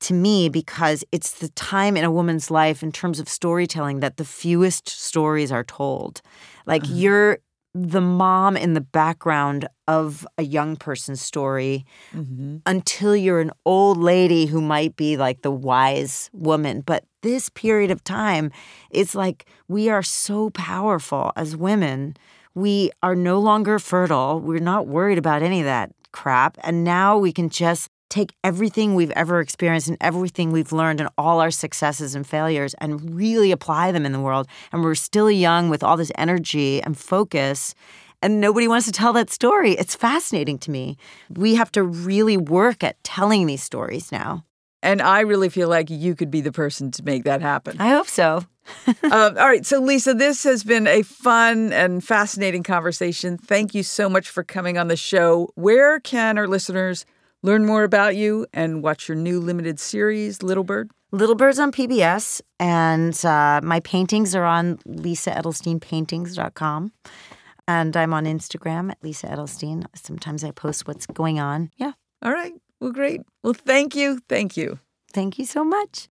to 0.00 0.14
me 0.14 0.48
because 0.48 1.04
it's 1.12 1.38
the 1.38 1.48
time 1.50 1.96
in 1.96 2.04
a 2.04 2.10
woman's 2.10 2.50
life 2.50 2.82
in 2.82 2.92
terms 2.92 3.20
of 3.20 3.28
storytelling 3.28 4.00
that 4.00 4.16
the 4.16 4.24
fewest 4.24 4.88
stories 4.88 5.52
are 5.52 5.64
told. 5.64 6.20
Like 6.66 6.82
uh-huh. 6.82 6.94
you're 6.94 7.38
the 7.74 8.00
mom 8.00 8.56
in 8.56 8.74
the 8.74 8.82
background 8.82 9.66
of 9.88 10.26
a 10.36 10.42
young 10.42 10.76
person's 10.76 11.22
story 11.22 11.86
mm-hmm. 12.12 12.58
until 12.66 13.16
you're 13.16 13.40
an 13.40 13.50
old 13.64 13.96
lady 13.96 14.44
who 14.44 14.60
might 14.60 14.94
be 14.96 15.16
like 15.16 15.40
the 15.40 15.50
wise 15.50 16.28
woman. 16.34 16.82
But 16.82 17.04
this 17.22 17.48
period 17.48 17.90
of 17.90 18.04
time, 18.04 18.50
it's 18.90 19.14
like 19.14 19.46
we 19.68 19.88
are 19.88 20.02
so 20.02 20.50
powerful 20.50 21.32
as 21.34 21.56
women. 21.56 22.14
We 22.54 22.90
are 23.02 23.14
no 23.14 23.38
longer 23.40 23.78
fertile. 23.78 24.40
We're 24.40 24.60
not 24.60 24.86
worried 24.86 25.18
about 25.18 25.42
any 25.42 25.60
of 25.60 25.66
that 25.66 25.92
crap. 26.12 26.58
And 26.62 26.84
now 26.84 27.16
we 27.18 27.32
can 27.32 27.48
just 27.48 27.88
take 28.10 28.34
everything 28.44 28.94
we've 28.94 29.10
ever 29.12 29.40
experienced 29.40 29.88
and 29.88 29.96
everything 30.00 30.52
we've 30.52 30.70
learned 30.70 31.00
and 31.00 31.08
all 31.16 31.40
our 31.40 31.50
successes 31.50 32.14
and 32.14 32.26
failures 32.26 32.74
and 32.78 33.14
really 33.14 33.52
apply 33.52 33.90
them 33.90 34.04
in 34.04 34.12
the 34.12 34.20
world. 34.20 34.46
And 34.70 34.84
we're 34.84 34.94
still 34.94 35.30
young 35.30 35.70
with 35.70 35.82
all 35.82 35.96
this 35.96 36.12
energy 36.18 36.82
and 36.82 36.96
focus. 36.96 37.74
And 38.20 38.38
nobody 38.38 38.68
wants 38.68 38.84
to 38.86 38.92
tell 38.92 39.14
that 39.14 39.30
story. 39.30 39.72
It's 39.72 39.94
fascinating 39.94 40.58
to 40.58 40.70
me. 40.70 40.98
We 41.30 41.54
have 41.54 41.72
to 41.72 41.82
really 41.82 42.36
work 42.36 42.84
at 42.84 43.02
telling 43.02 43.46
these 43.46 43.62
stories 43.62 44.12
now. 44.12 44.44
And 44.82 45.00
I 45.00 45.20
really 45.20 45.48
feel 45.48 45.68
like 45.68 45.90
you 45.90 46.14
could 46.14 46.30
be 46.30 46.40
the 46.40 46.52
person 46.52 46.90
to 46.92 47.04
make 47.04 47.24
that 47.24 47.40
happen. 47.40 47.80
I 47.80 47.90
hope 47.90 48.08
so. 48.08 48.44
um, 48.86 48.94
all 49.12 49.46
right. 49.46 49.64
So, 49.64 49.80
Lisa, 49.80 50.14
this 50.14 50.44
has 50.44 50.64
been 50.64 50.86
a 50.86 51.02
fun 51.02 51.72
and 51.72 52.04
fascinating 52.04 52.62
conversation. 52.62 53.38
Thank 53.38 53.74
you 53.74 53.82
so 53.82 54.08
much 54.08 54.28
for 54.28 54.42
coming 54.42 54.78
on 54.78 54.88
the 54.88 54.96
show. 54.96 55.50
Where 55.54 56.00
can 56.00 56.38
our 56.38 56.48
listeners 56.48 57.04
learn 57.42 57.66
more 57.66 57.84
about 57.84 58.16
you 58.16 58.46
and 58.52 58.82
watch 58.82 59.08
your 59.08 59.16
new 59.16 59.40
limited 59.40 59.80
series, 59.80 60.42
Little 60.42 60.64
Bird? 60.64 60.90
Little 61.14 61.34
Birds 61.34 61.58
on 61.58 61.72
PBS, 61.72 62.40
and 62.58 63.22
uh, 63.24 63.60
my 63.62 63.80
paintings 63.80 64.34
are 64.34 64.46
on 64.46 64.78
lisaedelsteinpaintings.com. 64.88 66.92
And 67.68 67.96
I'm 67.96 68.14
on 68.14 68.24
Instagram 68.24 68.90
at 68.90 68.96
Lisa 69.02 69.28
Edelstein. 69.28 69.84
Sometimes 69.94 70.42
I 70.42 70.52
post 70.52 70.88
what's 70.88 71.04
going 71.06 71.38
on. 71.38 71.70
Yeah. 71.76 71.92
All 72.22 72.32
right. 72.32 72.54
Well, 72.82 72.90
great. 72.90 73.20
Well, 73.44 73.54
thank 73.54 73.94
you. 73.94 74.18
Thank 74.28 74.56
you. 74.56 74.80
Thank 75.12 75.38
you 75.38 75.44
so 75.44 75.62
much. 75.62 76.08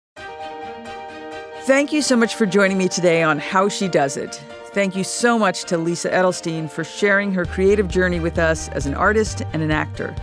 Thank 1.64 1.92
you 1.92 2.04
so 2.04 2.16
much 2.16 2.36
for 2.36 2.46
joining 2.46 2.78
me 2.78 2.88
today 2.88 3.24
on 3.24 3.40
How 3.40 3.70
She 3.70 3.88
Does 3.88 4.18
It. 4.18 4.36
Thank 4.68 4.96
you 4.96 5.04
so 5.04 5.40
much 5.40 5.64
to 5.64 5.80
Lisa 5.80 6.12
Edelstein 6.12 6.70
for 6.70 6.84
sharing 6.84 7.34
her 7.34 7.44
creative 7.44 7.88
journey 7.88 8.20
with 8.20 8.38
us 8.38 8.70
as 8.70 8.86
an 8.86 8.94
artist 8.94 9.42
and 9.52 9.64
an 9.64 9.72
actor. 9.72 10.14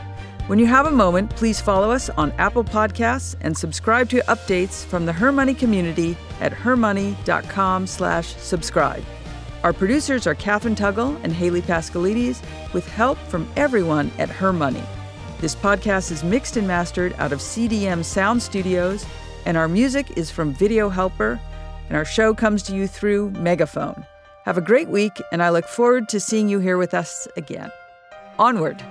When 0.47 0.61
you 0.61 0.67
have 0.67 0.87
a 0.87 0.93
moment, 0.93 1.35
please 1.35 1.61
follow 1.61 1.91
us 1.91 2.11
on 2.11 2.31
Apple 2.39 2.63
Podcasts 2.63 3.35
and 3.41 3.59
subscribe 3.59 4.09
to 4.11 4.21
updates 4.29 4.85
from 4.85 5.05
the 5.05 5.13
Her 5.13 5.33
Money 5.33 5.53
community 5.53 6.17
at 6.41 6.53
hermoney.com 6.53 7.89
slash 7.89 8.37
subscribe. 8.37 9.05
Our 9.65 9.73
producers 9.73 10.29
are 10.29 10.37
Katherine 10.37 10.77
Tuggle 10.77 11.21
and 11.25 11.33
Haley 11.33 11.63
Pascalides, 11.63 12.41
with 12.73 12.89
help 12.89 13.19
from 13.19 13.51
everyone 13.57 14.13
at 14.21 14.29
Her 14.29 14.53
Money. 14.53 14.85
This 15.39 15.55
podcast 15.55 16.11
is 16.11 16.25
mixed 16.25 16.57
and 16.57 16.67
mastered 16.67 17.15
out 17.19 17.31
of 17.31 17.41
CDM 17.41 18.03
Sound 18.03 18.43
Studios, 18.43 19.05
and 19.45 19.55
our 19.59 19.69
music 19.69 20.17
is 20.17 20.31
from 20.31 20.55
Video 20.55 20.89
Helper, 20.89 21.39
and 21.89 21.97
our 21.97 22.07
show 22.07 22.33
comes 22.33 22.63
to 22.65 22.75
you 22.75 22.87
through 22.87 23.33
Megaphone. 23.33 24.07
Have 24.45 24.57
a 24.57 24.63
great 24.63 24.89
week, 24.89 25.13
and 25.33 25.43
I 25.43 25.51
look 25.51 25.67
forward 25.67 26.09
to 26.09 26.21
seeing 26.21 26.49
you 26.49 26.59
here 26.59 26.79
with 26.79 26.95
us 26.95 27.29
again. 27.37 27.71
Onward! 28.39 28.83